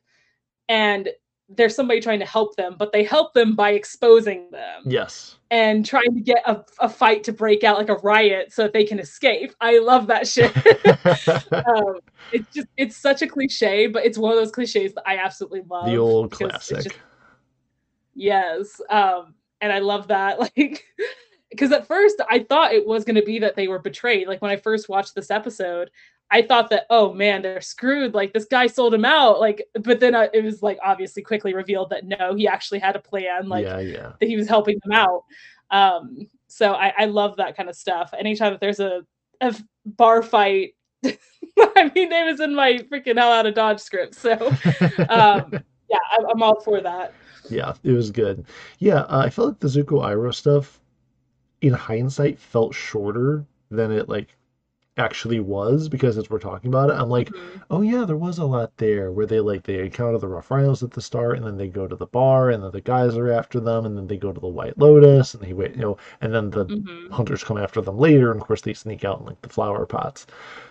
and 0.69 1.09
there's 1.49 1.77
somebody 1.77 2.01
trying 2.01 2.19
to 2.21 2.25
help 2.27 2.57
them, 2.57 2.75
but 2.79 2.91
they 2.91 3.05
help 3.05 3.33
them 3.35 3.55
by 3.55 3.71
exposing 3.71 4.51
them 4.51 4.83
Yes, 4.85 5.37
and 5.51 5.85
trying 5.85 6.15
to 6.15 6.21
get 6.21 6.43
a, 6.47 6.65
a 6.81 6.89
fight 6.89 7.23
to 7.25 7.33
break 7.33 7.63
out 7.65 7.79
like 7.79 7.89
a 7.89 7.97
riot 7.97 8.53
so 8.53 8.63
that 8.63 8.73
they 8.73 8.85
can 8.85 8.99
escape. 8.99 9.55
I 9.61 9.79
love 9.79 10.07
that 10.07 10.27
shit. 10.27 10.51
um, 11.53 12.01
it's 12.33 12.53
just, 12.53 12.69
it's 12.77 12.97
such 12.97 13.23
a 13.23 13.27
cliche, 13.27 13.87
but 13.87 14.05
it's 14.05 14.19
one 14.19 14.33
of 14.33 14.39
those 14.39 14.51
cliches 14.51 14.95
that 14.95 15.07
I 15.07 15.19
absolutely 15.19 15.63
love. 15.69 15.87
the 15.87 15.99
old 15.99 16.33
classic. 16.33 16.85
just- 16.85 16.97
Yes. 18.15 18.81
Um, 18.89 19.35
and 19.61 19.73
I 19.73 19.79
love 19.81 20.09
that. 20.09 20.39
Like, 20.57 20.85
because 21.51 21.71
at 21.71 21.87
first 21.87 22.21
I 22.29 22.41
thought 22.41 22.73
it 22.73 22.87
was 22.87 23.05
going 23.05 23.15
to 23.17 23.23
be 23.23 23.39
that 23.39 23.55
they 23.55 23.69
were 23.69 23.79
betrayed. 23.79 24.27
Like, 24.27 24.43
when 24.43 24.51
I 24.51 24.57
first 24.57 24.89
watched 24.89 25.15
this 25.15 25.31
episode, 25.31 25.91
I 26.31 26.43
thought 26.43 26.71
that, 26.71 26.87
oh 26.91 27.13
man, 27.13 27.41
they're 27.41 27.61
screwed. 27.61 28.15
Like, 28.15 28.33
this 28.33 28.47
guy 28.47 28.67
sold 28.67 28.93
him 28.93 29.05
out. 29.05 29.39
Like, 29.39 29.67
but 29.83 30.01
then 30.01 30.15
I, 30.15 30.29
it 30.35 30.43
was 30.43 30.63
like 30.63 30.79
obviously 30.85 31.23
quickly 31.23 31.55
revealed 31.55 31.91
that 31.91 32.05
no, 32.05 32.35
he 32.35 32.49
actually 32.49 32.81
had 32.81 32.97
a 32.97 33.01
plan. 33.01 33.49
Like, 33.49 33.65
yeah, 33.65 33.79
yeah. 33.79 34.13
that 34.19 34.29
he 34.29 34.37
was 34.37 34.49
helping 34.49 34.79
them 34.85 34.93
out. 34.93 35.23
Um, 35.71 36.29
so 36.49 36.73
I, 36.73 36.93
I 36.99 37.05
love 37.07 37.37
that 37.37 37.57
kind 37.57 37.69
of 37.69 37.77
stuff. 37.77 38.13
Anytime 38.19 38.53
that 38.53 38.61
there's 38.61 38.81
a 38.81 39.05
bar 39.85 40.23
fight, 40.23 40.75
I 41.05 41.91
mean, 41.95 42.13
it 42.13 42.31
was 42.31 42.41
in 42.41 42.55
my 42.55 42.79
freaking 42.91 43.19
hell 43.19 43.33
out 43.33 43.47
of 43.47 43.55
Dodge 43.55 43.81
script. 43.81 44.15
So 44.15 44.53
um, 45.09 45.61
yeah, 45.89 45.99
I'm, 46.31 46.43
all 46.43 46.61
for 46.61 46.81
that. 46.81 47.15
yeah, 47.49 47.75
it 47.85 47.93
was 47.93 48.11
good. 48.11 48.45
Yeah, 48.79 49.01
uh, 49.03 49.21
I 49.27 49.31
felt 49.31 49.49
like 49.49 49.61
the 49.61 49.69
Zuko 49.69 50.03
Iroh 50.03 50.35
stuff, 50.35 50.81
in 51.63 51.73
hindsight, 51.75 52.39
felt 52.39 52.75
shorter 52.75 53.45
than 53.71 53.93
it 53.93 54.09
like 54.09 54.37
actually 54.99 55.41
was 55.41 55.89
because 55.89 56.19
as 56.19 56.31
we're 56.31 56.39
talking 56.39 56.69
about 56.71 56.91
it, 56.91 56.95
I'm 56.95 57.11
like, 57.11 57.31
Mhm. 57.31 57.63
oh 57.71 57.83
yeah, 57.83 58.05
there 58.05 58.17
was 58.17 58.39
a 58.39 58.45
lot 58.47 58.77
there 58.79 59.13
where 59.13 59.27
they 59.27 59.41
like 59.41 59.65
they 59.65 59.81
encounter 59.81 60.19
the 60.19 60.29
rough 60.29 60.51
rhinos 60.51 60.83
at 60.83 60.93
the 60.93 61.01
start, 61.03 61.37
and 61.39 61.47
then 61.47 61.57
they 61.59 61.69
go 61.69 61.87
to 61.87 61.97
the 61.97 62.07
bar, 62.07 62.51
and 62.51 62.63
then 62.65 62.71
the 62.73 62.81
guys 62.81 63.17
are 63.17 63.31
after 63.31 63.61
them, 63.61 63.87
and 63.87 63.97
then 63.97 64.07
they 64.09 64.17
go 64.19 64.33
to 64.33 64.41
the 64.41 64.47
White 64.49 64.79
Lotus, 64.79 65.35
and 65.35 65.43
they 65.43 65.53
wait, 65.55 65.75
you 65.77 65.83
know, 65.83 65.99
and 66.21 66.35
then 66.35 66.51
the 66.51 66.67
Mhm. 66.67 67.11
hunters 67.13 67.45
come 67.45 67.59
after 67.59 67.81
them 67.83 67.99
later, 67.99 68.31
and 68.33 68.41
of 68.41 68.47
course 68.47 68.63
they 68.63 68.75
sneak 68.75 69.05
out 69.05 69.21
in 69.21 69.27
like 69.27 69.43
the 69.43 69.49
flower 69.51 69.87
pots. 69.87 70.27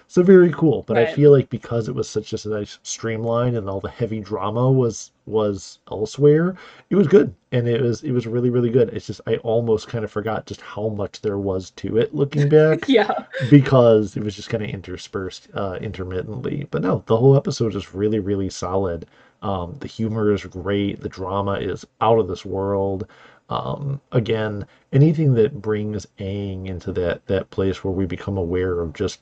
So 0.08 0.24
very 0.24 0.52
cool. 0.52 0.84
But 0.88 0.98
I 0.98 1.06
feel 1.14 1.32
like 1.32 1.50
because 1.50 1.88
it 1.90 1.96
was 1.96 2.10
such 2.10 2.30
just 2.30 2.46
a 2.46 2.50
nice 2.50 2.80
streamline 2.84 3.56
and 3.56 3.70
all 3.70 3.80
the 3.80 3.90
heavy 3.90 4.20
drama 4.20 4.72
was 4.72 5.12
was 5.26 5.80
elsewhere, 5.92 6.56
it 6.90 6.96
was 6.96 7.08
good. 7.08 7.34
And 7.52 7.68
it 7.68 7.82
was 7.82 8.04
it 8.04 8.12
was 8.12 8.28
really, 8.28 8.50
really 8.50 8.70
good. 8.70 8.90
It's 8.90 9.08
just 9.08 9.22
I 9.28 9.38
almost 9.38 9.88
kind 9.88 10.04
of 10.06 10.12
forgot 10.12 10.46
just 10.46 10.62
how 10.62 10.90
much 10.90 11.22
there 11.22 11.40
was 11.40 11.72
to 11.72 11.98
it 11.98 12.14
looking 12.16 12.50
back 12.50 12.80
Yeah. 12.88 13.26
because 13.50 14.16
it 14.16 14.24
was 14.24 14.36
just 14.36 14.50
kind 14.50 14.64
of 14.64 14.70
interspersed 14.70 15.48
uh, 15.54 15.78
intermittently. 15.82 16.68
But 16.72 16.82
no, 16.84 17.04
the 17.08 17.18
whole 17.18 17.36
episode 17.36 17.76
is 17.76 17.94
really, 17.94 18.20
really 18.20 18.50
solid. 18.50 19.06
Um, 19.42 19.76
the 19.80 19.88
humor 19.88 20.32
is 20.34 20.44
great. 20.46 21.02
The 21.02 21.10
drama 21.10 21.54
is 21.54 21.86
out 22.02 22.20
of 22.20 22.28
this 22.28 22.46
world. 22.46 23.08
Um, 23.50 24.02
again, 24.12 24.66
anything 24.92 25.34
that 25.36 25.62
brings 25.62 26.08
Aang 26.20 26.66
into 26.68 26.92
that 26.94 27.26
that 27.28 27.50
place 27.52 27.84
where 27.84 27.94
we 27.94 28.06
become 28.06 28.38
aware 28.38 28.80
of 28.82 28.94
just, 28.94 29.20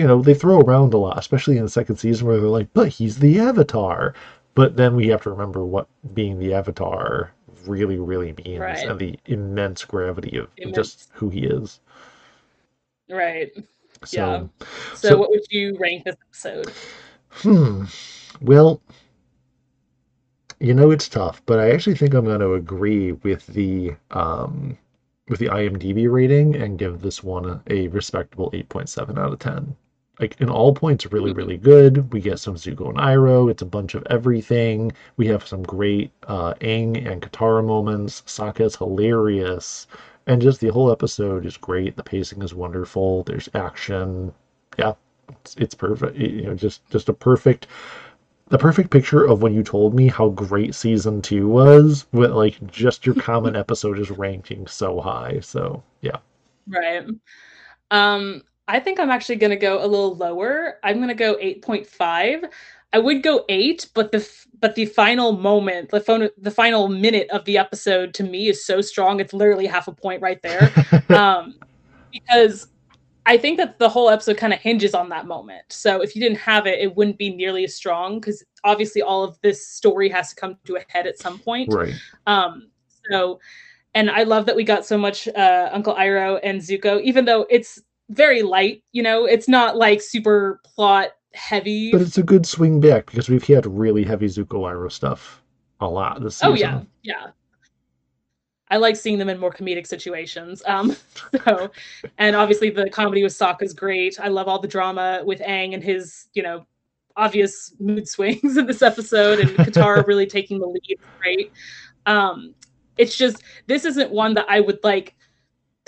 you 0.00 0.06
know, 0.06 0.22
they 0.22 0.34
throw 0.34 0.60
around 0.60 0.94
a 0.94 0.98
lot, 0.98 1.18
especially 1.18 1.56
in 1.58 1.62
the 1.64 1.68
second 1.70 1.96
season 1.96 2.26
where 2.26 2.38
they're 2.40 2.48
like, 2.48 2.72
"But 2.72 2.88
he's 2.88 3.18
the 3.18 3.38
Avatar," 3.38 4.14
but 4.54 4.76
then 4.76 4.96
we 4.96 5.08
have 5.08 5.22
to 5.22 5.30
remember 5.30 5.64
what 5.64 5.86
being 6.14 6.38
the 6.38 6.54
Avatar 6.54 7.32
really, 7.66 7.98
really 7.98 8.32
means 8.44 8.60
Right. 8.60 8.88
and 8.88 8.98
the 8.98 9.18
immense 9.26 9.84
gravity 9.84 10.38
of 10.38 10.48
Immense. 10.56 10.76
just 10.76 11.10
who 11.12 11.28
he 11.28 11.40
is. 11.44 11.80
Right. 13.10 13.52
So. 14.04 14.16
Yeah. 14.16 14.66
So, 14.94 15.08
So- 15.08 15.18
what 15.18 15.30
would 15.30 15.44
you 15.50 15.76
rank 15.78 16.04
this 16.04 16.16
episode? 16.28 16.72
Hmm. 17.30 17.84
Well, 18.40 18.80
you 20.58 20.74
know 20.74 20.90
it's 20.90 21.08
tough, 21.08 21.42
but 21.46 21.58
I 21.58 21.70
actually 21.70 21.96
think 21.96 22.14
I'm 22.14 22.24
going 22.24 22.40
to 22.40 22.54
agree 22.54 23.12
with 23.12 23.46
the 23.48 23.94
um 24.10 24.76
with 25.28 25.38
the 25.38 25.46
IMDb 25.48 26.10
rating 26.10 26.56
and 26.56 26.78
give 26.78 27.02
this 27.02 27.22
one 27.22 27.44
a, 27.46 27.62
a 27.68 27.86
respectable 27.88 28.50
8.7 28.52 29.16
out 29.18 29.32
of 29.32 29.38
10. 29.38 29.76
Like 30.20 30.40
in 30.40 30.50
all 30.50 30.74
points, 30.74 31.10
really, 31.10 31.32
really 31.32 31.56
good. 31.56 32.12
We 32.12 32.20
get 32.20 32.38
some 32.38 32.56
Zuko 32.56 32.90
and 32.90 32.98
Iroh. 32.98 33.50
It's 33.50 33.62
a 33.62 33.66
bunch 33.66 33.94
of 33.94 34.06
everything. 34.10 34.92
We 35.16 35.26
have 35.28 35.46
some 35.46 35.62
great 35.62 36.12
uh, 36.28 36.54
Aang 36.60 37.10
and 37.10 37.22
Katara 37.22 37.64
moments. 37.64 38.22
Sokka's 38.26 38.76
hilarious, 38.76 39.86
and 40.26 40.42
just 40.42 40.60
the 40.60 40.68
whole 40.68 40.92
episode 40.92 41.46
is 41.46 41.56
great. 41.56 41.96
The 41.96 42.02
pacing 42.02 42.42
is 42.42 42.54
wonderful. 42.54 43.22
There's 43.24 43.48
action. 43.54 44.32
Yeah, 44.78 44.92
it's, 45.30 45.56
it's 45.56 45.74
perfect. 45.74 46.16
You 46.16 46.42
know, 46.42 46.54
just 46.54 46.88
just 46.90 47.08
a 47.08 47.14
perfect 47.14 47.66
the 48.48 48.58
perfect 48.58 48.90
picture 48.90 49.24
of 49.24 49.42
when 49.42 49.54
you 49.54 49.62
told 49.62 49.94
me 49.94 50.08
how 50.08 50.28
great 50.28 50.74
season 50.74 51.22
two 51.22 51.48
was 51.48 52.06
with 52.12 52.32
like 52.32 52.64
just 52.70 53.06
your 53.06 53.14
common 53.14 53.54
episode 53.64 53.98
is 53.98 54.10
ranking 54.10 54.66
so 54.66 55.00
high 55.00 55.38
so 55.40 55.82
yeah 56.00 56.16
Right. 56.66 57.06
Um, 57.90 58.42
I 58.70 58.80
think 58.80 59.00
I'm 59.00 59.10
actually 59.10 59.36
going 59.36 59.50
to 59.50 59.56
go 59.56 59.84
a 59.84 59.86
little 59.86 60.14
lower. 60.14 60.78
I'm 60.84 60.96
going 60.96 61.08
to 61.08 61.14
go 61.14 61.34
8.5. 61.36 62.44
I 62.92 62.98
would 62.98 63.22
go 63.22 63.44
8, 63.48 63.88
but 63.94 64.12
the 64.12 64.28
but 64.60 64.74
the 64.74 64.86
final 64.86 65.32
moment, 65.32 65.90
the 65.90 66.00
phone 66.00 66.28
the 66.38 66.50
final 66.50 66.88
minute 66.88 67.28
of 67.30 67.44
the 67.44 67.58
episode 67.58 68.14
to 68.14 68.22
me 68.22 68.48
is 68.48 68.64
so 68.64 68.80
strong. 68.80 69.20
It's 69.20 69.32
literally 69.32 69.66
half 69.66 69.88
a 69.88 69.92
point 69.92 70.22
right 70.22 70.40
there. 70.42 70.72
um, 71.08 71.54
because 72.12 72.68
I 73.26 73.38
think 73.38 73.58
that 73.58 73.78
the 73.78 73.88
whole 73.88 74.08
episode 74.08 74.36
kind 74.36 74.52
of 74.52 74.60
hinges 74.60 74.94
on 74.94 75.08
that 75.10 75.26
moment. 75.26 75.64
So 75.68 76.00
if 76.00 76.14
you 76.16 76.22
didn't 76.22 76.38
have 76.38 76.66
it, 76.66 76.78
it 76.80 76.96
wouldn't 76.96 77.18
be 77.18 77.30
nearly 77.34 77.64
as 77.64 77.74
strong 77.74 78.18
because 78.18 78.44
obviously 78.64 79.02
all 79.02 79.22
of 79.22 79.38
this 79.42 79.66
story 79.66 80.08
has 80.08 80.30
to 80.30 80.36
come 80.36 80.56
to 80.64 80.76
a 80.76 80.84
head 80.88 81.06
at 81.06 81.18
some 81.18 81.38
point. 81.38 81.72
right 81.72 81.94
Um, 82.26 82.70
so, 83.10 83.40
and 83.94 84.10
I 84.10 84.24
love 84.24 84.46
that 84.46 84.56
we 84.56 84.64
got 84.64 84.84
so 84.84 84.96
much 84.98 85.28
uh, 85.28 85.68
Uncle 85.72 85.94
Iroh 85.94 86.40
and 86.42 86.60
Zuko, 86.60 87.00
even 87.02 87.24
though 87.24 87.46
it's 87.50 87.80
very 88.10 88.42
light. 88.42 88.82
You 88.92 89.02
know, 89.02 89.24
it's 89.24 89.48
not 89.48 89.76
like 89.76 90.02
super 90.02 90.60
plot 90.64 91.10
heavy. 91.32 91.92
but 91.92 92.00
it's 92.00 92.18
a 92.18 92.22
good 92.22 92.44
swing 92.44 92.80
back 92.80 93.06
because 93.06 93.28
we've 93.28 93.46
had 93.46 93.66
really 93.66 94.04
heavy 94.04 94.26
zuko 94.26 94.68
iroh 94.70 94.90
stuff 94.90 95.42
a 95.80 95.88
lot 95.88 96.20
this 96.20 96.36
season 96.36 96.50
oh 96.50 96.54
yeah, 96.54 96.82
yeah. 97.02 97.26
I 98.70 98.76
like 98.76 98.94
seeing 98.94 99.18
them 99.18 99.28
in 99.28 99.38
more 99.38 99.52
comedic 99.52 99.86
situations. 99.86 100.62
Um, 100.64 100.94
so, 101.44 101.70
and 102.18 102.36
obviously 102.36 102.70
the 102.70 102.88
comedy 102.88 103.22
with 103.22 103.32
Sokka's 103.32 103.74
great. 103.74 104.20
I 104.20 104.28
love 104.28 104.46
all 104.46 104.60
the 104.60 104.68
drama 104.68 105.22
with 105.24 105.40
Aang 105.40 105.74
and 105.74 105.82
his, 105.82 106.26
you 106.34 106.42
know, 106.42 106.64
obvious 107.16 107.74
mood 107.80 108.08
swings 108.08 108.56
in 108.56 108.66
this 108.66 108.82
episode, 108.82 109.40
and 109.40 109.50
Katara 109.50 110.06
really 110.08 110.26
taking 110.26 110.60
the 110.60 110.66
lead. 110.66 110.82
is 110.88 110.98
Great. 111.18 111.52
Um, 112.06 112.54
it's 112.96 113.16
just 113.16 113.42
this 113.66 113.84
isn't 113.84 114.10
one 114.10 114.34
that 114.34 114.46
I 114.48 114.60
would 114.60 114.78
like. 114.84 115.16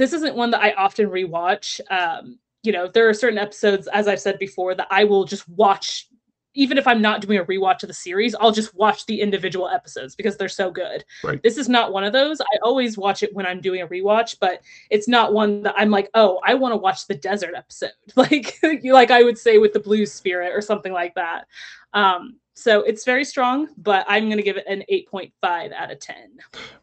This 0.03 0.13
isn't 0.15 0.35
one 0.35 0.51
that 0.51 0.61
I 0.61 0.73
often 0.73 1.09
rewatch. 1.09 1.81
Um, 1.89 2.41
you 2.65 2.73
know, 2.73 2.89
there 2.89 3.09
are 3.09 3.15
certain 3.15 3.39
episodes, 3.39 3.87
as 3.87 4.09
I've 4.09 4.19
said 4.19 4.37
before, 4.37 4.75
that 4.75 4.89
I 4.91 5.05
will 5.05 5.25
just 5.25 5.49
watch 5.49 6.09
even 6.55 6.77
if 6.77 6.89
I'm 6.89 7.01
not 7.01 7.21
doing 7.21 7.39
a 7.39 7.45
rewatch 7.45 7.85
of 7.85 7.87
the 7.87 7.95
series, 7.95 8.35
I'll 8.35 8.51
just 8.51 8.75
watch 8.75 9.07
the 9.07 9.21
individual 9.21 9.69
episodes 9.69 10.17
because 10.17 10.37
they're 10.37 10.49
so 10.49 10.73
good. 10.73 11.05
Right. 11.23 11.41
This 11.41 11.57
is 11.57 11.69
not 11.69 11.93
one 11.93 12.03
of 12.03 12.13
those. 12.13 12.41
I 12.41 12.59
always 12.63 12.99
watch 12.99 13.23
it 13.23 13.33
when 13.33 13.47
I'm 13.47 13.61
doing 13.61 13.81
a 13.81 13.87
rewatch, 13.87 14.37
but 14.41 14.61
it's 14.91 15.07
not 15.07 15.33
one 15.33 15.63
that 15.63 15.75
I'm 15.79 15.91
like, 15.91 16.11
oh, 16.15 16.41
I 16.45 16.55
want 16.55 16.73
to 16.73 16.77
watch 16.79 17.07
the 17.07 17.15
desert 17.15 17.55
episode, 17.57 17.93
like 18.17 18.59
like 18.85 19.13
I 19.13 19.23
would 19.23 19.39
say 19.39 19.59
with 19.59 19.73
the 19.73 19.81
blue 19.81 20.05
Spirit 20.05 20.53
or 20.53 20.61
something 20.61 20.93
like 20.93 21.15
that. 21.15 21.47
Um, 21.95 22.41
so 22.55 22.83
it's 22.83 23.05
very 23.05 23.25
strong, 23.25 23.69
but 23.79 24.05
I'm 24.09 24.29
gonna 24.29 24.43
give 24.43 24.57
it 24.57 24.67
an 24.67 24.83
8.5 24.91 25.73
out 25.73 25.91
of 25.91 25.99
10. 26.01 26.17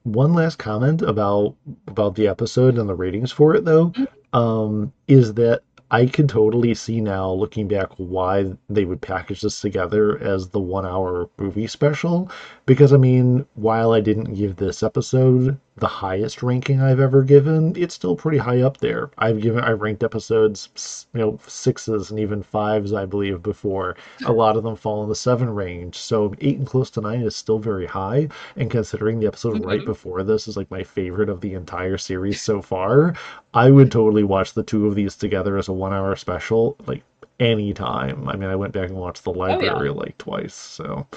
one 0.04 0.34
last 0.34 0.58
comment 0.58 1.02
about 1.02 1.56
about 1.88 2.16
the 2.16 2.28
episode 2.28 2.78
and 2.78 2.90
the 2.90 2.96
ratings 2.96 3.32
for 3.32 3.56
it 3.56 3.66
though 3.66 3.94
um 4.34 4.92
is 5.08 5.34
that 5.36 5.62
I 5.92 6.06
can 6.06 6.28
totally 6.28 6.76
see 6.76 7.02
now, 7.02 7.32
looking 7.32 7.68
back, 7.68 7.90
why 7.98 8.54
they 8.70 8.86
would 8.86 9.02
package 9.02 9.42
this 9.42 9.60
together 9.60 10.20
as 10.20 10.50
the 10.50 10.60
one 10.60 10.86
hour 10.86 11.28
movie 11.40 11.66
special. 11.66 12.30
Because, 12.68 12.94
I 12.94 12.98
mean, 12.98 13.44
while 13.56 13.92
I 13.92 14.00
didn't 14.00 14.36
give 14.36 14.58
this 14.58 14.84
episode 14.84 15.60
the 15.80 15.88
highest 15.88 16.44
ranking 16.44 16.82
I've 16.82 17.00
ever 17.00 17.24
given, 17.24 17.74
it's 17.76 17.96
still 17.96 18.16
pretty 18.16 18.38
high 18.38 18.62
up 18.62 18.78
there. 18.78 19.10
I've 19.18 19.42
given, 19.42 19.64
I've 19.64 19.82
ranked 19.82 20.04
episodes, 20.04 21.08
you 21.14 21.20
know, 21.20 21.40
sixes 21.48 22.12
and 22.12 22.20
even 22.20 22.44
fives, 22.44 22.94
I 22.94 23.06
believe, 23.06 23.42
before. 23.44 23.96
A 24.26 24.32
lot 24.32 24.58
of 24.58 24.64
them 24.64 24.76
fall 24.76 25.04
in 25.04 25.10
the 25.10 25.16
seven 25.16 25.50
range. 25.50 25.96
So, 25.98 26.34
eight 26.42 26.58
and 26.58 26.68
close 26.68 26.90
to 26.92 27.02
nine 27.02 27.22
is 27.22 27.36
still 27.36 27.60
very 27.60 27.86
high. 27.86 28.30
And 28.56 28.70
considering 28.70 29.20
the 29.20 29.28
episode 29.28 29.64
right 29.66 29.82
Mhm. 29.82 29.86
before 29.86 30.24
this 30.24 30.48
is 30.48 30.56
like 30.58 30.70
my 30.72 30.84
favorite 30.84 31.30
of 31.30 31.42
the 31.42 31.54
entire 31.54 31.98
series 31.98 32.42
so 32.42 32.62
far, 32.62 33.14
I 33.54 33.70
would 33.72 33.92
totally 33.92 34.24
watch 34.24 34.54
the 34.54 34.64
two 34.64 34.88
of 34.88 34.96
these 34.96 35.16
together 35.16 35.58
as 35.58 35.68
a 35.68 35.74
one 35.74 35.94
hour 35.94 36.16
special, 36.16 36.76
like 36.88 37.04
anytime. 37.40 38.28
I 38.28 38.36
mean, 38.36 38.50
I 38.50 38.56
went 38.56 38.74
back 38.74 38.90
and 38.90 38.98
watched 38.98 39.24
the 39.24 39.34
library 39.34 39.90
like 39.92 40.18
twice. 40.18 40.54
So, 40.54 41.08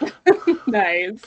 nice. 0.66 1.22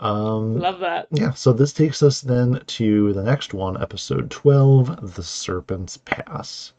Um, 0.00 0.58
Love 0.58 0.80
that. 0.80 1.08
yeah, 1.12 1.32
so 1.32 1.52
this 1.52 1.72
takes 1.72 2.02
us 2.02 2.20
then 2.20 2.60
to 2.66 3.12
the 3.12 3.22
next 3.22 3.54
one, 3.54 3.80
episode 3.80 4.30
12 4.30 5.14
The 5.14 5.22
Serpent's 5.22 5.98
Pass. 5.98 6.72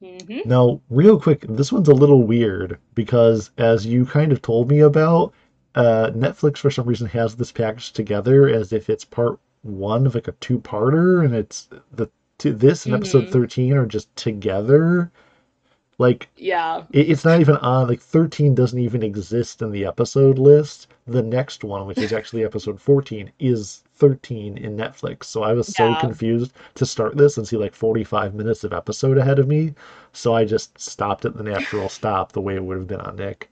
hmm 0.00 0.38
Now, 0.44 0.80
real 0.90 1.20
quick, 1.20 1.44
this 1.48 1.72
one's 1.72 1.88
a 1.88 1.94
little 1.94 2.22
weird 2.22 2.78
because, 2.94 3.50
as 3.58 3.84
you 3.86 4.06
kind 4.06 4.32
of 4.32 4.42
told 4.42 4.70
me 4.70 4.80
about, 4.80 5.32
uh, 5.74 6.10
Netflix 6.14 6.58
for 6.58 6.70
some 6.70 6.86
reason 6.86 7.06
has 7.08 7.36
this 7.36 7.52
packaged 7.52 7.94
together 7.94 8.48
as 8.48 8.72
if 8.72 8.88
it's 8.90 9.04
part 9.04 9.38
one 9.62 10.06
of 10.06 10.14
like 10.14 10.28
a 10.28 10.32
two-parter, 10.32 11.24
and 11.24 11.34
it's 11.34 11.68
the 11.92 12.08
to 12.38 12.52
this 12.52 12.86
and 12.86 12.94
episode 12.94 13.26
Mhm. 13.26 13.30
13 13.30 13.72
are 13.74 13.86
just 13.86 14.14
together. 14.16 15.10
Like 15.98 16.28
Yeah. 16.36 16.84
it, 16.92 17.10
it's 17.10 17.24
not 17.24 17.40
even 17.40 17.56
on 17.56 17.88
like 17.88 18.00
13 18.00 18.54
doesn't 18.54 18.78
even 18.78 19.02
exist 19.02 19.62
in 19.62 19.70
the 19.72 19.84
episode 19.84 20.38
list. 20.38 20.86
The 21.06 21.22
next 21.22 21.64
one, 21.64 21.86
which 21.86 21.98
is 21.98 22.12
actually 22.12 22.44
episode 22.44 22.80
14, 22.80 23.32
is 23.40 23.82
13 23.96 24.56
in 24.58 24.76
Netflix. 24.76 25.24
So 25.24 25.42
I 25.42 25.52
was 25.54 25.68
so 25.68 25.94
confused 25.94 26.52
to 26.76 26.86
start 26.86 27.16
this 27.16 27.36
and 27.36 27.46
see 27.48 27.56
like 27.56 27.74
45 27.74 28.34
minutes 28.34 28.62
of 28.64 28.72
episode 28.72 29.18
ahead 29.18 29.38
of 29.38 29.48
me. 29.48 29.74
So 30.12 30.34
I 30.34 30.44
just 30.44 30.78
stopped 30.80 31.24
at 31.24 31.36
the 31.36 31.42
natural 31.42 31.88
stop 31.88 32.32
the 32.32 32.40
way 32.40 32.54
it 32.54 32.64
would 32.64 32.78
have 32.78 32.86
been 32.86 33.00
on 33.00 33.16
Nick. 33.16 33.50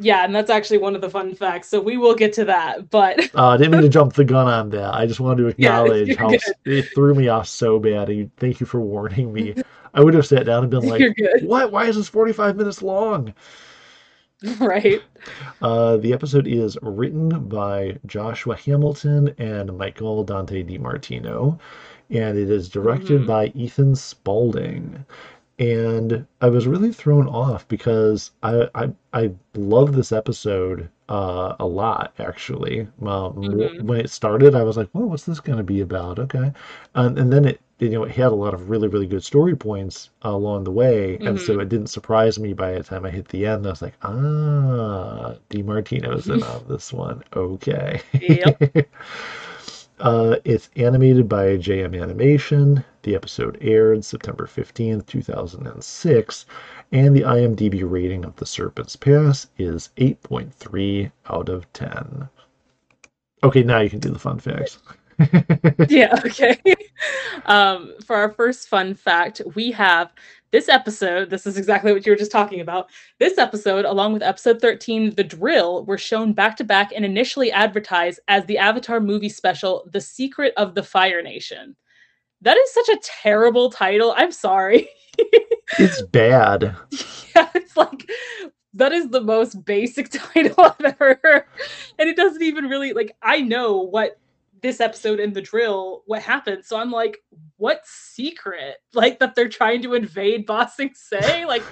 Yeah, 0.00 0.24
and 0.24 0.34
that's 0.34 0.50
actually 0.50 0.78
one 0.78 0.94
of 0.94 1.00
the 1.02 1.10
fun 1.10 1.34
facts. 1.34 1.68
So 1.68 1.80
we 1.80 1.96
will 1.96 2.14
get 2.14 2.32
to 2.34 2.44
that. 2.46 2.90
But 2.90 3.18
Uh, 3.34 3.48
I 3.48 3.56
didn't 3.56 3.72
mean 3.72 3.82
to 3.82 3.88
jump 3.88 4.14
the 4.14 4.24
gun 4.24 4.46
on 4.48 4.70
that. 4.70 4.94
I 4.94 5.06
just 5.06 5.20
wanted 5.20 5.42
to 5.42 5.48
acknowledge 5.54 6.08
you're 6.08 6.18
how 6.18 6.30
good. 6.30 6.40
it 6.64 6.86
threw 6.94 7.14
me 7.14 7.28
off 7.28 7.46
so 7.48 7.78
bad. 7.78 8.08
And 8.08 8.34
thank 8.36 8.60
you 8.60 8.66
for 8.66 8.80
warning 8.80 9.32
me. 9.32 9.54
I 9.92 10.02
would 10.02 10.14
have 10.14 10.26
sat 10.26 10.46
down 10.46 10.62
and 10.62 10.70
been 10.70 10.86
like, 10.88 11.02
"What? 11.42 11.72
Why 11.72 11.86
is 11.86 11.96
this 11.96 12.08
45 12.08 12.56
minutes 12.56 12.80
long?" 12.82 13.34
Right. 14.58 15.02
Uh, 15.60 15.98
the 15.98 16.12
episode 16.14 16.46
is 16.46 16.78
written 16.80 17.28
by 17.48 17.98
Joshua 18.06 18.56
Hamilton 18.56 19.34
and 19.36 19.76
Michael 19.76 20.24
Dante 20.24 20.62
DiMartino, 20.62 21.58
and 22.08 22.38
it 22.38 22.50
is 22.50 22.68
directed 22.70 23.22
Mhm. 23.22 23.26
by 23.26 23.46
Ethan 23.54 23.94
Spalding. 23.94 25.04
And 25.60 26.26
I 26.40 26.48
was 26.48 26.66
really 26.66 26.92
thrown 26.92 27.28
off 27.28 27.68
because 27.68 28.32
I 28.42 28.68
I, 28.74 28.90
I 29.12 29.32
love 29.54 29.92
this 29.94 30.10
episode 30.12 30.88
uh, 31.08 31.54
a 31.60 31.66
lot 31.66 32.14
actually. 32.18 32.88
Um, 33.06 33.34
Mhm. 33.36 33.70
When 33.78 34.00
it 34.00 34.10
started, 34.10 34.54
I 34.56 34.62
was 34.64 34.76
like, 34.76 34.88
"Well, 34.92 35.08
what's 35.08 35.24
this 35.26 35.38
going 35.40 35.58
to 35.58 35.64
be 35.64 35.80
about?" 35.80 36.18
Okay, 36.18 36.52
and, 36.94 37.18
and 37.18 37.32
then 37.32 37.44
it 37.44 37.60
you 37.78 37.88
know, 37.90 38.04
it 38.04 38.10
had 38.12 38.26
a 38.32 38.34
lot 38.34 38.52
of 38.54 38.68
really, 38.70 38.88
really 38.88 39.06
good 39.06 39.24
story 39.24 39.56
points 39.56 40.10
along 40.22 40.64
the 40.64 40.70
way. 40.70 41.18
And 41.24 41.40
Mhm. 41.40 41.40
so 41.40 41.58
it 41.60 41.68
didn't 41.70 41.86
surprise 41.88 42.38
me 42.38 42.52
by 42.52 42.72
the 42.74 42.82
time 42.82 43.06
I 43.06 43.10
hit 43.10 43.28
the 43.28 43.46
end. 43.46 43.66
I 43.66 43.70
was 43.70 43.80
like, 43.82 43.94
ah, 44.02 45.34
DiMartino's 45.50 46.28
in 46.28 46.42
on 46.42 46.66
this 46.68 46.92
one. 46.92 47.22
Okay. 47.34 48.00
Yep. 48.20 48.60
uh, 50.00 50.36
it's 50.44 50.70
animated 50.76 51.28
by 51.28 51.56
JM 51.56 52.00
Animation. 52.00 52.84
The 53.02 53.14
episode 53.14 53.58
aired 53.60 54.04
September 54.04 54.46
15th, 54.46 55.06
2006. 55.06 56.46
And 56.92 57.14
the 57.14 57.22
IMDb 57.22 57.88
rating 57.88 58.24
of 58.24 58.36
The 58.36 58.46
Serpent's 58.46 58.96
Pass 58.96 59.46
is 59.58 59.90
8.3 59.96 61.12
out 61.28 61.48
of 61.48 61.72
10. 61.72 62.28
Okay, 63.42 63.62
now 63.62 63.80
you 63.80 63.88
can 63.88 64.00
do 64.00 64.10
the 64.10 64.18
fun 64.18 64.38
facts. 64.38 64.78
yeah, 65.88 66.18
okay. 66.24 66.58
um, 67.46 67.94
for 68.04 68.16
our 68.16 68.32
first 68.32 68.68
fun 68.68 68.94
fact, 68.94 69.40
we 69.54 69.70
have 69.72 70.12
this 70.52 70.68
episode. 70.68 71.30
This 71.30 71.46
is 71.46 71.56
exactly 71.56 71.92
what 71.92 72.04
you 72.04 72.12
were 72.12 72.16
just 72.16 72.32
talking 72.32 72.60
about. 72.60 72.90
This 73.18 73.38
episode, 73.38 73.84
along 73.84 74.12
with 74.12 74.22
episode 74.22 74.60
13, 74.60 75.14
The 75.14 75.24
Drill, 75.24 75.84
were 75.84 75.98
shown 75.98 76.32
back 76.32 76.56
to 76.56 76.64
back 76.64 76.92
and 76.94 77.04
initially 77.04 77.52
advertised 77.52 78.20
as 78.28 78.44
the 78.46 78.58
Avatar 78.58 79.00
movie 79.00 79.28
special, 79.28 79.88
The 79.92 80.00
Secret 80.00 80.52
of 80.56 80.74
the 80.74 80.82
Fire 80.82 81.22
Nation. 81.22 81.76
That 82.42 82.56
is 82.56 82.72
such 82.72 82.88
a 82.88 83.00
terrible 83.02 83.70
title. 83.70 84.14
I'm 84.16 84.32
sorry. 84.32 84.88
It's 85.78 86.02
bad. 86.02 86.74
yeah, 87.36 87.48
it's 87.54 87.76
like 87.76 88.10
that 88.74 88.92
is 88.92 89.08
the 89.10 89.20
most 89.20 89.64
basic 89.64 90.10
title 90.10 90.56
I've 90.58 90.80
ever 90.84 91.20
heard. 91.22 91.44
And 91.98 92.08
it 92.08 92.16
doesn't 92.16 92.42
even 92.42 92.64
really 92.64 92.92
like 92.92 93.16
I 93.22 93.40
know 93.40 93.76
what 93.76 94.18
this 94.62 94.80
episode 94.80 95.20
in 95.20 95.32
the 95.32 95.40
drill 95.40 96.02
what 96.06 96.22
happened. 96.22 96.64
So 96.64 96.78
I'm 96.78 96.90
like, 96.90 97.18
what 97.56 97.82
secret? 97.84 98.76
Like 98.94 99.18
that 99.20 99.34
they're 99.34 99.48
trying 99.48 99.82
to 99.82 99.94
invade 99.94 100.46
Ba 100.46 100.70
Sing 100.74 100.90
Se? 100.94 101.44
Like 101.46 101.62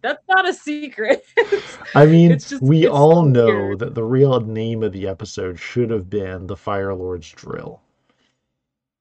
that's 0.00 0.22
not 0.28 0.48
a 0.48 0.54
secret. 0.54 1.24
I 1.94 2.06
mean, 2.06 2.30
just- 2.32 2.62
we 2.62 2.86
all 2.86 3.24
know 3.24 3.74
that 3.74 3.94
the 3.94 4.04
real 4.04 4.40
name 4.40 4.82
of 4.82 4.92
the 4.92 5.08
episode 5.08 5.58
should 5.58 5.90
have 5.90 6.08
been 6.08 6.46
The 6.46 6.56
Fire 6.56 6.94
Lord's 6.94 7.30
Drill. 7.32 7.80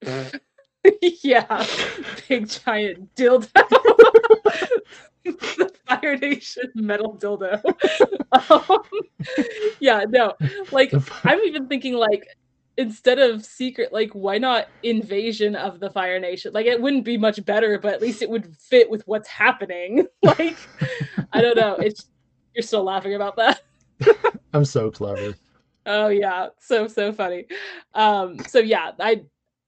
yeah. 1.01 1.65
Big 2.27 2.49
giant 2.49 3.13
dildo. 3.15 3.47
the 5.23 5.71
Fire 5.87 6.17
Nation 6.17 6.71
metal 6.75 7.15
dildo. 7.17 7.61
um, 8.51 8.81
yeah, 9.79 10.03
no. 10.09 10.33
Like 10.71 10.91
I'm 11.23 11.39
even 11.41 11.67
thinking 11.67 11.93
like 11.93 12.27
instead 12.77 13.17
of 13.19 13.43
secret, 13.43 13.91
like 13.91 14.11
why 14.11 14.37
not 14.37 14.67
invasion 14.83 15.55
of 15.55 15.79
the 15.79 15.89
Fire 15.89 16.19
Nation? 16.19 16.53
Like 16.53 16.67
it 16.67 16.81
wouldn't 16.81 17.03
be 17.03 17.17
much 17.17 17.43
better, 17.43 17.79
but 17.79 17.93
at 17.93 18.01
least 18.01 18.21
it 18.21 18.29
would 18.29 18.55
fit 18.55 18.89
with 18.89 19.05
what's 19.07 19.27
happening. 19.27 20.07
like 20.23 20.57
I 21.33 21.41
don't 21.41 21.57
know. 21.57 21.75
It's 21.75 22.07
you're 22.55 22.63
still 22.63 22.83
laughing 22.83 23.15
about 23.15 23.35
that. 23.37 23.61
I'm 24.53 24.65
so 24.65 24.91
clever. 24.91 25.35
Oh 25.85 26.07
yeah, 26.07 26.49
so 26.59 26.87
so 26.87 27.11
funny. 27.11 27.45
Um 27.93 28.39
so 28.39 28.59
yeah, 28.59 28.91
I 28.99 29.23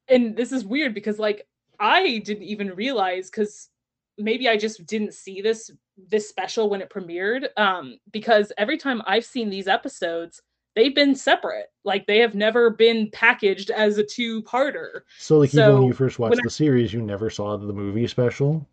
and 0.08 0.36
this 0.36 0.52
is 0.52 0.64
weird 0.64 0.94
because 0.94 1.20
like 1.20 1.48
I 1.80 2.20
didn't 2.20 2.44
even 2.44 2.76
realize 2.76 3.30
cuz 3.30 3.70
maybe 4.18 4.48
I 4.48 4.58
just 4.58 4.86
didn't 4.86 5.14
see 5.14 5.42
this 5.42 5.72
this 5.98 6.30
special 6.30 6.70
when 6.70 6.82
it 6.82 6.90
premiered 6.90 7.48
um 7.58 7.98
because 8.12 8.52
every 8.58 8.78
time 8.78 9.02
I've 9.06 9.26
seen 9.26 9.50
these 9.50 9.68
episodes 9.68 10.42
they've 10.76 10.96
been 10.96 11.16
separate. 11.16 11.72
Like 11.84 12.06
they 12.08 12.20
have 12.20 12.36
never 12.36 12.70
been 12.70 13.10
packaged 13.12 13.72
as 13.72 13.98
a 13.98 14.04
two-parter. 14.04 15.02
So, 15.18 15.40
like, 15.40 15.54
even 15.54 15.74
when 15.74 15.84
you 15.84 15.94
first 15.94 16.20
watched 16.20 16.32
when 16.32 16.40
I- 16.40 16.44
the 16.44 16.50
series, 16.50 16.94
you 16.94 17.02
never 17.02 17.30
saw 17.30 17.58
the 17.58 17.74
movie 17.74 18.08
special? 18.08 18.66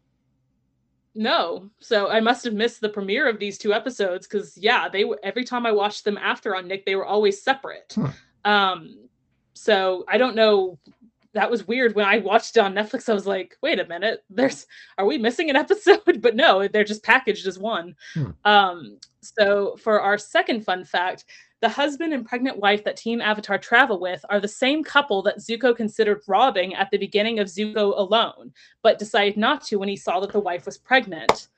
No. 1.15 1.71
So 1.81 2.09
I 2.11 2.21
must 2.21 2.45
have 2.45 2.53
missed 2.53 2.81
the 2.83 2.89
premiere 2.91 3.29
of 3.29 3.39
these 3.39 3.57
two 3.57 3.73
episodes 3.73 4.27
cuz 4.27 4.57
yeah, 4.59 4.89
they 4.89 5.05
every 5.23 5.45
time 5.45 5.65
I 5.65 5.73
watched 5.73 6.05
them 6.05 6.19
after 6.19 6.55
on 6.55 6.69
Nick 6.69 6.85
they 6.85 6.95
were 6.95 7.07
always 7.07 7.41
separate. 7.43 7.95
Hmm. 7.95 8.07
Um 8.45 9.09
so 9.55 10.05
I 10.09 10.19
don't 10.19 10.37
know 10.37 10.79
that 11.33 11.51
was 11.51 11.67
weird 11.67 11.95
when 11.95 12.07
I 12.07 12.19
watched 12.19 12.57
it 12.57 12.61
on 12.61 12.75
Netflix 12.75 13.09
I 13.09 13.15
was 13.15 13.27
like, 13.27 13.57
"Wait 13.63 13.79
a 13.81 13.87
minute. 13.87 14.25
There's 14.29 14.67
are 14.99 15.07
we 15.07 15.17
missing 15.17 15.49
an 15.49 15.57
episode?" 15.65 16.21
But 16.21 16.37
no, 16.37 16.69
they're 16.69 16.85
just 16.85 17.03
packaged 17.03 17.47
as 17.47 17.59
one. 17.59 17.97
Hmm. 18.13 18.31
Um 18.45 18.99
so 19.23 19.77
for 19.77 20.01
our 20.03 20.19
second 20.19 20.65
fun 20.67 20.85
fact, 20.85 21.25
the 21.61 21.69
husband 21.69 22.13
and 22.13 22.27
pregnant 22.27 22.59
wife 22.59 22.85
that 22.85 22.97
Team 22.97 23.21
Avatar 23.21 23.59
travel 23.59 23.99
with 23.99 24.25
are 24.29 24.41
the 24.41 24.49
same 24.49 24.85
couple 24.85 25.23
that 25.23 25.39
Zuko 25.39 25.75
considered 25.75 26.23
robbing 26.27 26.75
at 26.75 26.91
the 26.91 26.99
beginning 26.99 27.39
of 27.39 27.49
Zuko 27.49 27.99
alone, 27.99 28.53
but 28.83 28.99
decided 28.99 29.37
not 29.37 29.65
to 29.67 29.77
when 29.77 29.89
he 29.89 29.97
saw 29.97 30.21
that 30.21 30.33
the 30.33 30.41
wife 30.41 30.67
was 30.67 30.77
pregnant. 30.77 31.49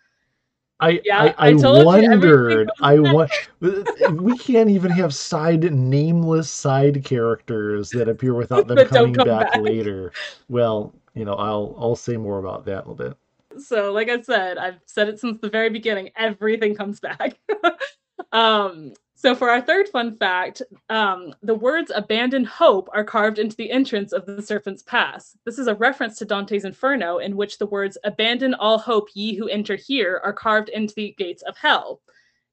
I 0.81 1.01
Yeah, 1.05 1.35
I, 1.37 1.49
I 1.49 1.51
I 1.51 1.55
wondered. 1.55 2.71
I 2.81 3.01
want. 3.01 3.33
we 3.61 4.39
can't 4.39 4.71
even 4.71 4.93
have 4.93 5.13
side 5.13 5.73
nameless 5.73 6.51
side 6.51 7.03
characters 7.05 7.91
that 7.91 8.09
appear 8.09 8.35
without 8.35 8.69
them 8.69 8.79
coming 8.89 9.15
come 9.15 9.27
back, 9.27 9.53
back. 9.53 9.61
later. 9.61 10.13
Well, 10.49 10.95
you 11.15 11.25
know, 11.25 11.35
I'll 11.35 11.75
I'll 11.79 11.97
say 11.97 12.17
more 12.17 12.39
about 12.39 12.65
that 12.67 12.85
in 12.85 12.91
a 12.91 12.93
little 12.93 12.95
bit. 12.95 13.17
So, 13.61 13.93
like 13.93 14.09
I 14.09 14.21
said, 14.21 14.57
I've 14.57 14.79
said 14.87 15.09
it 15.09 15.19
since 15.19 15.41
the 15.41 15.51
very 15.51 15.69
beginning. 15.69 16.11
Everything 16.17 16.77
comes 16.77 17.01
back. 17.01 17.37
um, 18.33 18.93
so, 19.21 19.35
for 19.35 19.51
our 19.51 19.61
third 19.61 19.89
fun 19.89 20.15
fact, 20.15 20.63
um, 20.91 21.35
the 21.43 21.57
words 21.57 21.91
"abandon 21.93 22.45
hope" 22.45 22.89
are 22.93 23.03
carved 23.03 23.41
into 23.41 23.57
the 23.57 23.69
entrance 23.69 24.13
of 24.13 24.25
the 24.27 24.41
Serpent's 24.41 24.85
Pass. 24.85 25.37
This 25.45 25.59
is 25.59 25.67
a 25.67 25.75
reference 25.75 26.19
to 26.19 26.25
Dante's 26.25 26.65
Inferno, 26.65 27.19
in 27.19 27.37
which 27.37 27.59
the 27.59 27.67
words 27.67 27.99
"abandon 28.05 28.55
all 28.55 28.79
hope, 28.79 29.09
ye 29.15 29.35
who 29.35 29.49
enter 29.49 29.75
here" 29.75 30.21
are 30.23 30.33
carved 30.33 30.69
into 30.69 30.95
the 30.95 31.17
gates 31.19 31.43
of 31.43 31.57
hell. 31.57 32.01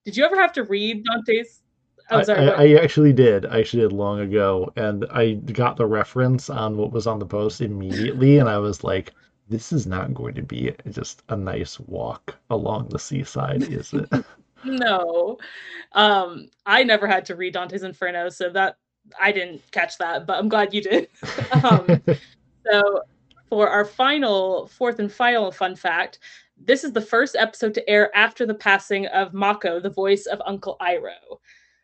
Did 0.05 0.17
you 0.17 0.25
ever 0.25 0.35
have 0.37 0.53
to 0.53 0.63
read 0.63 1.05
Dante's? 1.05 1.61
Oh, 2.09 2.17
I, 2.17 2.23
sorry. 2.23 2.49
I. 2.49 2.63
I 2.63 2.83
actually 2.83 3.13
did. 3.13 3.45
I 3.45 3.59
actually 3.59 3.83
did 3.83 3.93
long 3.93 4.21
ago, 4.21 4.73
and 4.75 5.05
I 5.11 5.33
got 5.33 5.77
the 5.77 5.85
reference 5.85 6.49
on 6.49 6.77
what 6.77 6.91
was 6.91 7.05
on 7.05 7.19
the 7.19 7.27
post 7.27 7.61
immediately, 7.61 8.39
and 8.39 8.49
I 8.49 8.57
was 8.57 8.83
like, 8.83 9.13
"This 9.47 9.71
is 9.71 9.85
not 9.85 10.15
going 10.15 10.33
to 10.33 10.41
be 10.41 10.73
just 10.89 11.21
a 11.29 11.35
nice 11.35 11.79
walk 11.79 12.35
along 12.49 12.89
the 12.89 12.97
seaside, 12.97 13.71
is 13.71 13.93
it?" 13.93 14.09
No. 14.65 15.37
Um, 15.93 16.49
I 16.65 16.83
never 16.83 17.07
had 17.07 17.25
to 17.25 17.35
read 17.35 17.53
Dante's 17.53 17.83
Inferno, 17.83 18.29
so 18.29 18.49
that 18.49 18.77
I 19.19 19.31
didn't 19.31 19.61
catch 19.71 19.97
that, 19.99 20.25
but 20.25 20.37
I'm 20.37 20.49
glad 20.49 20.73
you 20.73 20.81
did. 20.81 21.07
um, 21.63 22.01
so 22.65 23.01
for 23.49 23.69
our 23.69 23.85
final, 23.85 24.67
fourth 24.67 24.99
and 24.99 25.11
final 25.11 25.51
fun 25.51 25.75
fact, 25.75 26.19
this 26.57 26.83
is 26.83 26.93
the 26.93 27.01
first 27.01 27.35
episode 27.35 27.73
to 27.73 27.89
air 27.89 28.15
after 28.15 28.45
the 28.45 28.53
passing 28.53 29.07
of 29.07 29.33
Mako, 29.33 29.79
the 29.79 29.89
voice 29.89 30.25
of 30.25 30.41
Uncle 30.45 30.77
Iroh. 30.81 31.39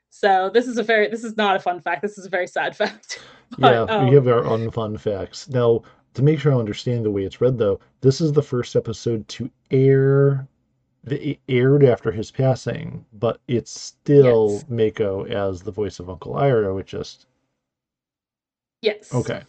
So 0.10 0.50
this 0.54 0.68
is 0.68 0.78
a 0.78 0.84
very 0.84 1.08
this 1.08 1.24
is 1.24 1.38
not 1.38 1.56
a 1.56 1.60
fun 1.60 1.80
fact. 1.82 2.02
This 2.02 2.18
is 2.18 2.26
a 2.26 2.30
very 2.30 2.48
sad 2.48 2.76
fact. 2.82 3.20
Yeah, 3.58 3.82
um, 3.84 4.08
we 4.08 4.16
have 4.16 4.28
our 4.28 4.44
unfun 4.44 5.00
facts. 5.00 5.50
Now, 5.50 5.84
to 6.14 6.22
make 6.22 6.40
sure 6.40 6.54
I 6.54 6.58
understand 6.58 7.06
the 7.06 7.12
way 7.12 7.24
it's 7.24 7.42
read, 7.42 7.58
though, 7.58 7.80
this 8.02 8.22
is 8.22 8.32
the 8.32 8.44
first 8.44 8.76
episode 8.76 9.28
to 9.30 9.50
air. 9.72 10.48
The, 11.04 11.32
it 11.32 11.40
aired 11.50 11.84
after 11.84 12.12
his 12.12 12.30
passing, 12.30 13.06
but 13.14 13.40
it's 13.48 13.80
still 13.80 14.52
Yes. 14.54 14.66
Mako 14.70 15.26
as 15.26 15.62
the 15.62 15.72
voice 15.72 16.00
of 16.00 16.10
Uncle 16.10 16.36
Iroh. 16.36 16.80
It 16.80 16.86
just 16.86 17.26
yes. 18.82 19.14
okay. 19.14 19.42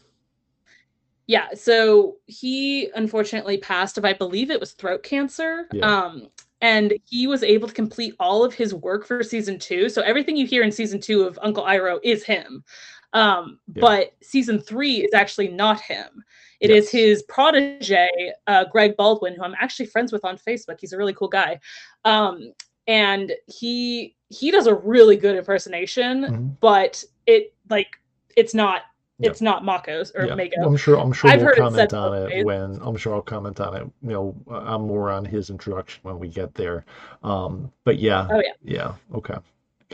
Yeah, 1.26 1.48
so 1.54 2.16
he 2.26 2.90
unfortunately 2.94 3.58
passed 3.58 3.96
of 3.98 4.04
I 4.04 4.12
believe 4.12 4.50
it 4.50 4.60
was 4.60 4.72
throat 4.72 5.02
cancer. 5.02 5.68
Yeah. 5.72 5.86
Um 5.86 6.28
and 6.60 6.94
he 7.04 7.26
was 7.26 7.42
able 7.42 7.68
to 7.68 7.74
complete 7.74 8.14
all 8.20 8.44
of 8.44 8.54
his 8.54 8.72
work 8.72 9.04
for 9.06 9.22
season 9.22 9.58
2. 9.58 9.88
So 9.88 10.00
everything 10.02 10.36
you 10.36 10.46
hear 10.46 10.62
in 10.62 10.70
season 10.70 11.00
2 11.00 11.22
of 11.22 11.38
Uncle 11.42 11.64
Iroh 11.64 11.98
is 12.02 12.24
him. 12.24 12.64
Um 13.12 13.58
Yeah. 13.74 13.80
but 13.80 14.12
season 14.22 14.58
3 14.60 15.04
is 15.04 15.12
actually 15.12 15.48
not 15.48 15.80
him. 15.80 16.24
It 16.62 16.70
is 16.70 16.84
Yes. 16.84 16.90
his 16.92 17.22
protege 17.24 18.08
uh 18.46 18.64
Greg 18.72 18.96
Baldwin 18.96 19.34
who 19.34 19.42
I'm 19.42 19.54
actually 19.60 19.86
friends 19.86 20.12
with 20.12 20.24
on 20.24 20.38
Facebook. 20.38 20.78
He's 20.80 20.92
a 20.92 20.96
really 20.98 21.12
cool 21.14 21.28
guy. 21.28 21.60
Um 22.04 22.52
and 22.86 23.32
he 23.46 24.16
he 24.30 24.50
does 24.50 24.66
a 24.66 24.74
really 24.74 25.16
good 25.16 25.36
impersonation, 25.36 26.24
Mhm. 26.24 26.56
but 26.60 27.04
it 27.26 27.52
like 27.68 27.88
it's 28.36 28.54
not 28.54 28.82
Yeah. 29.18 29.30
it's 29.30 29.40
not 29.42 29.64
Mako's 29.64 30.10
or 30.14 30.24
Yeah. 30.26 30.34
Mako. 30.34 30.62
I'm 30.64 30.76
sure. 30.76 30.98
I'm 30.98 31.12
sure 31.12 31.30
I've 31.30 31.38
we'll 31.40 31.48
heard 31.48 31.58
it 31.58 31.60
comment 31.60 31.94
on 31.94 32.14
it 32.16 32.24
ways. 32.30 32.44
when. 32.44 32.78
I'm 32.82 32.96
sure 32.96 33.14
I'll 33.14 33.22
comment 33.22 33.60
on 33.60 33.76
it. 33.76 33.82
You 34.02 34.08
know, 34.10 34.34
I'm 34.50 34.82
more 34.82 35.10
on 35.10 35.24
his 35.24 35.50
introduction 35.50 36.00
when 36.02 36.18
we 36.18 36.28
get 36.28 36.54
there. 36.54 36.84
Um, 37.22 37.70
but 37.84 37.98
yeah, 37.98 38.26
Oh 38.30 38.40
yeah. 38.40 38.52
yeah, 38.64 38.94
okay, 39.14 39.36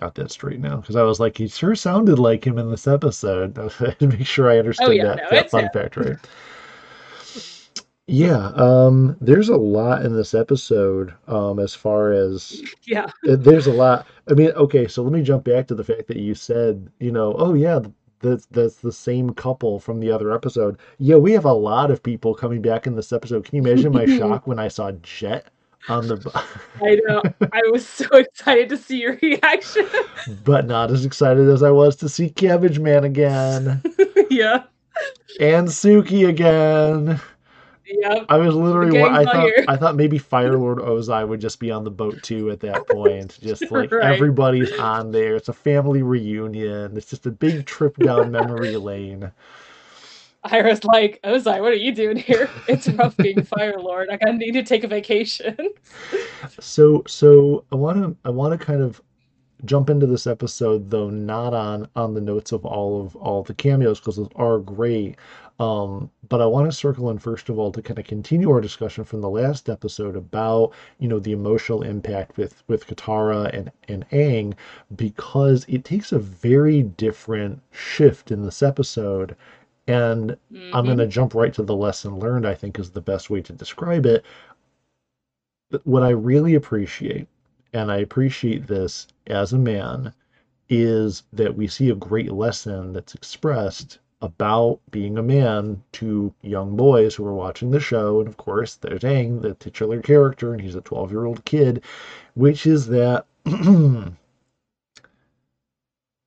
got 0.01 0.15
that 0.15 0.31
straight 0.31 0.61
now. 0.61 0.77
Because 0.77 0.97
I 0.97 1.03
was 1.03 1.19
like, 1.21 1.37
he 1.37 1.49
sure 1.49 1.75
sounded 1.75 2.19
like 2.19 2.47
him 2.47 2.59
in 2.59 2.71
this 2.71 2.87
episode. 2.87 3.57
make 4.01 4.27
sure 4.27 4.49
I 4.51 4.59
understood 4.59 4.89
Oh, 4.89 4.93
yeah, 4.93 5.05
that, 5.09 5.17
no, 5.17 5.31
that 5.31 5.51
fun 5.51 5.69
fact 5.75 5.97
right. 5.97 6.17
Yeah, 8.11 8.47
um, 8.55 9.17
there's 9.21 9.51
a 9.51 9.57
lot 9.57 10.05
in 10.05 10.15
this 10.17 10.33
episode. 10.35 11.13
Um, 11.27 11.59
as 11.59 11.75
far 11.75 12.11
as 12.13 12.63
Yeah. 12.87 13.07
uh, 13.29 13.37
there's 13.37 13.67
a 13.67 13.73
lot. 13.73 14.07
I 14.31 14.33
mean, 14.35 14.51
okay, 14.53 14.89
so 14.89 15.03
let 15.03 15.13
me 15.13 15.23
jump 15.23 15.45
back 15.45 15.67
to 15.69 15.75
the 15.75 15.85
fact 15.85 16.07
that 16.09 16.17
you 16.17 16.35
said, 16.35 16.89
you 17.01 17.13
know, 17.13 17.35
oh 17.39 17.53
yeah, 17.53 17.81
that's 18.21 18.47
that's 18.47 18.77
the 18.77 18.93
same 18.93 19.31
couple 19.31 19.79
from 19.79 20.01
the 20.01 20.11
other 20.11 20.33
episode. 20.35 20.79
Yeah, 20.99 21.17
we 21.17 21.33
have 21.33 21.45
a 21.45 21.53
lot 21.53 21.91
of 21.91 22.03
people 22.03 22.35
coming 22.35 22.63
back 22.63 22.87
in 22.87 22.97
this 22.97 23.13
episode. 23.13 23.45
Can 23.45 23.57
you 23.57 23.71
imagine 23.71 23.93
my 23.93 24.07
shock 24.19 24.47
when 24.47 24.59
I 24.59 24.69
saw 24.69 24.91
Jet 25.03 25.49
on 25.91 26.09
the 26.09 26.17
I 26.83 26.99
know. 27.07 27.23
I 27.53 27.63
was 27.71 27.87
so 27.87 28.07
excited 28.17 28.71
to 28.71 28.79
see 28.79 29.01
your 29.03 29.19
reaction. 29.23 29.87
but 30.45 30.67
not 30.67 30.91
as 30.91 31.05
excited 31.05 31.47
as 31.49 31.63
I 31.63 31.71
was 31.71 31.95
to 31.97 32.09
see 32.09 32.31
Cabbage 32.31 32.79
Man 32.79 33.05
again. 33.05 33.83
yeah. 34.31 34.65
And 35.41 35.69
Suki 35.69 36.27
again. 36.27 37.21
Yep. 37.89 38.27
I 38.29 38.37
was 38.37 38.55
literally 38.55 39.03
I 39.03 39.25
thought. 39.25 39.51
I 39.69 39.77
thought 39.77 39.97
maybe 39.97 40.19
Fire 40.35 40.57
Lord 40.59 40.79
Ozai 40.79 41.27
would 41.27 41.41
just 41.41 41.59
be 41.61 41.71
on 41.71 41.85
the 41.85 41.91
boat 41.91 42.23
too 42.23 42.51
at 42.51 42.61
that 42.61 42.87
point. 42.91 43.39
Just 43.43 43.71
like 43.71 43.91
Right. 43.93 44.13
everybody's 44.15 44.73
on 44.79 45.11
there. 45.13 45.37
It's 45.37 45.49
a 45.49 45.53
family 45.55 46.03
reunion. 46.03 46.97
It's 46.97 47.09
just 47.11 47.27
a 47.27 47.31
big 47.31 47.67
trip 47.67 47.97
down 47.97 48.31
memory 48.33 48.77
lane. 48.77 49.31
Iroh's 50.45 50.85
like, 50.85 51.19
Ozai, 51.25 51.61
what 51.61 51.73
are 51.73 51.77
you 51.77 51.93
doing 51.93 52.17
here? 52.17 52.49
It's 52.69 52.89
rough 52.91 53.17
being 53.17 53.43
Fire 53.43 53.79
Lord. 53.79 54.09
Like, 54.09 54.21
I 54.27 54.31
need 54.31 54.53
to 54.53 54.63
take 54.63 54.85
a 54.85 54.89
vacation. 54.89 55.57
So 56.61 57.03
so 57.07 57.65
I 57.73 57.77
want 57.77 57.99
to 57.99 58.17
I 58.25 58.31
want 58.31 58.59
to 58.59 58.65
kind 58.65 58.81
of 58.83 59.01
jump 59.65 59.91
into 59.91 60.07
this 60.07 60.29
episode 60.29 60.89
though 60.89 61.11
not 61.11 61.53
on 61.53 61.89
on 61.97 62.15
the 62.15 62.21
notes 62.21 62.53
of 62.53 62.65
all 62.65 63.03
of 63.03 63.17
all 63.17 63.43
the 63.43 63.53
cameos 63.55 63.99
because 63.99 64.17
those 64.17 64.29
are 64.37 64.59
great. 64.61 65.17
Um, 65.59 66.11
but 66.29 66.41
I 66.41 66.47
want 66.47 66.67
to 66.71 66.77
circle 66.77 67.11
in 67.11 67.19
first 67.19 67.49
of 67.49 67.59
all 67.59 67.73
to 67.73 67.83
kind 67.83 67.99
of 67.99 68.05
continue 68.05 68.49
our 68.51 68.61
discussion 68.61 69.03
from 69.05 69.21
the 69.23 69.29
last 69.29 69.69
episode 69.69 70.15
about 70.17 70.73
you 71.01 71.09
know 71.09 71.19
the 71.19 71.33
emotional 71.33 71.83
impact 71.83 72.37
with 72.37 72.63
with 72.69 72.87
Katara 72.87 73.51
and 73.53 73.71
and 73.89 74.09
Aang 74.11 74.55
because 74.95 75.65
it 75.69 75.85
takes 75.85 76.13
a 76.13 76.19
very 76.21 76.83
different 76.85 77.61
shift 77.73 78.31
in 78.31 78.43
this 78.45 78.63
episode. 78.63 79.35
And 79.89 80.37
I'm 80.73 80.85
Mhm. 80.85 80.87
going 80.87 80.99
to 80.99 81.07
jump 81.07 81.35
right 81.35 81.53
to 81.55 81.63
the 81.63 81.75
lesson 81.75 82.19
learned, 82.21 82.47
I 82.47 82.55
think 82.55 82.79
is 82.79 82.91
the 82.91 83.01
best 83.01 83.31
way 83.31 83.41
to 83.43 83.53
describe 83.53 84.07
it. 84.07 84.25
But 85.71 85.87
What 85.87 86.03
I 86.03 86.11
really 86.11 86.55
appreciate, 86.55 87.27
and 87.73 87.91
I 87.91 87.97
appreciate 87.99 88.67
this 88.67 89.07
as 89.27 89.51
a 89.53 89.59
man, 89.59 90.13
is 90.69 91.25
that 91.33 91.57
we 91.57 91.69
see 91.69 91.91
a 91.91 91.95
great 91.95 92.33
lesson 92.33 92.93
that's 92.93 93.15
expressed 93.15 93.99
about 94.21 94.81
being 94.91 95.17
a 95.17 95.23
man 95.23 95.83
to 95.93 96.35
young 96.43 96.77
boys 96.77 97.15
who 97.15 97.27
are 97.27 97.35
watching 97.35 97.71
the 97.71 97.81
show. 97.81 98.21
And 98.21 98.29
of 98.29 98.37
course, 98.37 98.75
there's 98.75 99.03
Aang, 99.03 99.43
the 99.43 99.55
titular 99.55 100.01
character, 100.03 100.53
and 100.53 100.61
he's 100.61 100.75
a 100.75 100.81
12 100.81 101.11
year 101.11 101.25
old 101.25 101.45
kid, 101.45 101.83
which 102.35 102.67
is 102.67 102.87
that 102.89 103.27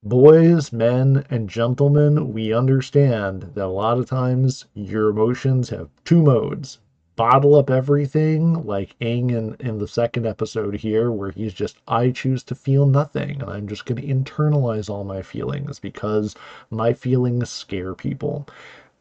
boys, 0.03 0.73
men, 0.73 1.25
and 1.29 1.49
gentlemen, 1.49 2.33
we 2.33 2.53
understand 2.53 3.51
that 3.53 3.65
a 3.65 3.67
lot 3.67 3.97
of 3.97 4.05
times 4.05 4.65
your 4.73 5.09
emotions 5.09 5.69
have 5.69 5.89
two 6.03 6.21
modes. 6.21 6.79
Bottle 7.15 7.55
up 7.55 7.69
everything, 7.69 8.65
like 8.65 8.97
Aang 8.99 9.31
in, 9.31 9.55
in 9.59 9.77
the 9.77 9.87
second 9.87 10.25
episode 10.25 10.75
here, 10.75 11.11
where 11.11 11.31
he's 11.31 11.53
just, 11.53 11.77
I 11.87 12.11
choose 12.11 12.43
to 12.43 12.55
feel 12.55 12.85
nothing, 12.85 13.41
and 13.41 13.49
I'm 13.49 13.67
just 13.67 13.85
going 13.85 14.01
to 14.01 14.07
internalize 14.07 14.89
all 14.89 15.03
my 15.03 15.21
feelings 15.21 15.79
because 15.79 16.35
my 16.69 16.93
feelings 16.93 17.49
scare 17.49 17.93
people. 17.93 18.47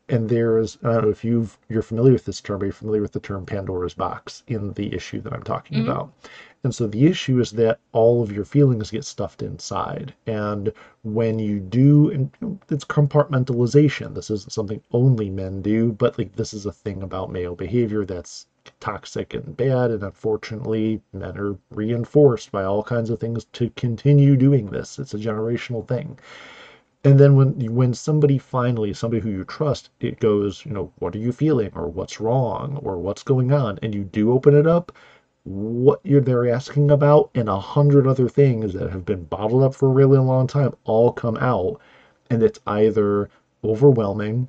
And 0.09 0.29
there's, 0.29 0.77
I 0.83 0.95
don't 0.95 1.05
know 1.05 1.11
if 1.11 1.25
you've, 1.25 1.57
you're 1.69 1.83
familiar 1.83 2.13
with 2.13 2.25
this 2.25 2.41
term, 2.41 2.61
are 2.63 2.65
you're 2.67 2.73
familiar 2.73 3.01
with 3.03 3.13
the 3.13 3.21
term 3.21 3.47
Pandora's 3.47 3.95
box 3.95 4.43
in 4.49 4.73
the 4.73 4.93
issue 4.95 5.21
that 5.23 5.33
I'm 5.33 5.45
talking 5.45 5.79
Mhm. 5.79 5.83
about? 5.83 6.13
And 6.63 6.75
so 6.75 6.87
the 6.87 7.07
issue 7.07 7.41
is 7.41 7.53
that 7.53 7.81
all 7.93 8.23
of 8.23 8.31
your 8.31 8.45
feelings 8.45 8.91
get 8.91 9.05
stuffed 9.05 9.43
inside. 9.43 10.15
And 10.27 10.73
when 11.03 11.39
you 11.39 11.59
do, 11.59 12.11
and 12.11 12.31
it's 12.69 12.85
compartmentalization. 12.85 14.15
This 14.15 14.31
isn't 14.31 14.53
something 14.53 14.83
only 14.93 15.31
men 15.31 15.63
do, 15.63 15.93
but 15.93 16.19
like 16.19 16.37
this 16.37 16.53
is 16.53 16.67
a 16.67 16.73
thing 16.73 17.03
about 17.03 17.33
male 17.33 17.55
behavior 17.55 18.05
that's 18.05 18.47
toxic 18.79 19.33
and 19.33 19.57
bad. 19.57 19.91
And 19.91 20.03
unfortunately, 20.03 21.01
men 21.15 21.39
are 21.39 21.57
reinforced 21.71 22.53
by 22.53 22.65
all 22.65 22.83
kinds 22.83 23.09
of 23.09 23.19
things 23.19 23.47
to 23.53 23.71
continue 23.71 24.37
doing 24.37 24.67
this. 24.67 24.99
It's 24.99 25.15
a 25.15 25.19
generational 25.19 25.89
thing. 25.89 26.19
And 27.03 27.19
then 27.19 27.35
when 27.35 27.75
when 27.75 27.95
somebody 27.95 28.37
finally, 28.37 28.93
somebody 28.93 29.23
who 29.23 29.31
you 29.31 29.45
trust, 29.45 29.89
it 30.01 30.21
goes, 30.21 30.67
you 30.67 30.73
know, 30.73 30.93
what 30.99 31.15
are 31.15 31.19
you 31.19 31.33
feeling, 31.33 31.71
or 31.75 31.89
what's 31.89 32.21
wrong, 32.21 32.79
or 32.83 32.99
what's 32.99 33.23
going 33.23 33.51
on, 33.53 33.79
and 33.83 33.95
you 33.95 34.05
do 34.05 34.33
open 34.33 34.55
it 34.55 34.67
up, 34.67 34.93
what 35.45 36.01
you're 36.05 36.21
they're 36.21 36.51
asking 36.51 36.91
about, 36.91 37.31
and 37.35 37.49
a 37.49 37.59
hundred 37.59 38.07
other 38.07 38.29
things 38.29 38.73
that 38.75 38.91
have 38.91 39.05
been 39.05 39.25
bottled 39.25 39.63
up 39.63 39.75
for 39.75 39.89
a 39.89 39.93
really 39.93 40.19
long 40.19 40.47
time 40.47 40.75
all 40.85 41.13
come 41.13 41.37
out, 41.39 41.81
and 42.31 42.43
it's 42.43 42.61
either 42.67 43.31
overwhelming 43.65 44.49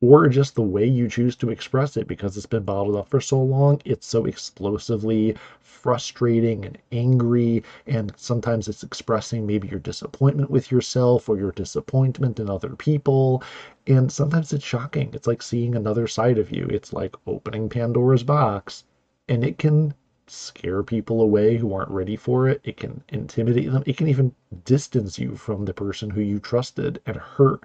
or 0.00 0.28
just 0.28 0.54
the 0.54 0.62
way 0.62 0.86
you 0.86 1.08
choose 1.08 1.34
to 1.34 1.50
express 1.50 1.96
it 1.96 2.06
because 2.06 2.36
it's 2.36 2.46
been 2.46 2.62
bottled 2.62 2.94
up 2.94 3.08
for 3.08 3.20
so 3.20 3.42
long. 3.42 3.80
It's 3.84 4.06
so 4.06 4.26
explosively 4.26 5.36
frustrating 5.60 6.64
and 6.64 6.78
angry, 6.92 7.64
and 7.86 8.12
sometimes 8.16 8.68
it's 8.68 8.84
expressing 8.84 9.46
maybe 9.46 9.66
your 9.68 9.80
disappointment 9.80 10.50
with 10.50 10.70
yourself 10.70 11.28
or 11.28 11.36
your 11.36 11.52
disappointment 11.52 12.38
in 12.38 12.48
other 12.48 12.76
people. 12.76 13.42
And 13.88 14.10
sometimes 14.10 14.52
it's 14.52 14.64
shocking. 14.64 15.10
It's 15.14 15.26
like 15.26 15.42
seeing 15.42 15.74
another 15.74 16.06
side 16.06 16.38
of 16.38 16.52
you. 16.52 16.66
It's 16.70 16.92
like 16.92 17.16
opening 17.26 17.68
Pandora's 17.68 18.22
box, 18.22 18.84
and 19.28 19.44
it 19.44 19.58
can 19.58 19.94
scare 20.26 20.82
people 20.82 21.20
away 21.22 21.56
who 21.56 21.72
aren't 21.72 21.90
ready 21.90 22.16
for 22.16 22.48
it. 22.48 22.60
It 22.64 22.76
can 22.76 23.02
intimidate 23.08 23.72
them. 23.72 23.82
It 23.86 23.96
can 23.96 24.08
even 24.08 24.34
distance 24.64 25.18
you 25.18 25.36
from 25.36 25.64
the 25.64 25.74
person 25.74 26.10
who 26.10 26.20
you 26.20 26.38
trusted 26.38 27.00
and 27.06 27.16
hurt 27.16 27.64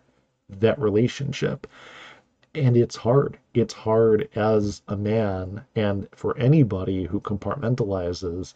that 0.50 0.80
relationship 0.80 1.68
and 2.56 2.78
it's 2.78 2.96
hard. 2.96 3.38
It's 3.54 3.74
hard 3.74 4.30
as 4.36 4.84
a 4.88 4.96
man 4.96 5.66
and 5.76 6.08
for 6.12 6.38
anybody 6.38 7.06
who 7.06 7.20
compartmentalizes 7.20 8.54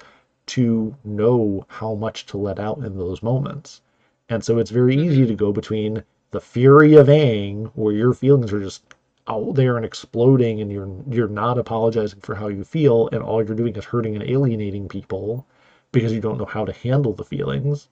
to 0.48 0.96
know 1.04 1.66
how 1.68 1.96
much 1.96 2.26
to 2.28 2.38
let 2.38 2.60
out 2.60 2.78
in 2.80 2.98
those 2.98 3.24
moments. 3.24 3.82
And 4.30 4.44
so 4.44 4.60
it's 4.60 4.72
very 4.72 4.96
easy 4.96 5.22
mm-hmm. 5.22 5.30
to 5.30 5.36
go 5.36 5.52
between 5.52 6.04
the 6.32 6.42
fury 6.42 6.96
of 6.96 7.08
Aang, 7.08 7.72
where 7.74 7.94
your 7.94 8.14
feelings 8.14 8.54
are 8.54 8.60
just 8.60 8.84
out 9.28 9.56
there 9.56 9.76
and 9.76 9.86
exploding 9.86 10.62
and 10.62 10.72
you're 10.72 10.90
you're 11.10 11.28
not 11.28 11.58
apologizing 11.58 12.20
for 12.22 12.36
how 12.36 12.48
you 12.48 12.64
feel 12.64 13.10
and 13.12 13.22
all 13.22 13.44
you're 13.44 13.56
doing 13.56 13.76
is 13.76 13.86
hurting 13.86 14.16
and 14.16 14.24
alienating 14.24 14.88
people 14.88 15.46
because 15.92 16.14
you 16.14 16.22
don't 16.22 16.38
know 16.38 16.46
how 16.46 16.66
to 16.66 16.74
handle 16.74 17.14
the 17.14 17.24
feelings. 17.24 17.90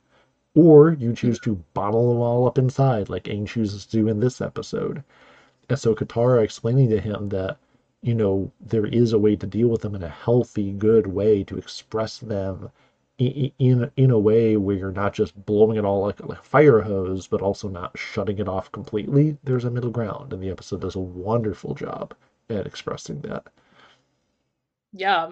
Or 0.55 0.93
you 0.93 1.13
choose 1.13 1.39
to 1.39 1.61
bottle 1.73 2.09
them 2.09 2.21
all 2.21 2.47
up 2.47 2.57
inside, 2.57 3.09
like 3.09 3.25
Aang 3.25 3.47
chooses 3.47 3.85
to 3.87 3.97
do 3.97 4.07
in 4.07 4.19
this 4.21 4.39
episode. 4.39 5.03
And 5.69 5.77
so 5.77 5.93
Katara 5.93 6.43
explaining 6.43 6.89
to 6.91 6.99
him 7.01 7.29
that, 7.29 7.57
you 8.01 8.13
know, 8.13 8.51
there 8.61 8.85
is 8.85 9.11
a 9.11 9.19
way 9.19 9.35
to 9.35 9.47
deal 9.47 9.67
with 9.67 9.81
them 9.81 9.95
in 9.95 10.03
a 10.03 10.09
healthy, 10.09 10.71
good 10.71 11.07
way 11.07 11.43
to 11.43 11.57
express 11.57 12.19
them 12.19 12.69
in 13.17 13.89
in 13.95 14.11
a 14.11 14.19
way 14.19 14.57
where 14.57 14.75
you're 14.75 14.91
not 14.91 15.13
just 15.13 15.45
blowing 15.45 15.77
it 15.77 15.85
all 15.85 16.01
like, 16.01 16.19
like 16.25 16.39
a 16.39 16.43
fire 16.43 16.81
hose, 16.81 17.27
but 17.27 17.41
also 17.41 17.69
not 17.69 17.97
shutting 17.97 18.39
it 18.39 18.47
off 18.47 18.71
completely. 18.71 19.37
There's 19.43 19.65
a 19.65 19.71
middle 19.71 19.91
ground, 19.91 20.33
and 20.33 20.41
the 20.43 20.49
episode 20.49 20.81
does 20.81 20.95
a 20.95 20.99
wonderful 20.99 21.73
job 21.75 22.13
at 22.49 22.67
expressing 22.67 23.21
that. 23.21 23.47
Yeah. 24.91 25.31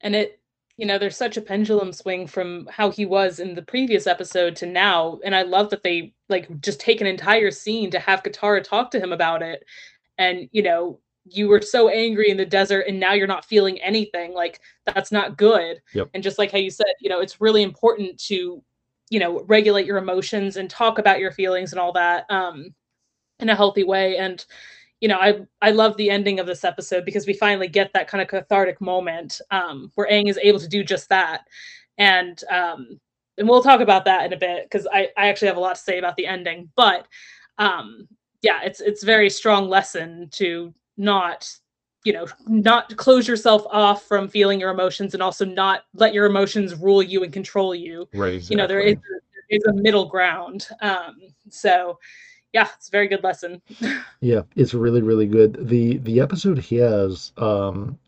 And 0.00 0.14
it, 0.16 0.40
you 0.76 0.86
know, 0.86 0.98
there's 0.98 1.16
such 1.16 1.36
a 1.36 1.42
pendulum 1.42 1.92
swing 1.92 2.26
from 2.26 2.68
how 2.70 2.90
he 2.90 3.04
was 3.06 3.38
in 3.38 3.54
the 3.54 3.62
previous 3.62 4.06
episode 4.06 4.56
to 4.56 4.66
now. 4.66 5.20
And 5.24 5.34
I 5.34 5.42
love 5.42 5.70
that 5.70 5.82
they 5.82 6.14
like 6.28 6.60
just 6.60 6.80
take 6.80 7.00
an 7.00 7.06
entire 7.06 7.50
scene 7.50 7.90
to 7.90 7.98
have 7.98 8.22
Katara 8.22 8.62
talk 8.64 8.90
to 8.92 9.00
him 9.00 9.12
about 9.12 9.42
it. 9.42 9.64
And, 10.18 10.48
you 10.52 10.62
know, 10.62 10.98
you 11.24 11.48
were 11.48 11.60
so 11.60 11.88
angry 11.88 12.30
in 12.30 12.36
the 12.36 12.44
desert 12.44 12.86
and 12.88 12.98
now 12.98 13.12
you're 13.12 13.26
not 13.26 13.44
feeling 13.44 13.80
anything. 13.80 14.34
Like 14.34 14.60
that's 14.86 15.12
not 15.12 15.36
good. 15.36 15.80
Yep. 15.94 16.10
And 16.14 16.22
just 16.22 16.38
like 16.38 16.50
how 16.50 16.58
you 16.58 16.70
said, 16.70 16.86
you 17.00 17.08
know, 17.08 17.20
it's 17.20 17.40
really 17.40 17.62
important 17.62 18.18
to, 18.24 18.62
you 19.10 19.20
know, 19.20 19.42
regulate 19.44 19.86
your 19.86 19.98
emotions 19.98 20.56
and 20.56 20.68
talk 20.68 20.98
about 20.98 21.20
your 21.20 21.32
feelings 21.32 21.72
and 21.72 21.80
all 21.80 21.92
that 21.92 22.26
um 22.30 22.74
in 23.38 23.48
a 23.48 23.56
healthy 23.56 23.84
way. 23.84 24.16
And 24.16 24.44
you 25.02 25.08
know, 25.08 25.18
I 25.18 25.40
I 25.60 25.72
love 25.72 25.96
the 25.96 26.10
ending 26.10 26.38
of 26.38 26.46
this 26.46 26.64
episode 26.64 27.04
because 27.04 27.26
we 27.26 27.34
finally 27.34 27.66
get 27.66 27.92
that 27.92 28.06
kind 28.06 28.22
of 28.22 28.28
cathartic 28.28 28.80
moment 28.80 29.40
um, 29.50 29.90
where 29.96 30.08
Aang 30.08 30.28
is 30.28 30.38
able 30.40 30.60
to 30.60 30.68
do 30.68 30.84
just 30.84 31.08
that, 31.08 31.42
and 31.98 32.42
um, 32.48 33.00
and 33.36 33.48
we'll 33.48 33.64
talk 33.64 33.80
about 33.80 34.04
that 34.04 34.24
in 34.24 34.32
a 34.32 34.36
bit 34.36 34.62
because 34.62 34.86
I 34.92 35.08
I 35.16 35.26
actually 35.26 35.48
have 35.48 35.56
a 35.56 35.60
lot 35.60 35.74
to 35.74 35.80
say 35.80 35.98
about 35.98 36.14
the 36.14 36.26
ending, 36.26 36.70
but 36.76 37.08
um, 37.58 38.06
yeah, 38.42 38.60
it's 38.62 38.80
it's 38.80 39.02
very 39.02 39.28
strong 39.28 39.68
lesson 39.68 40.28
to 40.34 40.72
not 40.96 41.48
you 42.04 42.12
know 42.12 42.26
not 42.46 42.94
close 42.96 43.28
yourself 43.28 43.64
off 43.70 44.04
from 44.04 44.28
feeling 44.28 44.60
your 44.60 44.70
emotions 44.70 45.14
and 45.14 45.22
also 45.22 45.44
not 45.44 45.82
let 45.94 46.12
your 46.12 46.26
emotions 46.26 46.74
rule 46.74 47.02
you 47.02 47.22
and 47.22 47.32
control 47.32 47.74
you. 47.74 48.08
Right. 48.12 48.48
You 48.50 48.56
know, 48.56 48.66
there 48.66 48.80
is 48.80 48.96
there 48.96 49.44
is 49.50 49.64
a 49.64 49.72
middle 49.72 50.06
ground. 50.06 50.68
Um, 50.80 51.16
so 51.48 51.98
yeah, 52.52 52.68
it's 52.76 52.88
a 52.88 52.90
very 52.90 53.08
good 53.08 53.22
lesson. 53.22 53.60
Yeah, 54.20 54.42
it's 54.54 54.72
really, 54.72 55.02
really 55.02 55.26
good. 55.26 55.68
The 55.68 55.98
the 55.98 56.20
episode 56.20 56.58
has 56.58 57.32
um 57.36 57.98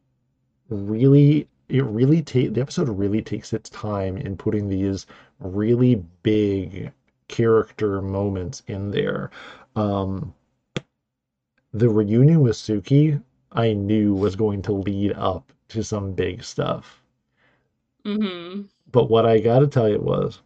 really 0.68 1.48
it 1.68 1.84
really 1.84 2.22
take 2.22 2.54
the 2.54 2.60
episode 2.60 2.88
really 2.88 3.20
takes 3.20 3.52
its 3.52 3.68
time 3.70 4.16
in 4.16 4.36
putting 4.36 4.68
these 4.68 5.06
really 5.40 5.96
big 6.22 6.92
character 7.28 8.00
moments 8.00 8.62
in 8.68 8.90
there. 8.90 9.30
Um, 9.74 10.32
the 11.74 11.90
reunion 11.90 12.40
with 12.40 12.56
Suki, 12.56 13.22
I 13.52 13.74
knew 13.74 14.14
was 14.14 14.34
going 14.34 14.62
to 14.62 14.72
lead 14.72 15.12
up 15.12 15.52
to 15.68 15.84
some 15.84 16.14
big 16.14 16.42
stuff. 16.42 17.02
hmm 18.04 18.68
But 18.90 19.10
what 19.10 19.26
I 19.26 19.40
got 19.40 19.58
to 19.58 19.66
tell 19.66 19.90
you 19.90 20.00
was, 20.00 20.40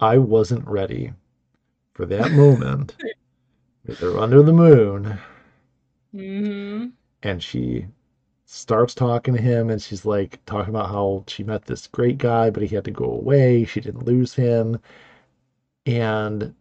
I 0.00 0.18
wasn't 0.18 0.68
ready 0.68 1.14
for 1.94 2.06
that 2.06 2.32
moment. 2.36 2.98
They're 3.84 4.18
under 4.18 4.42
the 4.42 4.52
moon, 4.52 5.18
hmm 6.12 6.92
and 7.24 7.42
she 7.42 7.86
starts 8.46 8.94
talking 8.94 9.34
to 9.34 9.42
him, 9.42 9.70
and 9.70 9.82
she's 9.82 10.06
like 10.06 10.44
talking 10.46 10.70
about 10.74 10.88
how 10.90 11.24
she 11.28 11.44
met 11.44 11.64
this 11.66 11.86
great 11.88 12.18
guy, 12.18 12.50
but 12.50 12.62
he 12.62 12.74
had 12.74 12.84
to 12.86 12.90
go 12.92 13.06
away. 13.06 13.64
She 13.64 13.80
didn't 13.80 14.06
lose 14.06 14.34
him, 14.34 14.78
and 15.86 16.54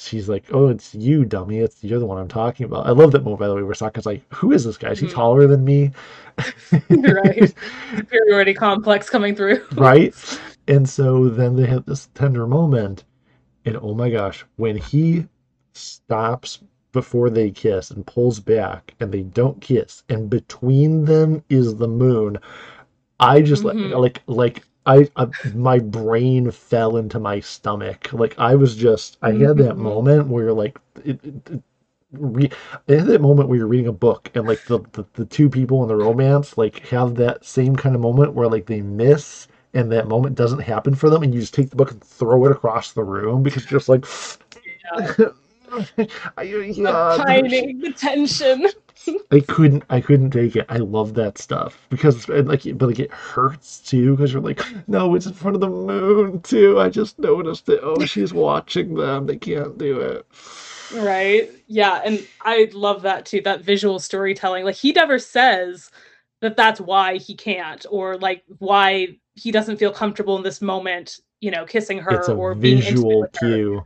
she's 0.00 0.28
like, 0.28 0.44
"Oh, 0.52 0.68
it's 0.68 0.94
you, 0.94 1.24
dummy. 1.24 1.58
It's 1.58 1.82
you're 1.84 1.98
the 1.98 2.06
one 2.06 2.18
I'm 2.18 2.28
talking 2.28 2.64
about." 2.64 2.86
I 2.86 2.90
love 2.90 3.12
that 3.12 3.24
moment, 3.24 3.40
by 3.40 3.48
the 3.48 3.54
way, 3.54 3.62
where 3.62 3.74
Sokka's 3.74 4.06
like, 4.06 4.22
"Who 4.34 4.52
is 4.52 4.64
this 4.64 4.76
guy? 4.78 4.90
Is 4.92 5.00
he 5.00 5.06
Mhm. 5.06 5.12
taller 5.12 5.46
than 5.46 5.64
me?" 5.64 5.90
Right. 6.90 7.52
Superiority 7.96 8.54
complex 8.54 9.10
coming 9.10 9.34
through. 9.34 9.60
right? 9.74 10.14
And 10.68 10.88
so 10.88 11.28
then 11.28 11.56
they 11.56 11.66
have 11.66 11.84
this 11.86 12.08
tender 12.14 12.46
moment, 12.46 13.04
and 13.64 13.76
oh 13.82 13.94
my 13.94 14.10
gosh, 14.10 14.44
when 14.56 14.76
he 14.76 15.26
stops 15.72 16.60
before 16.92 17.30
they 17.30 17.50
kiss 17.50 17.90
and 17.90 18.06
pulls 18.06 18.40
back, 18.40 18.94
and 19.00 19.12
they 19.12 19.22
don't 19.22 19.60
kiss, 19.60 20.02
and 20.08 20.30
between 20.30 21.04
them 21.04 21.42
is 21.50 21.76
the 21.76 21.88
moon, 21.88 22.38
I 23.20 23.42
just 23.42 23.62
Mhm. 23.64 23.90
like 23.92 23.98
like 23.98 24.22
like. 24.26 24.64
I, 24.88 25.08
I 25.16 25.28
my 25.54 25.80
brain 25.80 26.50
fell 26.52 26.98
into 26.98 27.20
my 27.20 27.40
stomach. 27.40 28.12
Like 28.12 28.38
I 28.38 28.56
was 28.56 28.76
just 28.76 29.18
I 29.22 29.32
had 29.32 29.58
that 29.58 29.76
Mhm. 29.76 29.78
moment 29.78 30.28
where 30.28 30.52
like 30.54 30.78
it, 31.04 31.20
it, 31.24 31.62
re, 32.12 32.50
I 32.88 32.92
had 32.94 33.06
that 33.08 33.20
moment 33.22 33.48
where 33.48 33.58
you're 33.58 33.68
reading 33.68 33.88
a 33.88 33.92
book 33.92 34.30
and 34.34 34.46
like 34.46 34.64
the, 34.66 34.80
the 34.92 35.04
the 35.14 35.26
two 35.26 35.50
people 35.50 35.82
in 35.82 35.88
the 35.88 35.96
romance 35.96 36.58
like 36.58 36.80
have 36.88 37.16
that 37.16 37.44
same 37.44 37.76
kind 37.76 37.94
of 37.96 38.02
moment 38.02 38.34
where 38.34 38.48
like 38.48 38.66
they 38.66 38.82
miss 38.82 39.48
and 39.74 39.92
that 39.92 40.08
moment 40.08 40.36
doesn't 40.36 40.60
happen 40.60 40.94
for 40.94 41.10
them 41.10 41.22
and 41.24 41.34
you 41.34 41.40
just 41.40 41.54
take 41.54 41.70
the 41.70 41.76
book 41.76 41.92
and 41.92 42.02
throw 42.04 42.46
it 42.46 42.52
across 42.52 42.92
the 42.92 43.04
room 43.04 43.42
because 43.44 43.70
you're 43.70 43.80
just 43.80 43.90
like 43.90 44.06
I, 44.92 45.08
yeah, 45.08 45.14
the 46.76 46.98
pining, 47.08 47.80
the 47.80 47.92
tension. 47.92 48.66
I 49.30 49.40
couldn't 49.40 49.84
I 49.90 50.00
couldn't 50.00 50.30
take 50.30 50.56
it. 50.56 50.66
I 50.70 50.78
love 50.78 51.14
that 51.14 51.36
stuff 51.38 51.78
because 51.90 52.28
like 52.28 52.62
but 52.78 52.86
like 52.86 52.98
it 52.98 53.10
hurts 53.12 53.80
too 53.80 54.16
because 54.16 54.32
you're 54.32 54.42
like 54.42 54.62
no 54.88 55.14
it's 55.14 55.26
in 55.26 55.34
front 55.34 55.54
of 55.54 55.60
the 55.60 55.68
moon 55.68 56.40
too. 56.40 56.80
I 56.80 56.88
just 56.88 57.18
noticed 57.18 57.68
it. 57.68 57.80
Oh 57.82 58.04
she's 58.04 58.32
watching 58.32 58.94
them. 58.94 59.26
They 59.26 59.36
can't 59.36 59.76
do 59.76 60.00
it. 60.00 60.26
Right. 60.90 61.50
Yeah. 61.66 62.00
And 62.04 62.28
I 62.40 62.70
love 62.72 63.02
that 63.02 63.26
too, 63.26 63.40
that 63.42 63.62
visual 63.62 63.98
storytelling. 63.98 64.64
Like, 64.64 64.76
he 64.76 64.92
never 64.92 65.18
says 65.18 65.90
that 66.40 66.56
that's 66.56 66.80
why 66.80 67.16
he 67.18 67.34
can't, 67.36 67.84
or 67.90 68.16
like 68.16 68.42
why 68.58 69.18
he 69.34 69.50
doesn't 69.52 69.76
feel 69.78 69.92
comfortable 69.92 70.36
in 70.36 70.42
this 70.42 70.62
moment, 70.62 71.16
you 71.40 71.50
know, 71.50 71.66
kissing 71.66 71.98
her 71.98 72.14
It's 72.14 72.28
a 72.28 72.34
or 72.34 72.54
being 72.54 72.78
intimate 72.78 72.84
visual 72.84 73.20
with 73.20 73.36
her. 73.36 73.48
cue. 73.56 73.84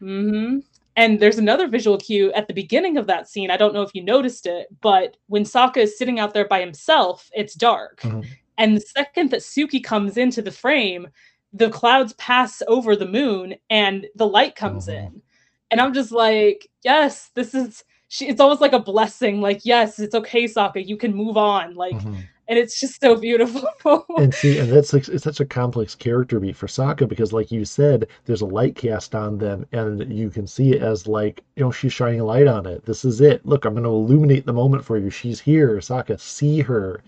hmm 0.00 0.58
And 0.96 1.20
there's 1.20 1.38
another 1.38 1.68
visual 1.68 1.98
cue 1.98 2.32
at 2.32 2.48
the 2.48 2.54
beginning 2.54 2.96
of 2.96 3.06
that 3.06 3.28
scene. 3.28 3.50
I 3.50 3.58
don't 3.58 3.74
know 3.74 3.82
if 3.82 3.94
you 3.94 4.02
noticed 4.02 4.46
it, 4.46 4.68
but 4.80 5.16
when 5.28 5.44
Sokka 5.44 5.76
is 5.78 5.98
sitting 5.98 6.18
out 6.18 6.32
there 6.32 6.48
by 6.48 6.60
himself, 6.60 7.28
it's 7.34 7.54
dark. 7.54 8.00
Mhm. 8.00 8.24
And 8.56 8.76
the 8.76 8.80
second 8.80 9.30
that 9.30 9.40
Suki 9.40 9.84
comes 9.84 10.16
into 10.16 10.40
the 10.40 10.50
frame, 10.50 11.08
the 11.52 11.68
clouds 11.68 12.14
pass 12.14 12.62
over 12.66 12.96
the 12.96 13.06
moon 13.06 13.54
and 13.68 14.06
the 14.14 14.26
light 14.26 14.54
comes 14.56 14.86
Mhm. 14.88 14.94
in. 15.06 15.22
And 15.70 15.80
I'm 15.80 15.92
just 15.92 16.12
like, 16.12 16.66
yes, 16.82 17.30
this 17.34 17.54
is 17.54 17.84
she 18.08 18.28
it's 18.28 18.40
almost 18.40 18.60
like 18.60 18.72
a 18.72 18.78
blessing. 18.78 19.40
Like, 19.40 19.60
yes, 19.64 19.98
it's 19.98 20.14
okay, 20.14 20.44
Sokka, 20.44 20.86
you 20.86 20.96
can 20.96 21.12
move 21.14 21.36
on. 21.36 21.74
Like, 21.74 21.96
Mhm. 21.96 22.22
And 22.48 22.58
it's 22.58 22.78
just 22.80 23.00
so 23.00 23.16
beautiful. 23.16 23.68
And 24.18 24.34
see, 24.34 24.58
and 24.58 24.70
that's 24.72 24.92
like 24.92 25.08
it's 25.08 25.24
such 25.24 25.40
a 25.40 25.46
complex 25.46 25.94
character 25.94 26.40
beat 26.40 26.56
for 26.56 26.66
Sokka 26.66 27.08
because, 27.08 27.32
like 27.32 27.50
you 27.52 27.64
said, 27.66 28.08
there's 28.26 28.40
a 28.42 28.46
light 28.46 28.74
cast 28.74 29.14
on 29.14 29.38
them, 29.38 29.66
and 29.72 30.12
you 30.12 30.30
can 30.30 30.46
see 30.46 30.72
it 30.72 30.82
as 30.82 31.06
like 31.06 31.42
you 31.56 31.64
know 31.64 31.70
she's 31.70 31.92
shining 31.92 32.20
a 32.20 32.24
light 32.24 32.46
on 32.46 32.66
it. 32.66 32.84
This 32.86 33.04
is 33.04 33.20
it. 33.20 33.44
Look, 33.46 33.64
I'm 33.64 33.74
going 33.74 33.84
to 33.84 33.90
illuminate 33.90 34.46
the 34.46 34.52
moment 34.54 34.84
for 34.84 34.96
you. 34.98 35.10
She's 35.10 35.40
here, 35.40 35.76
Sokka. 35.78 36.18
See 36.20 36.60
her. 36.60 37.02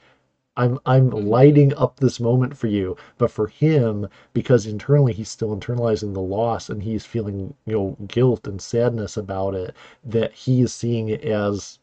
I'm 0.56 0.78
I'm 0.86 1.10
Mhm. 1.10 1.26
lighting 1.28 1.74
up 1.76 2.00
this 2.00 2.20
moment 2.20 2.56
for 2.56 2.66
you. 2.66 2.96
But 3.18 3.30
for 3.30 3.46
him, 3.48 4.06
because 4.34 4.66
internally 4.66 5.12
he's 5.14 5.30
still 5.30 5.56
internalizing 5.56 6.12
the 6.14 6.20
loss 6.20 6.68
and 6.68 6.82
he's 6.82 7.06
feeling 7.06 7.54
you 7.66 7.72
know 7.74 7.96
guilt 8.08 8.46
and 8.46 8.60
sadness 8.60 9.16
about 9.16 9.54
it, 9.54 9.74
that 10.04 10.32
he 10.34 10.60
is 10.62 10.74
seeing 10.74 11.08
it 11.08 11.22
as 11.24 11.78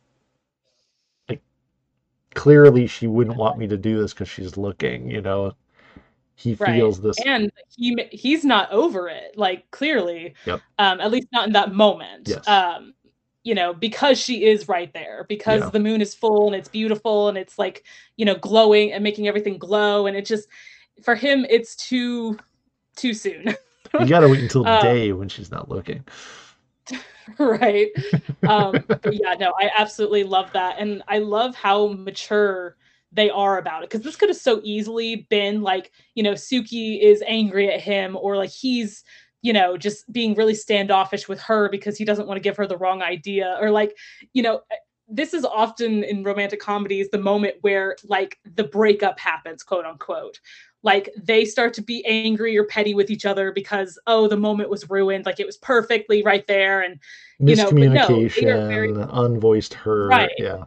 clearly 2.35 2.85
she 2.85 3.07
wouldn't 3.07 3.37
want 3.37 3.57
me 3.57 3.67
to 3.67 3.77
do 3.77 3.99
this 3.99 4.13
because 4.13 4.29
she's 4.29 4.55
looking. 4.57 5.09
You 5.09 5.21
know, 5.21 5.53
he 6.35 6.53
Right. 6.53 6.75
feels 6.75 7.01
this. 7.01 7.17
And 7.25 7.51
he 7.75 7.97
he's 8.11 8.45
not 8.45 8.71
over 8.71 9.09
it, 9.09 9.35
like 9.37 9.69
clearly. 9.71 10.35
Yep. 10.45 10.61
Um, 10.77 11.01
at 11.01 11.09
least 11.09 11.27
not 11.31 11.47
in 11.47 11.53
that 11.53 11.73
moment. 11.73 12.27
Yes. 12.27 12.47
Um, 12.47 12.93
you 13.43 13.55
know, 13.55 13.73
because 13.73 14.19
she 14.19 14.45
is 14.45 14.67
right 14.67 14.91
there, 14.93 15.25
because 15.29 15.61
Yeah. 15.61 15.69
the 15.69 15.79
moon 15.79 16.01
is 16.01 16.13
full 16.13 16.47
and 16.47 16.55
it's 16.55 16.67
beautiful 16.67 17.29
and 17.29 17.37
it's 17.37 17.57
like, 17.57 17.85
you 18.17 18.25
know, 18.25 18.35
glowing 18.35 18.91
and 18.91 19.03
making 19.03 19.27
everything 19.27 19.57
glow. 19.57 20.07
And 20.07 20.17
it 20.17 20.25
just 20.25 20.47
for 21.01 21.15
him, 21.15 21.45
it's 21.49 21.75
too 21.75 22.37
too 22.95 23.13
soon. 23.13 23.55
You 23.99 24.07
gotta 24.07 24.27
wait 24.27 24.41
until 24.41 24.65
Um, 24.67 24.81
day 24.81 25.13
when 25.13 25.29
she's 25.29 25.51
not 25.51 25.69
looking. 25.69 26.03
right? 27.39 27.89
Um 28.47 28.83
but 28.87 29.13
yeah 29.13 29.35
no 29.39 29.53
i 29.59 29.69
absolutely 29.77 30.23
love 30.23 30.51
that 30.53 30.75
and 30.79 31.01
i 31.07 31.19
love 31.19 31.55
how 31.55 31.87
mature 31.87 32.75
they 33.11 33.29
are 33.29 33.57
about 33.57 33.81
it 33.81 33.89
because 33.89 34.03
this 34.03 34.15
could 34.15 34.29
have 34.29 34.37
so 34.37 34.59
easily 34.63 35.27
been 35.29 35.61
like 35.61 35.91
you 36.15 36.23
know 36.23 36.33
suki 36.33 37.01
is 37.01 37.23
angry 37.25 37.71
at 37.71 37.79
him 37.79 38.17
or 38.17 38.35
like 38.35 38.49
he's 38.49 39.03
you 39.41 39.53
know 39.53 39.77
just 39.77 40.11
being 40.11 40.35
really 40.35 40.55
standoffish 40.55 41.27
with 41.27 41.39
her 41.39 41.69
because 41.69 41.97
he 41.97 42.03
doesn't 42.03 42.27
want 42.27 42.35
to 42.35 42.41
give 42.41 42.57
her 42.57 42.67
the 42.67 42.77
wrong 42.77 43.01
idea 43.01 43.57
or 43.61 43.71
like 43.71 43.95
you 44.33 44.43
know 44.43 44.61
eh, 44.71 44.75
this 45.07 45.33
is 45.35 45.45
often 45.45 46.03
in 46.03 46.23
romantic 46.23 46.59
comedies 46.59 47.07
the 47.11 47.17
moment 47.17 47.55
where 47.61 47.95
like 48.05 48.39
the 48.55 48.63
breakup 48.63 49.19
happens 49.19 49.63
quote 49.63 49.85
unquote 49.85 50.39
like 50.85 51.09
they 51.21 51.43
start 51.43 51.73
to 51.73 51.81
be 51.81 52.05
angry 52.05 52.55
or 52.57 52.63
petty 52.65 52.93
with 52.93 53.09
each 53.09 53.25
other 53.25 53.51
because 53.51 53.99
oh 54.07 54.27
the 54.29 54.37
moment 54.37 54.69
was 54.69 54.89
ruined 54.89 55.25
like 55.25 55.39
it 55.41 55.45
was 55.45 55.57
perfectly 55.57 56.23
right 56.23 56.47
there 56.47 56.81
and 56.81 56.99
you 57.39 57.55
know, 57.57 57.69
but 57.69 57.79
no, 57.91 58.07
they 58.29 58.49
are 58.49 58.67
very- 58.69 58.93
unvoiced 58.93 59.73
hurt. 59.73 60.07
Right. 60.07 60.31
Yeah. 60.37 60.63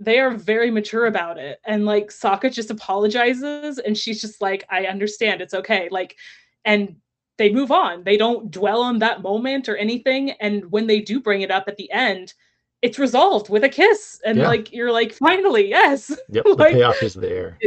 they 0.00 0.18
are 0.18 0.30
very 0.30 0.70
mature 0.70 1.06
about 1.06 1.38
it 1.38 1.60
and 1.66 1.84
like 1.84 2.08
Sokka 2.08 2.50
just 2.52 2.70
apologizes 2.70 3.78
and 3.78 3.98
she's 3.98 4.20
just 4.20 4.40
like 4.40 4.64
I 4.70 4.86
understand 4.86 5.40
it's 5.42 5.54
okay 5.54 5.88
like 5.90 6.16
and 6.64 6.96
they 7.36 7.52
move 7.52 7.70
on 7.72 8.04
they 8.04 8.16
don't 8.16 8.50
dwell 8.50 8.80
on 8.80 8.98
that 9.00 9.22
moment 9.22 9.68
or 9.68 9.76
anything 9.76 10.30
and 10.40 10.70
when 10.72 10.86
they 10.86 11.00
do 11.00 11.20
bring 11.20 11.42
it 11.42 11.50
up 11.50 11.64
at 11.68 11.76
the 11.76 11.90
end 11.92 12.32
it's 12.82 12.98
resolved 12.98 13.48
with 13.48 13.64
a 13.64 13.68
kiss 13.68 14.20
and 14.24 14.38
Yeah. 14.38 14.46
like 14.48 14.72
you're 14.72 14.92
like 14.92 15.12
finally 15.14 15.68
yes 15.68 16.10
Yep. 16.30 16.44
The 16.44 16.54
Like- 16.54 16.72
payoff 16.74 17.02
is 17.02 17.14
there. 17.14 17.58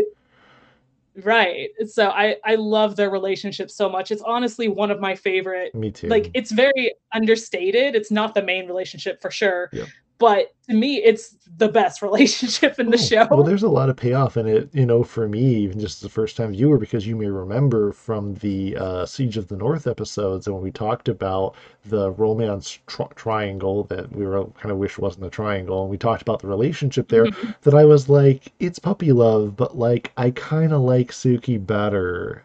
Right 1.24 1.70
so 1.88 2.10
I 2.10 2.36
I 2.46 2.56
love 2.56 2.96
their 2.96 3.10
relationship 3.10 3.72
so 3.72 3.90
much 3.90 4.12
it's 4.12 4.22
honestly 4.22 4.68
one 4.68 4.92
of 4.92 5.00
my 5.00 5.16
favorite 5.16 5.74
Me 5.74 5.90
too. 5.92 6.08
like 6.08 6.30
it's 6.34 6.52
very 6.52 6.94
understated 7.14 7.96
it's 7.96 8.12
not 8.12 8.36
the 8.36 8.42
main 8.44 8.68
relationship 8.68 9.22
for 9.22 9.32
sure 9.32 9.70
Yep. 9.74 9.88
But 10.20 10.54
to 10.68 10.74
me 10.74 10.98
it's 10.98 11.36
the 11.58 11.70
best 11.70 12.02
relationship 12.08 12.80
in 12.80 12.90
the 12.92 12.98
Oh, 12.98 13.02
show 13.02 13.28
Well, 13.30 13.44
there's 13.44 13.64
a 13.64 13.70
lot 13.70 13.90
of 13.90 13.96
payoff 13.98 14.38
in 14.38 14.48
it, 14.48 14.70
you 14.74 14.86
know, 14.86 15.04
for 15.04 15.28
me, 15.28 15.40
even 15.58 15.80
just 15.80 16.02
the 16.02 16.10
first 16.10 16.38
time 16.38 16.52
viewer, 16.52 16.78
because 16.78 17.08
you 17.08 17.16
may 17.16 17.28
remember 17.28 17.92
from 17.92 18.36
the 18.36 18.76
uh, 18.78 19.06
Siege 19.06 19.38
of 19.38 19.48
the 19.48 19.56
North 19.58 19.88
episodes 19.88 20.46
and 20.48 20.56
when 20.56 20.64
we 20.64 20.72
talked 20.72 21.08
about 21.10 21.56
the 21.86 22.12
romance 22.12 22.80
tr- 22.88 23.04
triangle 23.16 23.84
that 23.86 24.12
we 24.12 24.26
were 24.26 24.46
kind 24.62 24.72
of 24.72 24.78
wish 24.78 24.98
wasn't 24.98 25.26
a 25.26 25.30
triangle, 25.30 25.82
and 25.82 25.90
we 25.90 25.98
talked 25.98 26.22
about 26.22 26.42
the 26.42 26.48
relationship 26.48 27.08
there, 27.10 27.26
Mhm. 27.26 27.56
that 27.62 27.74
I 27.74 27.86
was 27.86 28.10
like, 28.10 28.52
it's 28.60 28.80
puppy 28.80 29.12
love, 29.12 29.56
but 29.56 29.78
like 29.78 30.12
I 30.18 30.32
kind 30.32 30.74
of 30.74 30.82
like 30.82 31.12
Suki 31.12 31.58
better. 31.66 32.44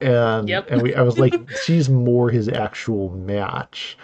And 0.00 0.48
Yep. 0.48 0.66
and 0.70 0.82
we 0.82 0.94
I 0.94 1.02
was 1.02 1.18
like, 1.18 1.34
she's 1.64 1.88
more 1.88 2.30
his 2.30 2.48
actual 2.48 3.10
match. 3.10 3.96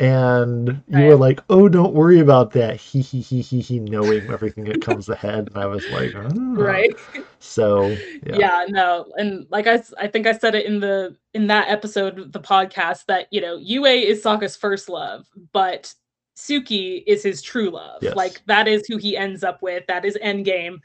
And 0.00 0.82
you 0.88 1.04
were 1.04 1.16
like, 1.16 1.40
"Oh, 1.50 1.68
don't 1.68 1.92
worry 1.92 2.20
about 2.20 2.52
that." 2.52 2.76
He 2.76 3.00
he 3.00 3.20
he 3.20 3.40
he 3.40 3.60
he, 3.60 3.80
knowing 3.80 4.30
everything 4.30 4.64
that 4.66 4.80
comes 4.80 5.08
ahead, 5.08 5.48
and 5.48 5.56
I 5.56 5.66
was 5.66 5.88
like, 5.88 6.12
"Oh." 6.14 6.54
right 6.54 6.94
So 7.40 7.88
yeah. 8.24 8.36
yeah, 8.38 8.66
no 8.68 9.06
and 9.16 9.46
like 9.50 9.66
I, 9.66 9.82
I 9.98 10.06
think 10.08 10.26
i 10.26 10.32
said 10.36 10.54
it 10.54 10.66
in 10.66 10.80
the 10.80 11.16
in 11.34 11.46
that 11.48 11.68
episode 11.68 12.18
of 12.18 12.32
the 12.32 12.40
podcast 12.40 13.06
that 13.06 13.26
you 13.30 13.40
know 13.40 13.56
yue 13.56 13.84
is 13.86 14.22
Sokka's 14.22 14.56
first 14.56 14.88
love 14.88 15.26
but 15.52 15.92
suki 16.36 17.02
is 17.06 17.22
his 17.22 17.42
true 17.42 17.70
love 17.70 18.02
Yes. 18.02 18.14
like 18.16 18.42
that 18.46 18.68
is 18.68 18.86
who 18.86 18.96
he 18.96 19.16
ends 19.16 19.42
up 19.42 19.62
with 19.62 19.84
that 19.88 20.04
is 20.04 20.16
endgame 20.22 20.78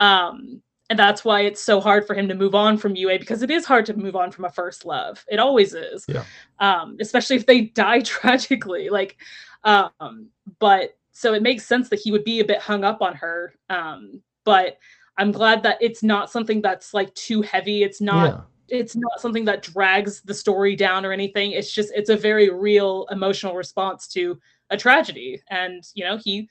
um 0.00 0.62
and 0.90 0.98
that's 0.98 1.24
why 1.24 1.42
it's 1.42 1.62
so 1.62 1.80
hard 1.80 2.06
for 2.06 2.14
him 2.14 2.28
to 2.28 2.34
move 2.34 2.54
on 2.54 2.78
from 2.78 2.96
Yue 2.96 3.18
because 3.18 3.42
it 3.42 3.50
is 3.50 3.64
hard 3.66 3.84
to 3.86 3.94
move 3.94 4.16
on 4.16 4.30
from 4.30 4.44
a 4.46 4.50
first 4.50 4.84
love. 4.84 5.24
It 5.28 5.38
always 5.38 5.74
is. 5.74 6.04
Yeah. 6.08 6.24
Um, 6.60 6.96
especially 7.00 7.36
if 7.36 7.46
they 7.46 7.60
die 7.84 8.00
tragically. 8.00 8.88
Like, 8.88 9.16
um, 9.64 10.28
but 10.58 10.96
so 11.12 11.34
it 11.34 11.42
makes 11.42 11.66
sense 11.66 11.88
that 11.90 11.98
he 11.98 12.10
would 12.12 12.24
be 12.24 12.40
a 12.40 12.44
bit 12.44 12.60
hung 12.60 12.84
up 12.84 13.02
on 13.02 13.14
her. 13.16 13.54
Um, 13.68 14.22
but 14.44 14.78
I'm 15.18 15.32
glad 15.32 15.62
that 15.64 15.78
it's 15.80 16.02
not 16.02 16.30
something 16.30 16.62
that's 16.62 16.94
like 16.94 17.12
too 17.14 17.42
heavy. 17.42 17.82
It's 17.82 18.00
not 18.00 18.46
Yeah. 18.68 18.78
it's 18.78 18.96
not 18.96 19.20
something 19.20 19.44
that 19.46 19.62
drags 19.62 20.20
the 20.22 20.34
story 20.34 20.76
down 20.76 21.04
or 21.04 21.12
anything. 21.12 21.52
It's 21.52 21.72
just 21.72 21.92
it's 21.94 22.08
a 22.10 22.16
very 22.16 22.50
real 22.50 23.06
emotional 23.10 23.54
response 23.54 24.06
to 24.08 24.38
a 24.70 24.76
tragedy. 24.76 25.42
And 25.50 25.82
you 25.94 26.04
know, 26.04 26.18
he 26.18 26.48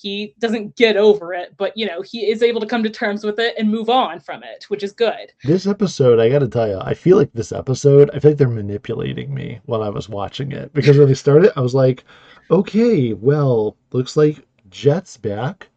he 0.00 0.34
doesn't 0.38 0.76
get 0.76 0.96
over 0.96 1.34
it, 1.34 1.54
but 1.56 1.76
you 1.76 1.86
know, 1.86 2.00
he 2.02 2.30
is 2.30 2.42
able 2.42 2.60
to 2.60 2.66
come 2.66 2.82
to 2.82 2.90
terms 2.90 3.24
with 3.24 3.38
it 3.38 3.54
and 3.58 3.70
move 3.70 3.90
on 3.90 4.20
from 4.20 4.42
it, 4.42 4.64
which 4.68 4.82
is 4.82 4.92
good. 4.92 5.32
This 5.44 5.66
episode, 5.66 6.18
I 6.18 6.28
got 6.28 6.38
to 6.38 6.48
tell 6.48 6.68
you, 6.68 6.78
I 6.80 6.94
feel 6.94 7.16
like 7.16 7.32
this 7.32 7.52
episode, 7.52 8.10
I 8.14 8.18
feel 8.18 8.30
like 8.30 8.38
they're 8.38 8.48
manipulating 8.48 9.34
me 9.34 9.60
while 9.66 9.82
I 9.82 9.88
was 9.88 10.08
watching 10.08 10.52
it 10.52 10.72
because 10.72 10.96
when 10.96 11.08
they 11.08 11.14
started, 11.14 11.52
I 11.56 11.60
was 11.60 11.74
like, 11.74 12.04
okay, 12.50 13.12
well, 13.12 13.76
looks 13.92 14.16
like 14.16 14.46
Jet's 14.70 15.16
back 15.16 15.68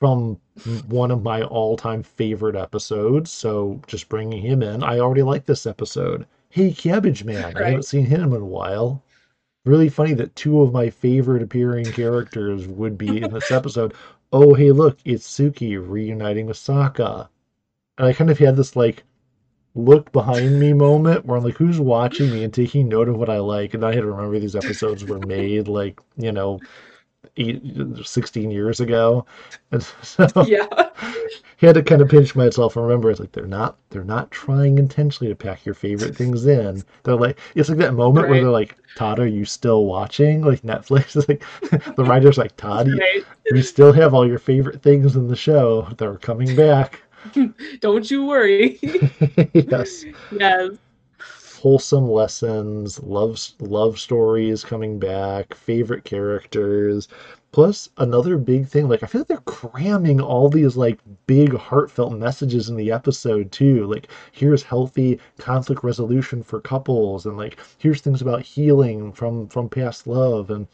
from 0.00 0.38
one 0.88 1.12
of 1.12 1.22
my 1.22 1.42
all-time 1.42 2.02
favorite 2.02 2.56
episodes, 2.56 3.30
so 3.30 3.80
just 3.86 4.08
bringing 4.08 4.42
him 4.42 4.62
in. 4.62 4.82
I 4.82 4.98
already 4.98 5.22
like 5.22 5.46
this 5.46 5.66
episode. 5.66 6.26
Hey, 6.48 6.72
Cabbage 6.72 7.22
Man, 7.24 7.56
I 7.56 7.66
haven't 7.66 7.84
seen 7.84 8.04
him 8.04 8.32
in 8.34 8.42
a 8.42 8.44
while. 8.44 9.02
Really 9.64 9.88
funny 9.88 10.14
that 10.14 10.34
two 10.34 10.60
of 10.60 10.72
my 10.72 10.90
favorite 10.90 11.42
appearing 11.42 11.92
characters 11.92 12.66
would 12.66 12.98
be 12.98 13.22
in 13.22 13.32
this 13.32 13.50
episode. 13.50 13.94
Oh, 14.32 14.54
hey, 14.54 14.72
look, 14.72 14.98
it's 15.04 15.28
Suki 15.28 15.76
reuniting 15.78 16.46
with 16.46 16.56
Sokka. 16.56 17.28
And 17.98 18.06
I 18.08 18.12
kind 18.12 18.30
of 18.30 18.38
had 18.38 18.56
this 18.56 18.74
like 18.74 19.04
look 19.74 20.10
behind 20.12 20.58
me 20.58 20.72
moment 20.72 21.24
where 21.24 21.36
I'm 21.36 21.44
like, 21.44 21.56
who's 21.56 21.78
watching 21.80 22.30
me 22.30 22.42
and 22.42 22.52
taking 22.52 22.88
note 22.88 23.08
of 23.08 23.16
what 23.16 23.30
I 23.30 23.38
like? 23.38 23.74
And 23.74 23.84
I 23.84 23.92
had 23.94 24.00
to 24.00 24.06
remember 24.06 24.38
these 24.38 24.56
episodes 24.56 25.04
were 25.04 25.20
made 25.20 25.68
like, 25.68 26.00
you 26.16 26.32
know, 26.32 26.60
16 27.36 28.50
years 28.50 28.80
ago. 28.80 29.24
And 29.70 29.82
so 30.02 30.26
Yeah. 30.46 30.66
had 31.58 31.74
to 31.76 31.82
kind 31.82 32.02
of 32.02 32.08
pinch 32.08 32.34
myself 32.34 32.76
and 32.76 32.84
remember 32.84 33.10
it's 33.10 33.20
like 33.20 33.32
they're 33.32 33.46
not 33.46 33.76
they're 33.90 34.04
not 34.04 34.30
trying 34.30 34.78
intentionally 34.78 35.32
to 35.32 35.36
pack 35.36 35.64
your 35.64 35.74
favorite 35.74 36.16
things 36.16 36.46
in. 36.46 36.82
They're 37.04 37.16
like 37.16 37.38
it's 37.54 37.68
like 37.68 37.78
that 37.78 37.94
moment 37.94 38.28
where 38.28 38.40
they're 38.40 38.50
like, 38.50 38.76
Todd, 38.96 39.18
are 39.20 39.26
you 39.26 39.44
still 39.44 39.86
watching? 39.86 40.42
Like 40.42 40.62
Netflix 40.62 41.16
is 41.16 41.28
like 41.28 41.42
the 41.96 42.04
writer's 42.04 42.38
like, 42.38 42.56
Todd, 42.56 42.88
you, 42.88 42.98
Right. 42.98 43.24
we 43.52 43.62
still 43.62 43.92
have 43.92 44.14
all 44.14 44.26
your 44.26 44.38
favorite 44.38 44.82
things 44.82 45.16
in 45.16 45.28
the 45.28 45.36
show. 45.36 45.88
They're 45.98 46.16
coming 46.18 46.54
back. 46.56 47.02
Don't 47.80 48.10
you 48.10 48.24
worry. 48.26 48.78
yes. 49.54 50.04
yes. 50.32 50.70
Wholesome 51.62 52.10
lessons, 52.10 53.00
love 53.04 53.38
love 53.60 53.96
stories 53.96 54.64
coming 54.64 54.98
back, 54.98 55.54
favorite 55.54 56.02
characters. 56.02 57.06
Plus 57.52 57.88
another 57.98 58.36
big 58.36 58.66
thing, 58.66 58.88
like 58.88 59.04
I 59.04 59.06
feel 59.06 59.20
like 59.20 59.28
they're 59.28 59.36
cramming 59.38 60.20
all 60.20 60.48
these 60.48 60.76
like 60.76 60.98
big 61.28 61.54
heartfelt 61.54 62.14
messages 62.14 62.68
in 62.68 62.74
the 62.74 62.90
episode 62.90 63.52
too. 63.52 63.86
Like 63.86 64.08
here's 64.32 64.64
healthy 64.64 65.20
conflict 65.38 65.84
resolution 65.84 66.42
for 66.42 66.60
couples 66.60 67.26
and 67.26 67.36
like 67.36 67.58
here's 67.78 68.00
things 68.00 68.20
about 68.22 68.42
healing 68.42 69.12
from 69.12 69.46
from 69.46 69.68
past 69.68 70.08
love 70.08 70.50
and 70.50 70.66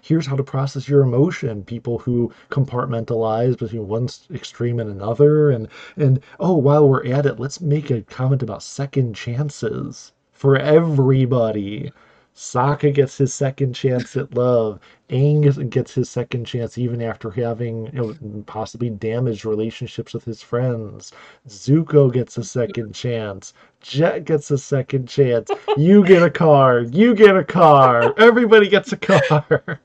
here's 0.00 0.26
how 0.26 0.34
to 0.34 0.42
process 0.42 0.88
your 0.88 1.02
emotion. 1.02 1.62
People 1.62 1.98
who 1.98 2.32
compartmentalize 2.50 3.58
between 3.58 3.86
one 3.86 4.08
extreme 4.32 4.80
and 4.80 4.88
another 4.90 5.50
and 5.50 5.68
and 5.96 6.18
oh 6.40 6.56
while 6.56 6.88
we're 6.88 7.04
at 7.06 7.26
it 7.26 7.38
let's 7.38 7.60
make 7.60 7.90
a 7.90 8.00
comment 8.02 8.42
about 8.42 8.62
second 8.62 9.14
chances 9.14 10.12
for 10.32 10.56
everybody 10.56 11.92
Sokka 12.36 12.92
gets 12.92 13.16
his 13.16 13.32
second 13.32 13.72
chance 13.72 14.14
at 14.14 14.34
love. 14.34 14.78
Aang 15.08 15.70
gets 15.70 15.94
his 15.94 16.10
second 16.10 16.44
chance 16.44 16.76
even 16.76 17.00
after 17.00 17.30
having 17.30 17.86
you 17.86 17.92
know, 17.92 18.42
possibly 18.44 18.90
damaged 18.90 19.46
relationships 19.46 20.12
with 20.12 20.24
his 20.24 20.42
friends. 20.42 21.12
Zuko 21.48 22.12
gets 22.12 22.36
a 22.36 22.44
second 22.44 22.94
chance. 22.94 23.54
Jet 23.80 24.26
gets 24.26 24.50
a 24.50 24.58
second 24.58 25.08
chance. 25.08 25.50
You 25.78 26.04
get 26.04 26.22
a 26.22 26.30
car. 26.30 26.80
You 26.80 27.14
get 27.14 27.36
a 27.36 27.44
car. 27.44 28.12
Everybody 28.18 28.68
gets 28.68 28.92
a 28.92 28.98
car. 28.98 29.80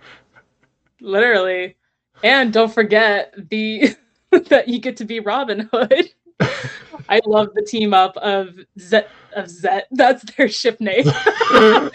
Literally. 0.99 1.77
And 2.21 2.51
don't 2.51 2.73
forget 2.73 3.33
the 3.49 3.95
that 4.49 4.67
you 4.67 4.79
get 4.79 4.97
to 4.97 5.05
be 5.05 5.21
Robin 5.21 5.69
Hood. 5.71 6.11
I 7.07 7.21
love 7.25 7.53
the 7.53 7.61
team 7.61 7.93
up 7.93 8.17
of 8.17 8.55
Zet 8.77 9.07
of 9.35 9.49
Zet. 9.49 9.83
That's 9.91 10.23
their 10.35 10.49
ship 10.49 10.81
name. 10.81 11.05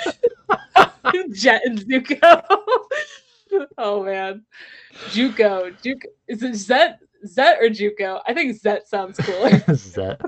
Jet 1.32 1.62
and 1.64 1.78
Zuko. 1.78 2.42
oh 3.78 4.02
man. 4.04 4.44
Juko. 5.08 5.72
Juko. 5.82 6.06
Is 6.28 6.42
it 6.42 6.52
Zet? 6.54 6.98
Zet 7.26 7.58
or 7.60 7.68
Juko? 7.68 8.20
I 8.26 8.34
think 8.34 8.56
Zet 8.60 8.86
sounds 8.88 9.18
cooler. 9.18 9.50
Zet. 9.74 10.20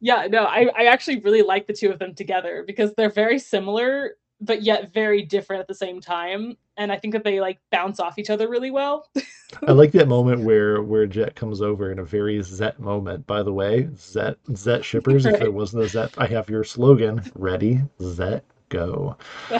yeah, 0.00 0.26
no, 0.30 0.44
I, 0.44 0.68
I 0.76 0.84
actually 0.86 1.20
really 1.20 1.42
like 1.42 1.66
the 1.66 1.72
two 1.72 1.90
of 1.90 1.98
them 1.98 2.14
together 2.14 2.64
because 2.66 2.92
they're 2.94 3.10
very 3.10 3.38
similar, 3.38 4.16
but 4.40 4.62
yet 4.62 4.92
very 4.92 5.22
different 5.22 5.60
at 5.60 5.68
the 5.68 5.74
same 5.74 6.00
time. 6.00 6.56
And 6.76 6.90
I 6.90 6.96
think 6.98 7.12
that 7.12 7.22
they 7.22 7.40
like 7.40 7.58
bounce 7.70 8.00
off 8.00 8.18
each 8.18 8.30
other 8.30 8.48
really 8.48 8.70
well. 8.70 9.08
I 9.68 9.72
like 9.72 9.92
that 9.92 10.08
moment 10.08 10.40
where 10.40 10.82
where 10.82 11.06
Jet 11.06 11.34
comes 11.36 11.60
over 11.60 11.92
in 11.92 11.98
a 11.98 12.04
very 12.04 12.40
Zet 12.42 12.80
moment. 12.80 13.26
By 13.26 13.42
the 13.42 13.52
way, 13.52 13.88
Zet 13.94 14.36
Zet 14.56 14.82
shippers. 14.82 15.26
If 15.26 15.32
Right. 15.34 15.40
there 15.42 15.50
wasn't 15.52 15.84
a 15.84 15.88
Zet, 15.88 16.10
I 16.16 16.26
have 16.28 16.48
your 16.48 16.64
slogan: 16.64 17.22
ready, 17.34 17.82
Zet, 18.00 18.40
go. 18.72 19.16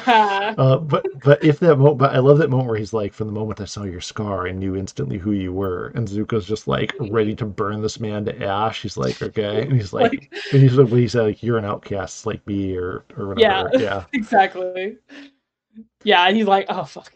Uh, 0.62 0.76
but 0.78 1.06
but 1.22 1.42
if 1.44 1.58
that 1.60 1.76
moment, 1.76 1.98
but 1.98 2.12
I 2.14 2.18
love 2.18 2.38
that 2.38 2.50
moment 2.50 2.68
where 2.68 2.78
he's 2.78 2.92
like, 2.92 3.12
from 3.14 3.26
the 3.28 3.32
moment 3.32 3.60
I 3.60 3.64
saw 3.64 3.84
your 3.84 4.00
scar, 4.00 4.46
I 4.48 4.52
knew 4.52 4.76
instantly 4.76 5.18
who 5.18 5.32
you 5.32 5.52
were. 5.52 5.92
And 5.94 6.06
Zuko's 6.08 6.46
just 6.46 6.66
like 6.68 6.92
ready 7.00 7.34
to 7.36 7.44
burn 7.46 7.80
this 7.82 8.00
man 8.00 8.24
to 8.26 8.44
ash. 8.44 8.82
He's 8.82 8.96
like, 8.96 9.20
okay, 9.28 9.62
and 9.62 9.72
he's 9.72 9.92
like, 9.92 10.12
Like- 10.12 10.32
and 10.52 10.62
he's 10.62 10.74
like, 10.76 10.88
he 10.88 11.08
said 11.08 11.22
like, 11.22 11.42
you're 11.42 11.58
an 11.58 11.64
outcast 11.64 12.26
like 12.26 12.44
me 12.46 12.76
or 12.76 13.04
or 13.16 13.28
whatever. 13.28 13.70
Yeah, 13.78 14.04
exactly. 14.12 14.98
Yeah, 16.04 16.26
and 16.26 16.36
he's 16.36 16.46
like, 16.46 16.66
oh 16.68 16.84
fuck. 16.84 17.12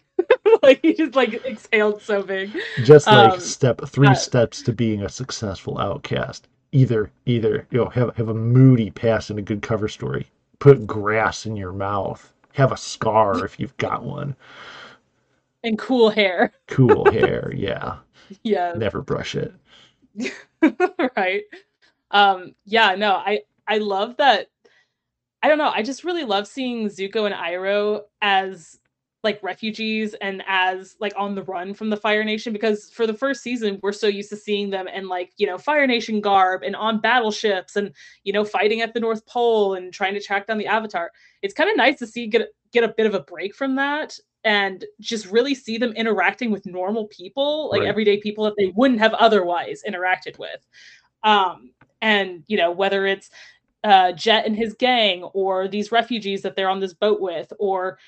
like 0.62 0.80
he 0.82 0.94
just 0.94 1.14
like 1.14 1.34
exhaled 1.44 2.00
so 2.02 2.22
big. 2.22 2.50
just 2.84 3.06
like 3.06 3.32
Um, 3.34 3.40
step 3.40 3.80
three 3.86 4.08
uh, 4.08 4.14
steps 4.14 4.62
to 4.62 4.72
being 4.72 5.02
a 5.02 5.08
successful 5.08 5.78
outcast. 5.78 6.48
Either 6.72 7.10
either 7.26 7.66
you 7.70 7.78
know 7.78 7.86
have 7.90 8.16
have 8.16 8.28
a 8.28 8.34
moody 8.34 8.90
past 8.90 9.30
and 9.30 9.38
a 9.38 9.42
good 9.42 9.62
cover 9.62 9.88
story. 9.88 10.26
Put 10.58 10.86
grass 10.86 11.46
in 11.46 11.56
your 11.56 11.72
mouth. 11.72 12.32
Have 12.54 12.72
a 12.72 12.76
scar 12.76 13.44
if 13.44 13.60
you've 13.60 13.76
got 13.76 14.02
one. 14.02 14.34
And 15.62 15.78
cool 15.78 16.10
hair. 16.10 16.52
Cool 16.68 17.04
hair, 17.12 17.52
yeah. 17.54 17.98
Yeah. 18.42 18.72
Never 18.76 19.02
brush 19.02 19.34
it. 19.34 19.52
right. 21.16 21.42
Um, 22.10 22.54
yeah, 22.64 22.94
no, 22.94 23.14
I 23.14 23.42
I 23.68 23.78
love 23.78 24.16
that. 24.18 24.48
I 25.42 25.48
don't 25.48 25.58
know. 25.58 25.72
I 25.74 25.82
just 25.82 26.04
really 26.04 26.24
love 26.24 26.46
seeing 26.46 26.88
Zuko 26.88 27.26
and 27.26 27.34
Iroh 27.34 28.02
as 28.22 28.78
like 29.26 29.42
refugees 29.42 30.14
and 30.22 30.42
as 30.46 30.96
like 31.00 31.12
on 31.16 31.34
the 31.34 31.42
run 31.42 31.74
from 31.74 31.90
the 31.90 31.96
Fire 31.96 32.24
Nation 32.24 32.52
because 32.52 32.88
for 32.90 33.06
the 33.06 33.12
first 33.12 33.42
season 33.42 33.78
we're 33.82 33.92
so 33.92 34.06
used 34.06 34.30
to 34.30 34.36
seeing 34.36 34.70
them 34.70 34.86
in 34.88 35.08
like, 35.08 35.32
you 35.36 35.46
know, 35.46 35.58
Fire 35.58 35.86
Nation 35.86 36.20
garb 36.20 36.62
and 36.62 36.74
on 36.74 37.00
battleships 37.00 37.76
and 37.76 37.92
you 38.24 38.32
know 38.32 38.44
fighting 38.44 38.80
at 38.80 38.94
the 38.94 39.00
North 39.00 39.26
Pole 39.26 39.74
and 39.74 39.92
trying 39.92 40.14
to 40.14 40.20
track 40.20 40.46
down 40.46 40.58
the 40.58 40.66
Avatar. 40.66 41.10
It's 41.42 41.52
kind 41.54 41.68
of 41.68 41.76
nice 41.76 41.98
to 41.98 42.06
see 42.06 42.26
get 42.26 42.48
get 42.72 42.84
a 42.84 42.94
bit 42.96 43.06
of 43.06 43.14
a 43.14 43.20
break 43.20 43.54
from 43.54 43.76
that 43.76 44.18
and 44.44 44.84
just 45.00 45.26
really 45.26 45.54
see 45.56 45.76
them 45.76 45.92
interacting 45.92 46.52
with 46.52 46.64
normal 46.66 47.08
people, 47.08 47.68
like 47.70 47.80
Right. 47.80 47.88
everyday 47.88 48.18
people 48.18 48.44
that 48.44 48.54
they 48.56 48.72
wouldn't 48.76 49.00
have 49.00 49.14
otherwise 49.14 49.82
interacted 49.86 50.38
with. 50.38 50.64
Um, 51.24 51.72
and 52.00 52.44
you 52.46 52.56
know, 52.56 52.70
whether 52.70 53.06
it's 53.06 53.28
uh, 53.82 54.12
Jet 54.12 54.46
and 54.46 54.56
his 54.56 54.74
gang, 54.74 55.24
or 55.34 55.68
these 55.68 55.92
refugees 55.92 56.42
that 56.42 56.54
they're 56.56 56.68
on 56.70 56.80
this 56.80 56.94
boat 56.94 57.20
with, 57.20 57.52
or 57.58 57.98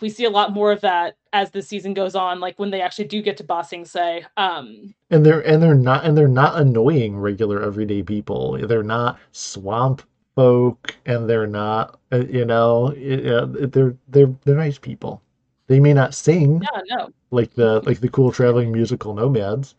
we 0.00 0.08
see 0.08 0.24
a 0.24 0.30
lot 0.30 0.52
more 0.52 0.72
of 0.72 0.80
that 0.80 1.16
as 1.32 1.50
the 1.50 1.62
season 1.62 1.94
goes 1.94 2.14
on, 2.14 2.40
like 2.40 2.58
when 2.58 2.70
they 2.70 2.80
actually 2.80 3.06
do 3.06 3.22
get 3.22 3.36
to 3.38 3.44
Ba 3.44 3.64
Sing 3.64 3.84
Se. 3.84 4.24
Um, 4.36 4.94
and 5.10 5.24
they're 5.24 5.46
and 5.46 5.62
they're 5.62 5.74
not 5.74 6.04
and 6.04 6.16
they're 6.16 6.28
not 6.28 6.60
annoying 6.60 7.16
regular 7.16 7.62
everyday 7.62 8.02
people 8.02 8.58
they're 8.66 8.82
not 8.82 9.18
swamp 9.32 10.02
folk 10.34 10.96
and 11.04 11.28
they're 11.28 11.46
not 11.46 12.00
uh, 12.10 12.24
you 12.28 12.44
know 12.44 12.86
uh, 12.88 13.66
they're 13.66 13.94
they're 14.08 14.34
they're 14.44 14.56
nice 14.56 14.78
people 14.78 15.20
they 15.66 15.78
may 15.78 15.92
not 15.92 16.14
sing 16.14 16.62
yeah, 16.62 16.80
no, 16.96 17.10
like 17.30 17.52
the 17.52 17.80
like 17.80 18.00
the 18.00 18.08
cool 18.08 18.32
traveling 18.32 18.72
musical 18.72 19.12
nomads 19.12 19.74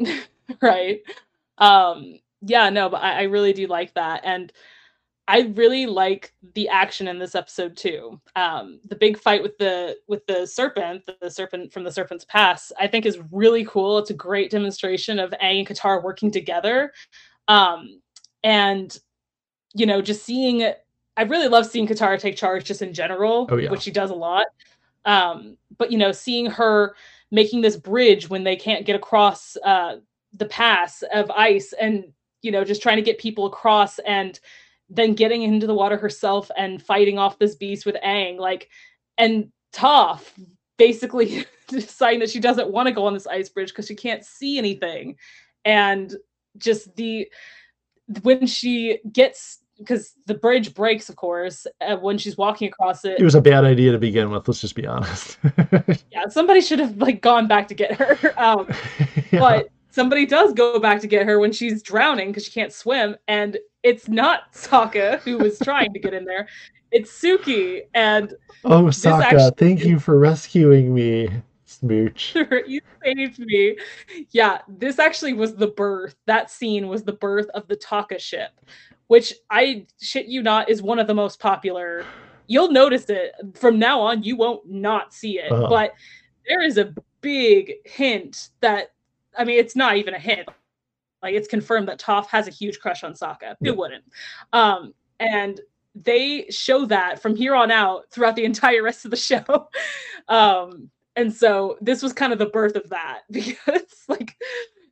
right. 0.62 1.02
Um, 1.58 2.18
yeah, 2.42 2.70
no, 2.70 2.88
but 2.88 3.02
I, 3.02 3.20
I 3.20 3.22
really 3.24 3.52
do 3.52 3.66
like 3.66 3.94
that. 3.94 4.22
And 4.24 4.52
I 5.30 5.52
really 5.54 5.86
like 5.86 6.32
the 6.54 6.68
action 6.68 7.06
in 7.06 7.20
this 7.20 7.36
episode 7.36 7.76
too. 7.76 8.20
Um, 8.34 8.80
the 8.88 8.96
big 8.96 9.16
fight 9.16 9.44
with 9.44 9.56
the 9.58 9.96
with 10.08 10.26
the 10.26 10.44
serpent, 10.44 11.08
the 11.20 11.30
serpent 11.30 11.72
from 11.72 11.84
the 11.84 11.92
Serpent's 11.92 12.24
Pass, 12.24 12.72
I 12.80 12.88
think 12.88 13.06
is 13.06 13.20
really 13.30 13.64
cool. 13.64 13.98
It's 13.98 14.10
a 14.10 14.14
great 14.14 14.50
demonstration 14.50 15.20
of 15.20 15.30
Aang 15.40 15.60
and 15.60 15.68
Katara 15.68 16.02
working 16.02 16.32
together, 16.32 16.92
um, 17.46 18.00
and 18.42 18.98
you 19.72 19.86
know, 19.86 20.02
just 20.02 20.24
seeing. 20.24 20.68
I 21.16 21.22
really 21.22 21.46
love 21.48 21.66
seeing 21.66 21.86
Katara 21.86 22.18
take 22.18 22.36
charge 22.36 22.64
just 22.64 22.82
in 22.82 22.92
general, 22.92 23.46
Oh, 23.50 23.56
yeah. 23.56 23.70
which 23.70 23.82
she 23.82 23.90
does 23.92 24.10
a 24.10 24.14
lot. 24.14 24.46
Um, 25.04 25.56
but 25.78 25.92
you 25.92 25.98
know, 25.98 26.10
seeing 26.10 26.46
her 26.46 26.96
making 27.30 27.60
this 27.60 27.76
bridge 27.76 28.28
when 28.28 28.42
they 28.42 28.56
can't 28.56 28.84
get 28.84 28.96
across 28.96 29.56
uh, 29.64 29.98
the 30.32 30.46
pass 30.46 31.04
of 31.14 31.30
ice, 31.30 31.72
and 31.80 32.12
you 32.42 32.50
know, 32.50 32.64
just 32.64 32.82
trying 32.82 32.96
to 32.96 33.02
get 33.02 33.18
people 33.18 33.46
across 33.46 34.00
and 34.00 34.40
then 34.90 35.14
getting 35.14 35.42
into 35.42 35.66
the 35.66 35.74
water 35.74 35.96
herself 35.96 36.50
and 36.56 36.82
fighting 36.82 37.18
off 37.18 37.38
this 37.38 37.54
beast 37.54 37.86
with 37.86 37.96
Aang, 38.04 38.38
like, 38.38 38.68
and 39.16 39.50
Toph 39.72 40.22
basically 40.76 41.46
deciding 41.68 42.20
that 42.20 42.30
she 42.30 42.40
doesn't 42.40 42.70
want 42.70 42.88
to 42.88 42.92
go 42.92 43.06
on 43.06 43.14
this 43.14 43.26
ice 43.26 43.48
bridge 43.48 43.68
because 43.68 43.86
she 43.86 43.94
can't 43.94 44.24
see 44.24 44.58
anything, 44.58 45.16
and 45.64 46.14
just 46.58 46.94
the 46.96 47.28
when 48.22 48.46
she 48.46 48.98
gets 49.12 49.60
because 49.78 50.14
the 50.26 50.34
bridge 50.34 50.74
breaks, 50.74 51.08
of 51.08 51.16
course, 51.16 51.66
uh, 51.80 51.96
when 51.96 52.18
she's 52.18 52.36
walking 52.36 52.68
across 52.68 53.04
it. 53.04 53.18
It 53.18 53.24
was 53.24 53.34
a 53.34 53.40
bad 53.40 53.64
idea 53.64 53.92
to 53.92 53.98
begin 53.98 54.30
with. 54.30 54.46
Let's 54.46 54.60
just 54.60 54.74
be 54.74 54.86
honest. 54.86 55.38
yeah, 56.10 56.28
somebody 56.28 56.60
should 56.60 56.80
have 56.80 56.98
like 56.98 57.22
gone 57.22 57.48
back 57.48 57.68
to 57.68 57.74
get 57.74 57.94
her. 57.94 58.18
Um, 58.36 58.68
Yeah. 59.32 59.40
but 59.40 59.68
somebody 59.90 60.26
does 60.26 60.52
go 60.52 60.78
back 60.78 61.00
to 61.00 61.06
get 61.06 61.26
her 61.26 61.38
when 61.38 61.52
she's 61.52 61.82
drowning 61.82 62.28
because 62.28 62.44
she 62.44 62.50
can't 62.50 62.72
swim 62.72 63.16
and 63.28 63.58
it's 63.82 64.08
not 64.08 64.52
Sokka 64.52 65.20
who 65.20 65.38
was 65.38 65.58
trying 65.58 65.92
to 65.92 65.98
get 65.98 66.14
in 66.14 66.24
there 66.24 66.48
it's 66.92 67.10
Suki 67.12 67.82
and 67.94 68.34
oh, 68.64 68.84
Sokka, 68.84 69.22
actually 69.22 69.50
thank 69.56 69.84
you 69.84 69.98
for 69.98 70.18
rescuing 70.18 70.92
me, 70.92 71.28
Smooch. 71.64 72.34
you 72.66 72.80
saved 73.02 73.38
me 73.38 73.76
yeah 74.30 74.58
this 74.68 74.98
actually 74.98 75.32
was 75.32 75.54
the 75.56 75.68
birth 75.68 76.16
that 76.26 76.50
scene 76.50 76.88
was 76.88 77.02
the 77.04 77.12
birth 77.12 77.48
of 77.54 77.66
the 77.68 77.76
Tokka 77.76 78.18
ship 78.18 78.50
which 79.06 79.34
I 79.50 79.86
shit 80.00 80.26
you 80.26 80.42
not 80.42 80.68
is 80.68 80.82
one 80.82 80.98
of 80.98 81.06
the 81.06 81.14
most 81.14 81.40
popular 81.40 82.04
you'll 82.48 82.72
notice 82.72 83.06
it 83.08 83.32
from 83.54 83.78
now 83.78 84.00
on 84.00 84.22
you 84.22 84.36
won't 84.36 84.68
not 84.68 85.14
see 85.14 85.38
it 85.38 85.50
Uh-huh. 85.52 85.68
but 85.68 85.94
there 86.46 86.62
is 86.62 86.76
a 86.78 86.92
big 87.20 87.74
hint 87.84 88.48
that 88.60 88.92
I 89.38 89.44
mean, 89.44 89.60
it's 89.60 89.76
not 89.76 89.96
even 89.96 90.12
a 90.14 90.18
hint. 90.18 90.48
Like 91.22 91.34
it's 91.34 91.48
confirmed 91.48 91.88
that 91.88 92.00
Toph 92.00 92.26
has 92.26 92.48
a 92.48 92.50
huge 92.50 92.80
crush 92.80 93.04
on 93.04 93.14
Sokka. 93.14 93.56
Who 93.60 93.74
wouldn't? 93.74 94.04
Um, 94.52 94.94
and 95.18 95.60
they 95.94 96.46
show 96.50 96.86
that 96.86 97.20
from 97.20 97.36
here 97.36 97.54
on 97.54 97.70
out 97.70 98.04
throughout 98.10 98.36
the 98.36 98.44
entire 98.52 98.82
rest 98.82 99.04
of 99.04 99.10
the 99.10 99.16
show. 99.16 99.68
um, 100.28 100.90
and 101.16 101.32
so 101.32 101.76
this 101.80 102.02
was 102.02 102.12
kind 102.12 102.32
of 102.32 102.38
the 102.38 102.46
birth 102.46 102.76
of 102.76 102.88
that 102.90 103.20
because 103.30 103.82
like 104.08 104.36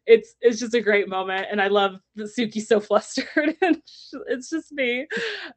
it's 0.06 0.34
it's 0.40 0.58
just 0.58 0.74
a 0.74 0.80
great 0.80 1.08
moment 1.08 1.46
and 1.50 1.60
I 1.60 1.68
love 1.68 2.00
that 2.16 2.30
Suki's 2.36 2.66
so 2.66 2.80
flustered 2.80 3.56
and 3.60 3.76
it's 4.28 4.50
just 4.50 4.72
me. 4.72 5.06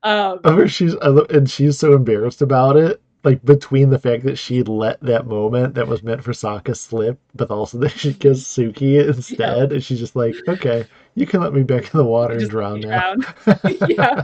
Um 0.03 0.39
Oh, 0.43 0.65
she's 0.67 0.95
I 0.97 1.09
and 1.29 1.49
she's 1.49 1.79
so 1.79 1.93
embarrassed 1.93 2.41
about 2.41 2.77
it. 2.77 3.01
Like 3.23 3.43
between 3.45 3.91
the 3.91 3.99
fact 3.99 4.23
that 4.23 4.37
she 4.37 4.63
let 4.63 4.99
that 5.01 5.27
moment 5.27 5.75
that 5.75 5.87
was 5.87 6.01
meant 6.01 6.23
for 6.23 6.31
Sokka 6.31 6.75
slip, 6.75 7.19
but 7.35 7.51
also 7.51 7.77
that 7.79 7.91
she 7.91 8.13
gives 8.13 8.43
Suki 8.43 9.07
instead, 9.07 9.71
and 9.71 9.83
she's 9.83 9.99
just 9.99 10.15
like, 10.15 10.35
"Okay, 10.47 10.85
you 11.15 11.25
can 11.27 11.41
let 11.41 11.53
me 11.53 11.63
back 11.63 11.93
in 11.93 11.97
the 11.97 12.05
water 12.05 12.35
and 12.35 12.49
drown 12.49 12.81
now." 12.81 13.15
yeah 13.87 14.23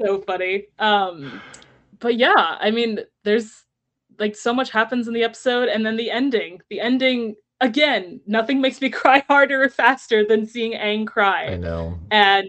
so 0.00 0.20
funny 0.20 0.64
um 0.78 1.40
but 1.98 2.16
yeah 2.16 2.56
i 2.60 2.70
mean 2.70 2.98
there's 3.24 3.64
like 4.18 4.34
so 4.34 4.52
much 4.52 4.70
happens 4.70 5.08
in 5.08 5.14
the 5.14 5.22
episode 5.22 5.68
and 5.68 5.84
then 5.84 5.96
the 5.96 6.10
ending 6.10 6.60
the 6.68 6.80
ending 6.80 7.34
again 7.60 8.20
nothing 8.26 8.60
makes 8.60 8.80
me 8.80 8.88
cry 8.90 9.22
harder 9.28 9.62
or 9.62 9.68
faster 9.68 10.24
than 10.26 10.46
seeing 10.46 10.72
Aang 10.72 11.06
cry. 11.06 11.46
I 11.46 11.56
know. 11.56 11.98
and 12.10 12.48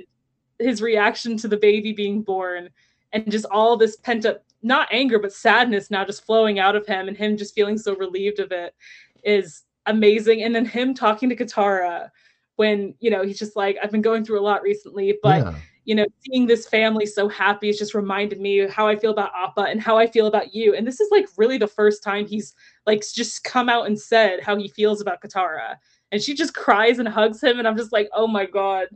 his 0.59 0.81
reaction 0.81 1.37
to 1.37 1.47
the 1.47 1.57
baby 1.57 1.91
being 1.91 2.21
born 2.21 2.69
and 3.13 3.29
just 3.29 3.45
all 3.51 3.77
this 3.77 3.97
pent 3.97 4.25
up 4.25 4.43
not 4.63 4.87
anger 4.91 5.19
but 5.19 5.33
sadness 5.33 5.89
now 5.89 6.05
just 6.05 6.25
flowing 6.25 6.59
out 6.59 6.75
of 6.75 6.85
him 6.85 7.07
and 7.07 7.17
him 7.17 7.37
just 7.37 7.55
feeling 7.55 7.77
so 7.77 7.95
relieved 7.95 8.39
of 8.39 8.51
it 8.51 8.75
is 9.23 9.63
amazing 9.87 10.43
and 10.43 10.53
then 10.53 10.65
him 10.65 10.93
talking 10.93 11.29
to 11.29 11.35
Katara 11.35 12.09
when 12.57 12.93
you 12.99 13.09
know 13.09 13.23
he's 13.23 13.39
just 13.39 13.55
like 13.55 13.77
I've 13.81 13.91
been 13.91 14.01
going 14.01 14.23
through 14.23 14.39
a 14.39 14.43
lot 14.43 14.61
recently 14.61 15.17
but 15.23 15.43
yeah, 15.43 15.55
you 15.85 15.95
know, 15.95 16.05
seeing 16.19 16.45
this 16.45 16.67
family 16.67 17.05
so 17.05 17.27
happy 17.27 17.67
has 17.67 17.77
just 17.77 17.95
reminded 17.95 18.39
me 18.39 18.59
of 18.59 18.69
how 18.69 18.87
I 18.87 18.95
feel 18.95 19.11
about 19.11 19.31
Appa 19.35 19.61
and 19.61 19.81
how 19.81 19.97
I 19.97 20.05
feel 20.05 20.27
about 20.27 20.53
you. 20.53 20.75
And 20.75 20.85
this 20.85 20.99
is 20.99 21.09
like 21.11 21.27
really 21.37 21.57
the 21.57 21.67
first 21.67 22.03
time 22.03 22.27
he's 22.27 22.53
like 22.85 23.03
just 23.13 23.43
come 23.43 23.67
out 23.67 23.87
and 23.87 23.99
said 23.99 24.41
how 24.43 24.55
he 24.55 24.67
feels 24.67 25.01
about 25.01 25.21
Katara. 25.21 25.77
And 26.11 26.21
she 26.21 26.35
just 26.35 26.53
cries 26.53 26.99
and 26.99 27.07
hugs 27.07 27.41
him. 27.41 27.57
And 27.57 27.67
I'm 27.67 27.77
just 27.77 27.91
like, 27.91 28.09
oh 28.13 28.27
my 28.27 28.45
God, 28.45 28.87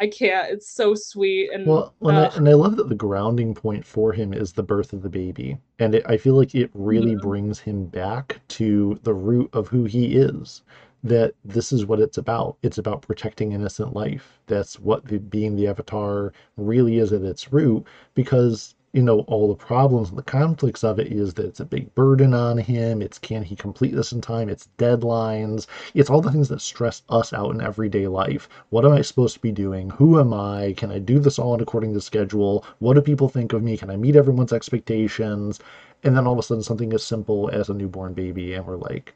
I 0.00 0.08
can't. 0.08 0.50
It's 0.50 0.68
so 0.68 0.94
sweet. 0.94 1.50
And 1.52 1.66
Well, 1.66 1.94
and 2.00 2.16
I, 2.18 2.24
and 2.36 2.48
I 2.48 2.54
love 2.54 2.76
that 2.76 2.88
the 2.88 2.94
grounding 2.94 3.54
point 3.54 3.84
for 3.84 4.12
him 4.12 4.32
is 4.32 4.52
the 4.52 4.62
birth 4.62 4.92
of 4.92 5.02
the 5.02 5.10
baby, 5.10 5.58
and 5.78 5.94
it, 5.94 6.04
I 6.08 6.16
feel 6.16 6.34
like 6.34 6.54
it 6.54 6.70
really 6.72 7.14
Mhm. 7.14 7.20
brings 7.20 7.58
him 7.60 7.84
back 7.86 8.40
to 8.48 8.98
the 9.02 9.12
root 9.14 9.50
of 9.52 9.68
who 9.68 9.84
he 9.84 10.16
is. 10.16 10.62
That 11.02 11.34
this 11.44 11.72
is 11.72 11.86
what 11.86 12.00
it's 12.00 12.18
about. 12.18 12.56
It's 12.62 12.76
about 12.78 13.02
protecting 13.02 13.52
innocent 13.52 13.94
life. 13.94 14.38
That's 14.46 14.78
what 14.80 15.06
the, 15.06 15.18
being 15.18 15.56
the 15.56 15.66
Avatar 15.68 16.32
really 16.58 16.98
is 16.98 17.12
at 17.12 17.22
its 17.22 17.52
root. 17.52 17.84
Because 18.14 18.74
you 18.92 19.02
know 19.02 19.20
all 19.20 19.48
the 19.48 19.54
problems 19.54 20.08
and 20.08 20.18
the 20.18 20.22
conflicts 20.22 20.82
of 20.82 20.98
it 20.98 21.12
is 21.12 21.34
that 21.34 21.46
it's 21.46 21.60
a 21.60 21.64
big 21.64 21.94
burden 21.94 22.34
on 22.34 22.58
him. 22.58 23.00
It's 23.02 23.18
can 23.18 23.42
he 23.42 23.54
complete 23.54 23.94
this 23.94 24.12
in 24.12 24.20
time? 24.20 24.48
It's 24.48 24.68
deadlines. 24.78 25.66
It's 25.94 26.10
all 26.10 26.20
the 26.20 26.30
things 26.32 26.48
that 26.48 26.60
stress 26.60 27.02
us 27.08 27.32
out 27.32 27.54
in 27.54 27.60
everyday 27.60 28.08
life. 28.08 28.48
What 28.70 28.84
am 28.84 28.92
I 28.92 29.02
supposed 29.02 29.34
to 29.34 29.40
be 29.40 29.52
doing? 29.52 29.90
Who 29.90 30.18
am 30.18 30.32
I? 30.34 30.74
Can 30.76 30.90
I 30.90 30.98
do 30.98 31.18
this 31.20 31.38
all 31.38 31.60
according 31.60 31.94
to 31.94 32.00
schedule? 32.00 32.64
What 32.78 32.94
do 32.94 33.00
people 33.00 33.28
think 33.28 33.52
of 33.52 33.62
me? 33.62 33.76
Can 33.76 33.90
I 33.90 33.96
meet 33.96 34.16
everyone's 34.16 34.52
expectations? 34.52 35.60
And 36.02 36.16
then 36.16 36.26
all 36.26 36.32
of 36.32 36.38
a 36.38 36.42
sudden, 36.42 36.62
something 36.62 36.92
as 36.92 37.02
simple 37.02 37.48
as 37.52 37.68
a 37.68 37.74
newborn 37.74 38.14
baby, 38.14 38.54
and 38.54 38.66
we're 38.66 38.76
like, 38.76 39.14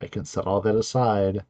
I 0.00 0.06
can 0.06 0.24
set 0.24 0.46
all 0.46 0.60
that 0.62 0.74
aside. 0.74 1.44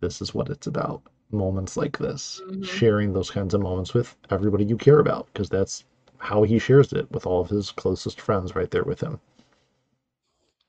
This 0.00 0.20
is 0.22 0.34
what 0.34 0.48
it's 0.50 0.66
about. 0.66 1.02
Moments 1.30 1.76
like 1.76 1.98
this, 1.98 2.40
Mhm. 2.46 2.64
sharing 2.64 3.12
those 3.12 3.30
kinds 3.30 3.54
of 3.54 3.62
moments 3.62 3.94
with 3.94 4.16
everybody 4.30 4.64
you 4.64 4.76
care 4.76 5.00
about, 5.00 5.26
because 5.32 5.48
that's 5.48 5.84
how 6.24 6.42
he 6.42 6.58
shares 6.58 6.92
it 6.92 7.10
with 7.12 7.26
all 7.26 7.40
of 7.40 7.50
his 7.50 7.70
closest 7.72 8.20
friends 8.20 8.56
right 8.56 8.70
there 8.70 8.84
with 8.84 9.00
him. 9.00 9.20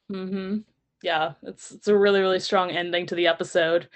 hmm 0.09 0.57
yeah, 1.03 1.33
it's 1.43 1.71
it's 1.71 1.87
a 1.87 1.95
really, 1.97 2.19
really 2.21 2.39
strong 2.39 2.71
ending 2.71 3.05
to 3.07 3.15
the 3.15 3.27
episode. 3.27 3.89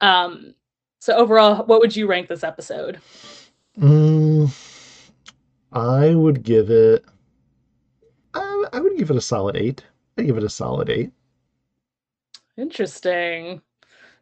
Um, 0.00 0.54
so 1.00 1.16
overall, 1.16 1.64
what 1.66 1.80
would 1.80 1.96
you 1.96 2.08
rank 2.08 2.28
this 2.28 2.44
episode? 2.44 3.00
Mm, 3.78 4.50
I 5.72 6.14
would 6.14 6.42
give 6.42 6.70
it. 6.70 7.04
I, 8.34 8.64
I 8.72 8.80
would 8.80 8.96
give 8.96 9.10
it 9.10 9.16
a 9.16 9.20
solid 9.20 9.56
eight. 9.56 9.84
I 10.16 10.22
give 10.22 10.36
it 10.38 10.44
a 10.44 10.48
solid 10.48 10.88
eight. 10.90 11.12
Interesting. 12.56 13.62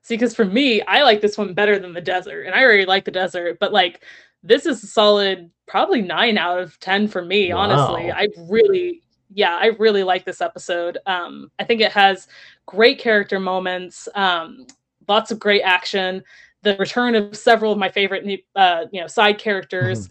See, 0.03 0.15
because 0.17 0.35
for 0.37 0.45
me, 0.45 0.83
I 0.83 1.03
like 1.03 1.21
this 1.21 1.39
one 1.39 1.55
better 1.55 1.79
than 1.79 1.95
the 1.95 2.01
desert, 2.01 2.45
and 2.47 2.55
I 2.55 2.63
already 2.65 2.87
like 2.87 3.05
the 3.05 3.11
desert, 3.11 3.59
but 3.61 3.73
like 3.73 4.05
this 4.43 4.67
is 4.67 4.83
a 4.85 4.87
solid, 4.87 5.51
probably 5.67 6.03
nine 6.03 6.39
out 6.39 6.59
of 6.59 6.79
ten 6.81 7.09
for 7.09 7.23
me. 7.23 7.53
Honestly, 7.53 8.11
I 8.11 8.29
really, 8.49 9.03
yeah, 9.33 9.57
I 9.57 9.67
really 9.79 10.03
like 10.03 10.25
this 10.25 10.41
episode. 10.41 10.99
Um, 11.07 11.51
I 11.59 11.65
think 11.65 11.81
it 11.81 11.93
has 11.93 12.29
great 12.67 12.99
character 12.99 13.41
moments, 13.41 14.09
um, 14.15 14.67
lots 15.09 15.31
of 15.31 15.39
great 15.39 15.63
action, 15.63 16.23
the 16.63 16.77
return 16.77 17.15
of 17.15 17.37
several 17.37 17.73
of 17.73 17.79
my 17.79 17.89
favorite, 17.89 18.45
uh, 18.55 18.87
you 18.93 19.01
know, 19.01 19.07
side 19.07 19.39
characters. 19.39 20.09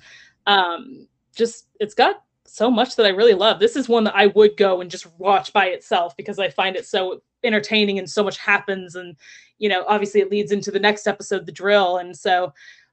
Um, 0.47 1.07
just 1.35 1.67
it's 1.79 1.93
got 1.93 2.23
so 2.45 2.69
much 2.71 2.95
that 2.95 3.05
I 3.05 3.09
really 3.09 3.33
love. 3.33 3.59
This 3.59 3.75
is 3.75 3.89
one 3.89 4.03
that 4.05 4.15
I 4.15 4.27
would 4.27 4.55
go 4.55 4.81
and 4.81 4.89
just 4.89 5.07
watch 5.17 5.51
by 5.51 5.67
itself 5.67 6.15
because 6.15 6.39
I 6.39 6.49
find 6.49 6.75
it 6.75 6.85
so 6.85 7.21
entertaining 7.43 7.99
and 7.99 8.09
so 8.09 8.23
much 8.23 8.37
happens 8.37 8.95
and 8.95 9.15
you 9.59 9.69
know 9.69 9.85
obviously 9.87 10.19
it 10.19 10.31
leads 10.31 10.51
into 10.51 10.71
the 10.71 10.79
next 10.79 11.05
episode 11.05 11.45
the 11.45 11.51
drill 11.51 11.97
and 11.97 12.15
so 12.15 12.51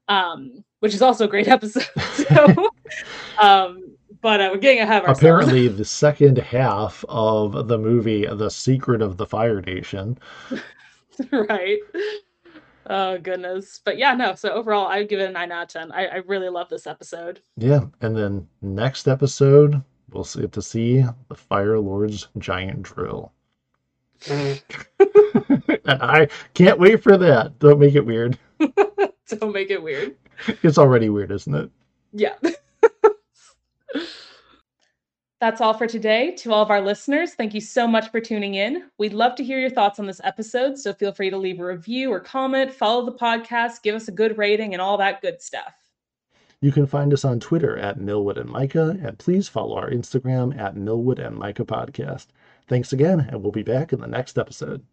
um 0.09 0.65
which 0.81 0.95
is 0.95 1.03
also 1.03 1.25
a 1.25 1.29
great 1.29 1.49
episode. 1.57 1.89
So 2.15 2.69
um 3.41 3.97
but 4.21 4.41
uh, 4.41 4.51
we're 4.53 4.59
getting 4.59 4.81
ahead 4.81 5.03
of 5.03 5.09
ourselves. 5.09 5.21
Apparently, 5.21 5.67
the 5.67 5.85
second 5.85 6.39
half 6.39 7.05
of 7.09 7.67
the 7.67 7.77
movie, 7.77 8.25
The 8.25 8.51
Secret 8.51 9.03
of 9.03 9.17
the 9.17 9.27
Fire 9.27 9.61
Nation. 9.61 10.17
right. 11.33 11.81
Oh 12.87 13.19
goodness. 13.19 13.81
But 13.85 13.99
yeah 13.99 14.15
no 14.15 14.35
so 14.35 14.51
overall 14.51 14.87
i 14.87 14.99
would 14.99 15.09
give 15.09 15.21
it 15.21 15.29
a 15.29 15.33
9 15.33 15.53
out 15.53 15.63
of 15.63 15.69
10 15.69 15.93
I, 15.93 16.07
I 16.07 16.17
really 16.27 16.49
love 16.49 16.69
this 16.69 16.87
episode. 16.87 17.41
Yeah, 17.57 17.83
and 18.01 18.17
then 18.17 18.47
next 18.61 19.09
episode, 19.09 19.83
we'll 20.11 20.25
get 20.25 20.53
to 20.53 20.63
see 20.63 21.05
the 21.29 21.35
Fire 21.35 21.79
Lord's 21.79 22.29
giant 22.39 22.83
drill. 22.83 23.33
and 25.85 26.03
I 26.03 26.29
can't 26.55 26.79
wait 26.79 27.03
for 27.03 27.17
that. 27.17 27.59
Don't 27.59 27.79
make 27.79 27.95
it 27.95 28.07
weird. 28.07 28.39
don't 28.59 29.53
make 29.53 29.71
it 29.71 29.83
weird 29.83 30.15
It's 30.63 30.79
already 30.79 31.09
weird, 31.09 31.33
isn't 31.33 31.55
it? 31.55 31.71
Yeah. 32.13 32.35
That's 35.41 35.61
all 35.61 35.75
for 35.75 35.89
today. 35.89 36.37
To 36.37 36.53
all 36.53 36.63
of 36.63 36.71
our 36.71 36.81
listeners, 36.81 37.35
thank 37.35 37.53
you 37.53 37.61
so 37.61 37.89
much 37.89 38.13
for 38.13 38.21
tuning 38.21 38.55
in. 38.55 38.85
We'd 38.99 39.13
love 39.13 39.35
to 39.35 39.45
hear 39.45 39.59
your 39.59 39.71
thoughts 39.71 39.99
on 39.99 40.07
this 40.07 40.21
episode, 40.23 40.79
so 40.79 40.93
feel 40.93 41.13
free 41.13 41.31
to 41.31 41.37
leave 41.37 41.59
a 41.59 41.67
review 41.67 42.13
or 42.13 42.21
comment, 42.21 42.73
follow 42.73 43.05
the 43.05 43.19
podcast, 43.19 43.83
give 43.83 43.97
us 43.97 44.07
a 44.07 44.13
good 44.13 44.39
rating, 44.39 44.73
and 44.73 44.81
all 44.81 44.97
that 44.99 45.21
good 45.21 45.43
stuff. 45.43 45.75
You 46.61 46.71
can 46.71 46.87
find 46.87 47.13
us 47.13 47.25
on 47.25 47.41
Twitter 47.41 47.77
at 47.77 47.99
Milwood 47.99 48.39
and 48.39 48.53
Mika, 48.53 48.97
and 49.03 49.19
please 49.19 49.49
follow 49.49 49.75
our 49.75 49.91
Instagram 49.91 50.57
at 50.57 50.77
Milwood 50.77 51.19
and 51.19 51.37
Mika 51.37 51.65
Podcast. 51.65 52.29
Thanks 52.69 52.93
again, 52.93 53.27
and 53.29 53.43
we'll 53.43 53.51
be 53.51 53.65
back 53.65 53.93
in 53.93 53.99
the 54.01 54.07
next 54.07 54.39
episode. 54.39 54.87